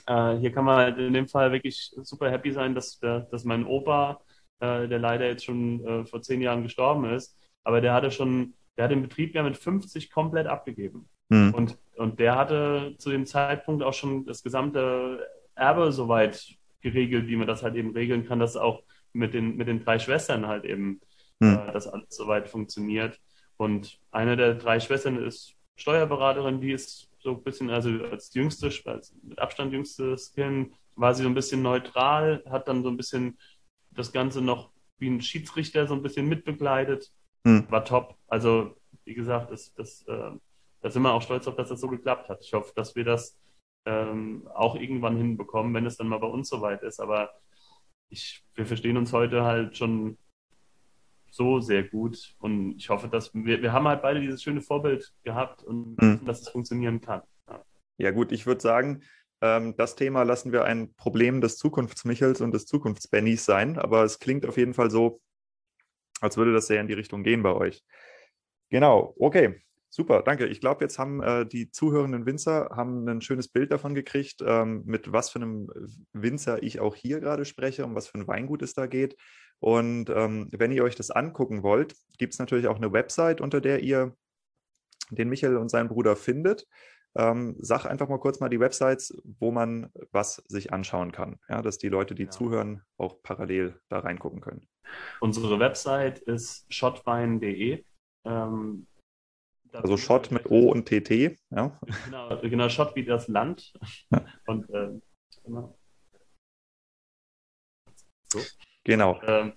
Äh, 0.05 0.37
hier 0.37 0.51
kann 0.51 0.65
man 0.65 0.77
halt 0.77 0.97
in 0.97 1.13
dem 1.13 1.27
Fall 1.27 1.51
wirklich 1.51 1.91
super 2.01 2.29
happy 2.29 2.51
sein, 2.51 2.75
dass, 2.75 2.99
dass 2.99 3.43
mein 3.43 3.65
Opa, 3.65 4.21
äh, 4.59 4.87
der 4.87 4.99
leider 4.99 5.27
jetzt 5.27 5.45
schon 5.45 5.85
äh, 5.85 6.05
vor 6.05 6.21
zehn 6.21 6.41
Jahren 6.41 6.63
gestorben 6.63 7.05
ist, 7.05 7.37
aber 7.63 7.81
der 7.81 7.93
hatte 7.93 8.11
schon, 8.11 8.53
der 8.77 8.85
hat 8.85 8.91
den 8.91 9.01
Betrieb 9.01 9.35
ja 9.35 9.43
mit 9.43 9.57
50 9.57 10.11
komplett 10.11 10.47
abgegeben. 10.47 11.09
Mhm. 11.29 11.53
Und, 11.53 11.77
und 11.95 12.19
der 12.19 12.35
hatte 12.35 12.95
zu 12.97 13.09
dem 13.09 13.25
Zeitpunkt 13.25 13.83
auch 13.83 13.93
schon 13.93 14.25
das 14.25 14.43
gesamte 14.43 15.27
Erbe 15.55 15.91
soweit 15.91 16.55
geregelt, 16.81 17.27
wie 17.27 17.35
man 17.35 17.47
das 17.47 17.63
halt 17.63 17.75
eben 17.75 17.91
regeln 17.91 18.25
kann, 18.25 18.39
dass 18.39 18.55
auch 18.55 18.83
mit 19.13 19.33
den, 19.33 19.57
mit 19.57 19.67
den 19.67 19.83
drei 19.83 19.99
Schwestern 19.99 20.47
halt 20.47 20.65
eben 20.65 21.01
mhm. 21.39 21.55
äh, 21.55 21.71
das 21.71 21.87
alles 21.87 22.15
soweit 22.15 22.47
funktioniert. 22.47 23.19
Und 23.57 23.99
eine 24.11 24.37
der 24.37 24.55
drei 24.55 24.79
Schwestern 24.79 25.21
ist 25.23 25.55
Steuerberaterin, 25.75 26.61
die 26.61 26.71
ist 26.71 27.09
so 27.19 27.31
ein 27.31 27.43
bisschen, 27.43 27.69
also 27.69 27.89
als 28.05 28.33
jüngste, 28.33 28.71
als 28.85 29.13
mit 29.21 29.39
Abstand 29.39 29.73
jüngstes 29.73 30.33
Kind, 30.33 30.73
war 30.95 31.13
sie 31.13 31.23
so 31.23 31.29
ein 31.29 31.35
bisschen 31.35 31.61
neutral, 31.61 32.43
hat 32.49 32.67
dann 32.67 32.83
so 32.83 32.89
ein 32.89 32.97
bisschen 32.97 33.37
das 33.91 34.11
Ganze 34.11 34.41
noch 34.41 34.71
wie 34.97 35.09
ein 35.09 35.21
Schiedsrichter 35.21 35.87
so 35.87 35.93
ein 35.93 36.01
bisschen 36.01 36.27
mitbegleitet 36.27 37.11
hm. 37.45 37.65
War 37.69 37.85
top. 37.85 38.15
Also, 38.27 38.75
wie 39.05 39.13
gesagt, 39.13 39.51
das, 39.51 39.73
das, 39.73 40.03
äh, 40.07 40.31
da 40.81 40.89
sind 40.89 41.01
wir 41.01 41.13
auch 41.13 41.21
stolz 41.21 41.47
auf, 41.47 41.55
dass 41.55 41.69
das 41.69 41.81
so 41.81 41.87
geklappt 41.87 42.29
hat. 42.29 42.41
Ich 42.41 42.53
hoffe, 42.53 42.71
dass 42.75 42.95
wir 42.95 43.03
das 43.03 43.37
ähm, 43.85 44.47
auch 44.53 44.75
irgendwann 44.75 45.17
hinbekommen, 45.17 45.73
wenn 45.73 45.85
es 45.85 45.97
dann 45.97 46.07
mal 46.07 46.19
bei 46.19 46.27
uns 46.27 46.49
soweit 46.49 46.83
ist. 46.83 46.99
Aber 46.99 47.31
ich, 48.09 48.43
wir 48.55 48.65
verstehen 48.65 48.97
uns 48.97 49.13
heute 49.13 49.43
halt 49.43 49.77
schon 49.77 50.17
so 51.31 51.59
sehr 51.59 51.83
gut 51.83 52.35
und 52.39 52.75
ich 52.77 52.89
hoffe, 52.89 53.07
dass 53.07 53.33
wir, 53.35 53.61
wir 53.61 53.71
haben 53.71 53.87
halt 53.87 54.01
beide 54.01 54.19
dieses 54.19 54.41
schöne 54.41 54.61
Vorbild 54.61 55.13
gehabt 55.23 55.63
und 55.63 55.95
hm. 55.99 56.25
dass 56.25 56.41
es 56.41 56.49
funktionieren 56.49 57.01
kann. 57.01 57.21
Ja. 57.47 57.63
Ja 57.99 58.11
gut, 58.11 58.31
ich 58.31 58.47
würde 58.47 58.61
sagen, 58.61 59.03
ähm, 59.41 59.75
das 59.77 59.95
Thema 59.95 60.23
lassen 60.23 60.51
wir 60.51 60.65
ein 60.65 60.93
Problem 60.95 61.39
des 61.39 61.57
Zukunftsmichels 61.57 62.41
und 62.41 62.51
des 62.51 62.65
Zukunftsbennys 62.65 63.45
sein, 63.45 63.77
aber 63.77 64.03
es 64.03 64.19
klingt 64.19 64.45
auf 64.45 64.57
jeden 64.57 64.73
Fall 64.73 64.89
so, 64.89 65.21
als 66.21 66.37
würde 66.37 66.53
das 66.53 66.67
sehr 66.67 66.81
in 66.81 66.87
die 66.87 66.93
Richtung 66.93 67.23
gehen 67.23 67.43
bei 67.43 67.53
euch. 67.53 67.83
Genau, 68.69 69.15
okay. 69.17 69.61
Super, 69.91 70.21
danke. 70.21 70.45
Ich 70.45 70.61
glaube, 70.61 70.83
jetzt 70.85 70.99
haben 70.99 71.23
äh, 71.23 71.47
die 71.47 71.71
zuhörenden 71.71 72.27
Winzer 72.27 72.69
haben 72.71 73.07
ein 73.09 73.21
schönes 73.21 73.47
Bild 73.47 73.71
davon 73.71 73.95
gekriegt, 73.95 74.43
ähm, 74.45 74.83
mit 74.85 75.11
was 75.11 75.31
für 75.31 75.39
einem 75.39 75.67
Winzer 76.13 76.61
ich 76.61 76.79
auch 76.79 76.93
hier 76.95 77.19
gerade 77.19 77.43
spreche, 77.43 77.85
um 77.85 77.95
was 77.95 78.07
für 78.07 78.19
ein 78.19 78.27
Weingut 78.27 78.61
es 78.61 78.75
da 78.75 78.85
geht. 78.85 79.17
Und 79.59 80.11
ähm, 80.11 80.47
wenn 80.51 80.71
ihr 80.71 80.83
euch 80.83 80.95
das 80.95 81.09
angucken 81.09 81.63
wollt, 81.63 81.95
gibt 82.19 82.33
es 82.33 82.39
natürlich 82.39 82.67
auch 82.67 82.77
eine 82.77 82.93
Website, 82.93 83.41
unter 83.41 83.61
der 83.61 83.81
ihr 83.81 84.15
den 85.09 85.27
Michael 85.29 85.57
und 85.57 85.69
seinen 85.69 85.89
Bruder 85.89 86.15
findet. 86.15 86.67
Ähm, 87.15 87.55
sag 87.59 87.85
einfach 87.85 88.07
mal 88.07 88.19
kurz 88.19 88.39
mal 88.39 88.49
die 88.49 88.59
Websites, 88.59 89.11
wo 89.39 89.49
man 89.49 89.91
was 90.11 90.43
sich 90.47 90.71
anschauen 90.71 91.11
kann, 91.11 91.39
ja, 91.49 91.63
dass 91.63 91.79
die 91.79 91.89
Leute, 91.89 92.13
die 92.13 92.25
ja. 92.25 92.29
zuhören, 92.29 92.83
auch 92.97 93.23
parallel 93.23 93.79
da 93.89 93.99
reingucken 93.99 94.41
können. 94.41 94.68
Unsere 95.19 95.59
Website 95.59 96.19
ist 96.19 96.65
shotwein.de. 96.73 97.83
Ähm, 98.25 98.87
also 99.71 99.97
Shot 99.97 100.31
mit 100.31 100.49
O 100.49 100.71
und 100.71 100.87
TT, 100.87 101.37
ja. 101.51 101.79
Genau, 102.05 102.41
genau 102.41 102.69
Shot 102.69 102.95
wie 102.95 103.05
das 103.05 103.27
Land. 103.27 103.73
Ja. 104.09 104.25
Und 104.47 104.69
äh, 104.71 104.99
genau. 105.43 105.77
So. 108.31 108.39
Genau. 108.83 109.21
Ähm, 109.23 109.53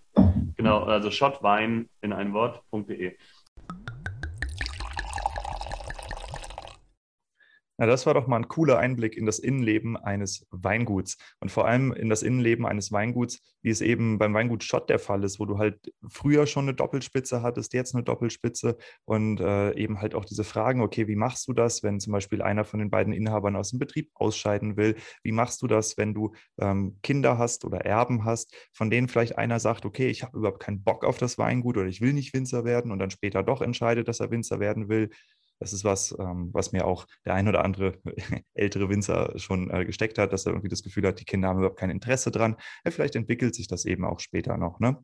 genau, 0.57 0.85
also 0.85 1.11
shotwein 1.11 1.89
in 2.01 2.12
ein 2.12 2.33
Wort.de. 2.35 3.16
Na, 7.83 7.87
das 7.87 8.07
war 8.07 8.14
doch 8.14 8.28
mal 8.28 8.37
ein 8.37 8.47
cooler 8.47 8.78
Einblick 8.78 9.16
in 9.16 9.26
das 9.26 9.41
Innenleben 9.41 9.97
eines 9.97 10.47
Weinguts 10.53 11.16
und 11.41 11.51
vor 11.51 11.66
allem 11.66 11.93
in 11.93 12.09
das 12.09 12.22
Innenleben 12.22 12.64
eines 12.64 12.93
Weinguts, 12.93 13.41
wie 13.61 13.70
es 13.70 13.80
eben 13.80 14.18
beim 14.18 14.33
Weingut 14.35 14.62
Schott 14.62 14.89
der 14.89 15.01
Fall 15.01 15.24
ist, 15.24 15.41
wo 15.41 15.47
du 15.47 15.59
halt 15.59 15.93
früher 16.09 16.47
schon 16.47 16.66
eine 16.66 16.74
Doppelspitze 16.74 17.43
hattest, 17.43 17.72
jetzt 17.72 17.97
eine 17.97 18.05
Doppelspitze 18.05 18.76
und 19.05 19.41
äh, 19.41 19.74
eben 19.74 20.01
halt 20.01 20.14
auch 20.14 20.24
diese 20.24 20.45
Fragen, 20.45 20.80
okay, 20.80 21.09
wie 21.09 21.16
machst 21.16 21.49
du 21.49 21.55
das, 21.55 21.83
wenn 21.83 21.99
zum 21.99 22.12
Beispiel 22.12 22.41
einer 22.41 22.62
von 22.62 22.78
den 22.78 22.89
beiden 22.89 23.12
Inhabern 23.12 23.57
aus 23.57 23.70
dem 23.70 23.80
Betrieb 23.80 24.12
ausscheiden 24.14 24.76
will? 24.76 24.95
Wie 25.24 25.33
machst 25.33 25.61
du 25.61 25.66
das, 25.66 25.99
wenn 25.99 26.14
du 26.14 26.35
ähm, 26.61 27.01
Kinder 27.03 27.37
hast 27.37 27.64
oder 27.64 27.78
Erben 27.78 28.24
hast, 28.24 28.55
von 28.72 28.91
denen 28.91 29.09
vielleicht 29.09 29.39
einer 29.39 29.59
sagt, 29.59 29.85
okay, 29.85 30.07
ich 30.07 30.22
habe 30.22 30.39
überhaupt 30.39 30.61
keinen 30.62 30.85
Bock 30.85 31.05
auf 31.05 31.18
das 31.18 31.37
Weingut 31.37 31.76
oder 31.76 31.89
ich 31.89 32.01
will 32.01 32.12
nicht 32.12 32.33
Winzer 32.33 32.64
werden 32.64 32.93
und 32.93 33.01
dann 33.01 33.11
später 33.11 33.43
doch 33.43 33.61
entscheidet, 33.61 34.07
dass 34.07 34.20
er 34.20 34.30
Winzer 34.30 34.61
werden 34.61 34.89
will? 34.89 35.11
Das 35.63 35.73
ist 35.73 35.85
was, 35.85 36.13
ähm, 36.19 36.51
was 36.53 36.73
mir 36.73 36.85
auch 36.85 37.07
der 37.25 37.35
ein 37.35 37.47
oder 37.47 37.65
andere 37.65 37.95
ältere 38.55 38.89
Winzer 38.89 39.39
schon 39.39 39.71
äh, 39.71 39.85
gesteckt 39.85 40.19
hat, 40.19 40.33
dass 40.33 40.45
er 40.45 40.51
irgendwie 40.51 40.69
das 40.69 40.83
Gefühl 40.83 41.07
hat, 41.07 41.21
die 41.21 41.25
Kinder 41.25 41.49
haben 41.49 41.59
überhaupt 41.59 41.79
kein 41.79 41.91
Interesse 41.91 42.33
dran. 42.33 42.57
Ja, 42.85 42.91
vielleicht 42.91 43.15
entwickelt 43.15 43.55
sich 43.55 43.69
das 43.69 43.85
eben 43.85 44.05
auch 44.05 44.19
später 44.19 44.57
noch. 44.57 44.81
Ne? 44.81 44.97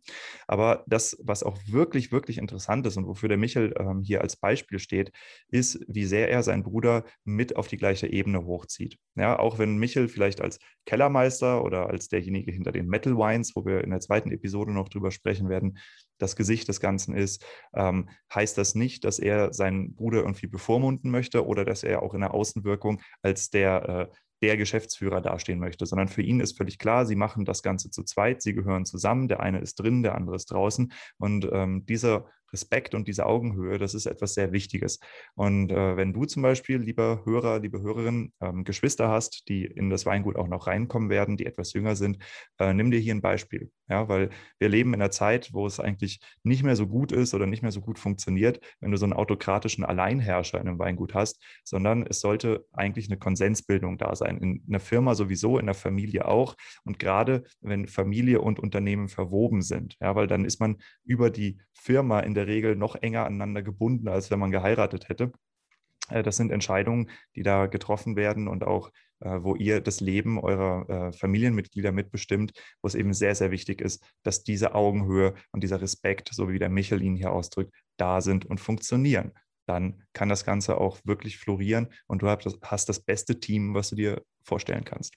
Aber 0.48 0.82
das, 0.88 1.16
was 1.22 1.44
auch 1.44 1.56
wirklich, 1.68 2.10
wirklich 2.10 2.38
interessant 2.38 2.86
ist 2.88 2.96
und 2.96 3.06
wofür 3.06 3.28
der 3.28 3.38
Michel 3.38 3.72
ähm, 3.78 4.02
hier 4.02 4.20
als 4.20 4.34
Beispiel 4.34 4.80
steht, 4.80 5.12
ist, 5.48 5.78
wie 5.86 6.04
sehr 6.04 6.28
er 6.28 6.42
seinen 6.42 6.64
Bruder 6.64 7.04
mit 7.22 7.54
auf 7.54 7.68
die 7.68 7.76
gleiche 7.76 8.08
Ebene 8.08 8.44
hochzieht. 8.44 8.98
Ja, 9.14 9.38
auch 9.38 9.60
wenn 9.60 9.76
Michel 9.78 10.08
vielleicht 10.08 10.40
als 10.40 10.58
Kellermeister 10.86 11.62
oder 11.62 11.88
als 11.88 12.08
derjenige 12.08 12.50
hinter 12.50 12.72
den 12.72 12.88
Metal 12.88 13.16
Wines, 13.16 13.54
wo 13.54 13.64
wir 13.64 13.84
in 13.84 13.90
der 13.90 14.00
zweiten 14.00 14.32
Episode 14.32 14.72
noch 14.72 14.88
drüber 14.88 15.12
sprechen 15.12 15.48
werden, 15.48 15.78
das 16.18 16.36
Gesicht 16.36 16.68
des 16.68 16.80
Ganzen 16.80 17.14
ist, 17.14 17.44
ähm, 17.74 18.08
heißt 18.34 18.58
das 18.58 18.74
nicht, 18.74 19.04
dass 19.04 19.18
er 19.18 19.52
seinen 19.52 19.94
Bruder 19.94 20.18
irgendwie 20.20 20.46
bevormunden 20.46 21.10
möchte 21.10 21.46
oder 21.46 21.64
dass 21.64 21.82
er 21.82 22.02
auch 22.02 22.14
in 22.14 22.20
der 22.20 22.34
Außenwirkung 22.34 23.00
als 23.22 23.50
der, 23.50 23.88
äh, 23.88 24.14
der 24.42 24.56
Geschäftsführer 24.56 25.20
dastehen 25.20 25.58
möchte, 25.58 25.86
sondern 25.86 26.08
für 26.08 26.22
ihn 26.22 26.40
ist 26.40 26.56
völlig 26.56 26.78
klar, 26.78 27.06
sie 27.06 27.16
machen 27.16 27.44
das 27.44 27.62
Ganze 27.62 27.90
zu 27.90 28.04
zweit, 28.04 28.42
sie 28.42 28.54
gehören 28.54 28.84
zusammen, 28.84 29.28
der 29.28 29.40
eine 29.40 29.60
ist 29.60 29.76
drin, 29.76 30.02
der 30.02 30.14
andere 30.14 30.36
ist 30.36 30.50
draußen. 30.50 30.92
Und 31.18 31.48
ähm, 31.52 31.84
dieser 31.86 32.26
Respekt 32.52 32.94
und 32.94 33.08
diese 33.08 33.26
Augenhöhe, 33.26 33.78
das 33.78 33.94
ist 33.94 34.06
etwas 34.06 34.34
sehr 34.34 34.52
Wichtiges. 34.52 34.98
Und 35.34 35.70
äh, 35.70 35.96
wenn 35.96 36.12
du 36.12 36.24
zum 36.24 36.42
Beispiel, 36.42 36.78
lieber 36.78 37.22
Hörer, 37.24 37.60
liebe 37.60 37.80
Hörerin, 37.80 38.32
ähm, 38.40 38.64
Geschwister 38.64 39.08
hast, 39.08 39.48
die 39.48 39.64
in 39.64 39.90
das 39.90 40.06
Weingut 40.06 40.36
auch 40.36 40.48
noch 40.48 40.66
reinkommen 40.66 41.10
werden, 41.10 41.36
die 41.36 41.46
etwas 41.46 41.72
jünger 41.72 41.96
sind, 41.96 42.18
äh, 42.58 42.72
nimm 42.72 42.90
dir 42.90 43.00
hier 43.00 43.14
ein 43.14 43.20
Beispiel. 43.20 43.70
Ja, 43.88 44.06
weil 44.08 44.28
wir 44.58 44.68
leben 44.68 44.92
in 44.92 45.00
einer 45.00 45.10
Zeit, 45.10 45.54
wo 45.54 45.66
es 45.66 45.80
eigentlich 45.80 46.20
nicht 46.42 46.62
mehr 46.62 46.76
so 46.76 46.86
gut 46.86 47.10
ist 47.10 47.32
oder 47.32 47.46
nicht 47.46 47.62
mehr 47.62 47.72
so 47.72 47.80
gut 47.80 47.98
funktioniert, 47.98 48.60
wenn 48.80 48.90
du 48.90 48.98
so 48.98 49.06
einen 49.06 49.14
autokratischen 49.14 49.82
Alleinherrscher 49.82 50.60
in 50.60 50.68
einem 50.68 50.78
Weingut 50.78 51.14
hast, 51.14 51.42
sondern 51.64 52.06
es 52.06 52.20
sollte 52.20 52.66
eigentlich 52.72 53.08
eine 53.08 53.18
Konsensbildung 53.18 53.96
da 53.96 54.14
sein. 54.14 54.38
In 54.38 54.62
einer 54.68 54.80
Firma 54.80 55.14
sowieso, 55.14 55.58
in 55.58 55.66
der 55.66 55.74
Familie 55.74 56.28
auch. 56.28 56.54
Und 56.84 56.98
gerade 56.98 57.44
wenn 57.62 57.86
Familie 57.86 58.42
und 58.42 58.58
Unternehmen 58.58 59.08
verwoben 59.08 59.62
sind, 59.62 59.96
ja, 60.00 60.14
weil 60.14 60.26
dann 60.26 60.44
ist 60.44 60.60
man 60.60 60.76
über 61.04 61.30
die 61.30 61.58
Firma 61.72 62.20
in 62.20 62.34
der 62.38 62.46
Regel 62.46 62.76
noch 62.76 62.96
enger 62.96 63.26
aneinander 63.26 63.62
gebunden, 63.62 64.08
als 64.08 64.30
wenn 64.30 64.38
man 64.38 64.50
geheiratet 64.50 65.08
hätte. 65.08 65.32
Äh, 66.08 66.22
das 66.22 66.36
sind 66.36 66.50
Entscheidungen, 66.50 67.10
die 67.36 67.42
da 67.42 67.66
getroffen 67.66 68.16
werden 68.16 68.48
und 68.48 68.64
auch, 68.64 68.90
äh, 69.20 69.38
wo 69.42 69.54
ihr 69.54 69.80
das 69.80 70.00
Leben 70.00 70.38
eurer 70.38 70.88
äh, 70.88 71.12
Familienmitglieder 71.12 71.92
mitbestimmt, 71.92 72.52
wo 72.82 72.88
es 72.88 72.94
eben 72.94 73.12
sehr, 73.12 73.34
sehr 73.34 73.50
wichtig 73.50 73.80
ist, 73.80 74.04
dass 74.22 74.44
diese 74.44 74.74
Augenhöhe 74.74 75.34
und 75.52 75.62
dieser 75.62 75.80
Respekt, 75.80 76.30
so 76.32 76.48
wie 76.48 76.58
der 76.58 76.70
Michel 76.70 77.02
ihn 77.02 77.16
hier 77.16 77.32
ausdrückt, 77.32 77.74
da 77.96 78.20
sind 78.20 78.46
und 78.46 78.60
funktionieren. 78.60 79.32
Dann 79.66 80.02
kann 80.14 80.30
das 80.30 80.46
Ganze 80.46 80.78
auch 80.78 80.98
wirklich 81.04 81.38
florieren 81.38 81.88
und 82.06 82.22
du 82.22 82.28
hast 82.28 82.88
das 82.88 83.00
beste 83.00 83.38
Team, 83.38 83.74
was 83.74 83.90
du 83.90 83.96
dir 83.96 84.22
vorstellen 84.42 84.84
kannst. 84.84 85.14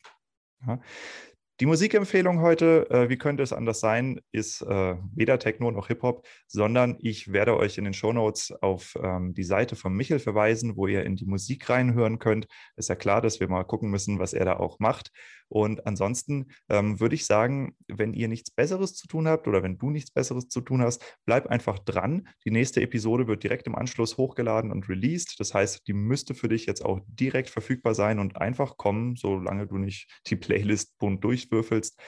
Die 1.61 1.67
Musikempfehlung 1.67 2.41
heute, 2.41 2.89
äh, 2.89 3.09
wie 3.09 3.19
könnte 3.19 3.43
es 3.43 3.53
anders 3.53 3.79
sein, 3.79 4.19
ist 4.31 4.63
äh, 4.63 4.95
weder 5.13 5.37
Techno 5.37 5.69
noch 5.69 5.89
Hip-Hop, 5.89 6.25
sondern 6.47 6.97
ich 6.99 7.33
werde 7.33 7.55
euch 7.55 7.77
in 7.77 7.83
den 7.83 7.93
Shownotes 7.93 8.51
auf 8.63 8.97
ähm, 8.99 9.35
die 9.35 9.43
Seite 9.43 9.75
von 9.75 9.93
Michel 9.93 10.17
verweisen, 10.17 10.75
wo 10.75 10.87
ihr 10.87 11.03
in 11.03 11.17
die 11.17 11.27
Musik 11.27 11.69
reinhören 11.69 12.17
könnt. 12.17 12.47
Ist 12.77 12.89
ja 12.89 12.95
klar, 12.95 13.21
dass 13.21 13.39
wir 13.39 13.47
mal 13.47 13.63
gucken 13.63 13.91
müssen, 13.91 14.17
was 14.17 14.33
er 14.33 14.45
da 14.45 14.57
auch 14.57 14.79
macht. 14.79 15.11
Und 15.51 15.85
ansonsten 15.85 16.47
ähm, 16.69 17.01
würde 17.01 17.13
ich 17.13 17.25
sagen, 17.25 17.75
wenn 17.89 18.13
ihr 18.13 18.29
nichts 18.29 18.51
Besseres 18.51 18.95
zu 18.95 19.05
tun 19.07 19.27
habt 19.27 19.49
oder 19.49 19.61
wenn 19.61 19.77
du 19.77 19.89
nichts 19.89 20.09
Besseres 20.09 20.47
zu 20.47 20.61
tun 20.61 20.81
hast, 20.81 21.03
bleib 21.25 21.47
einfach 21.47 21.77
dran. 21.77 22.29
Die 22.45 22.51
nächste 22.51 22.81
Episode 22.81 23.27
wird 23.27 23.43
direkt 23.43 23.67
im 23.67 23.75
Anschluss 23.75 24.15
hochgeladen 24.15 24.71
und 24.71 24.87
released. 24.87 25.41
Das 25.41 25.53
heißt, 25.53 25.85
die 25.87 25.93
müsste 25.93 26.35
für 26.35 26.47
dich 26.47 26.67
jetzt 26.67 26.85
auch 26.85 27.01
direkt 27.05 27.49
verfügbar 27.49 27.95
sein 27.95 28.19
und 28.19 28.37
einfach 28.37 28.77
kommen, 28.77 29.17
solange 29.17 29.67
du 29.67 29.77
nicht 29.77 30.09
die 30.27 30.37
Playlist 30.37 30.97
bunt 30.99 31.21
durchwürfelst. 31.51 31.99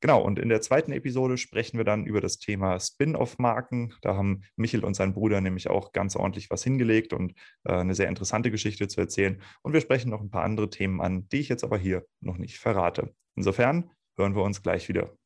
Genau, 0.00 0.22
und 0.22 0.38
in 0.38 0.48
der 0.48 0.62
zweiten 0.62 0.92
Episode 0.92 1.36
sprechen 1.36 1.76
wir 1.76 1.84
dann 1.84 2.06
über 2.06 2.22
das 2.22 2.38
Thema 2.38 2.80
Spin-off-Marken. 2.80 3.92
Da 4.00 4.16
haben 4.16 4.42
Michel 4.56 4.82
und 4.82 4.94
sein 4.94 5.12
Bruder 5.12 5.42
nämlich 5.42 5.68
auch 5.68 5.92
ganz 5.92 6.16
ordentlich 6.16 6.48
was 6.50 6.64
hingelegt 6.64 7.12
und 7.12 7.34
äh, 7.64 7.72
eine 7.72 7.94
sehr 7.94 8.08
interessante 8.08 8.50
Geschichte 8.50 8.88
zu 8.88 9.00
erzählen. 9.00 9.42
Und 9.62 9.74
wir 9.74 9.80
sprechen 9.82 10.10
noch 10.10 10.22
ein 10.22 10.30
paar 10.30 10.44
andere 10.44 10.70
Themen 10.70 11.02
an, 11.02 11.28
die 11.28 11.40
ich 11.40 11.50
jetzt 11.50 11.64
aber 11.64 11.76
hier 11.76 12.06
noch 12.20 12.38
nicht 12.38 12.58
verrate. 12.58 13.14
Insofern 13.36 13.90
hören 14.16 14.34
wir 14.34 14.42
uns 14.42 14.62
gleich 14.62 14.88
wieder. 14.88 15.19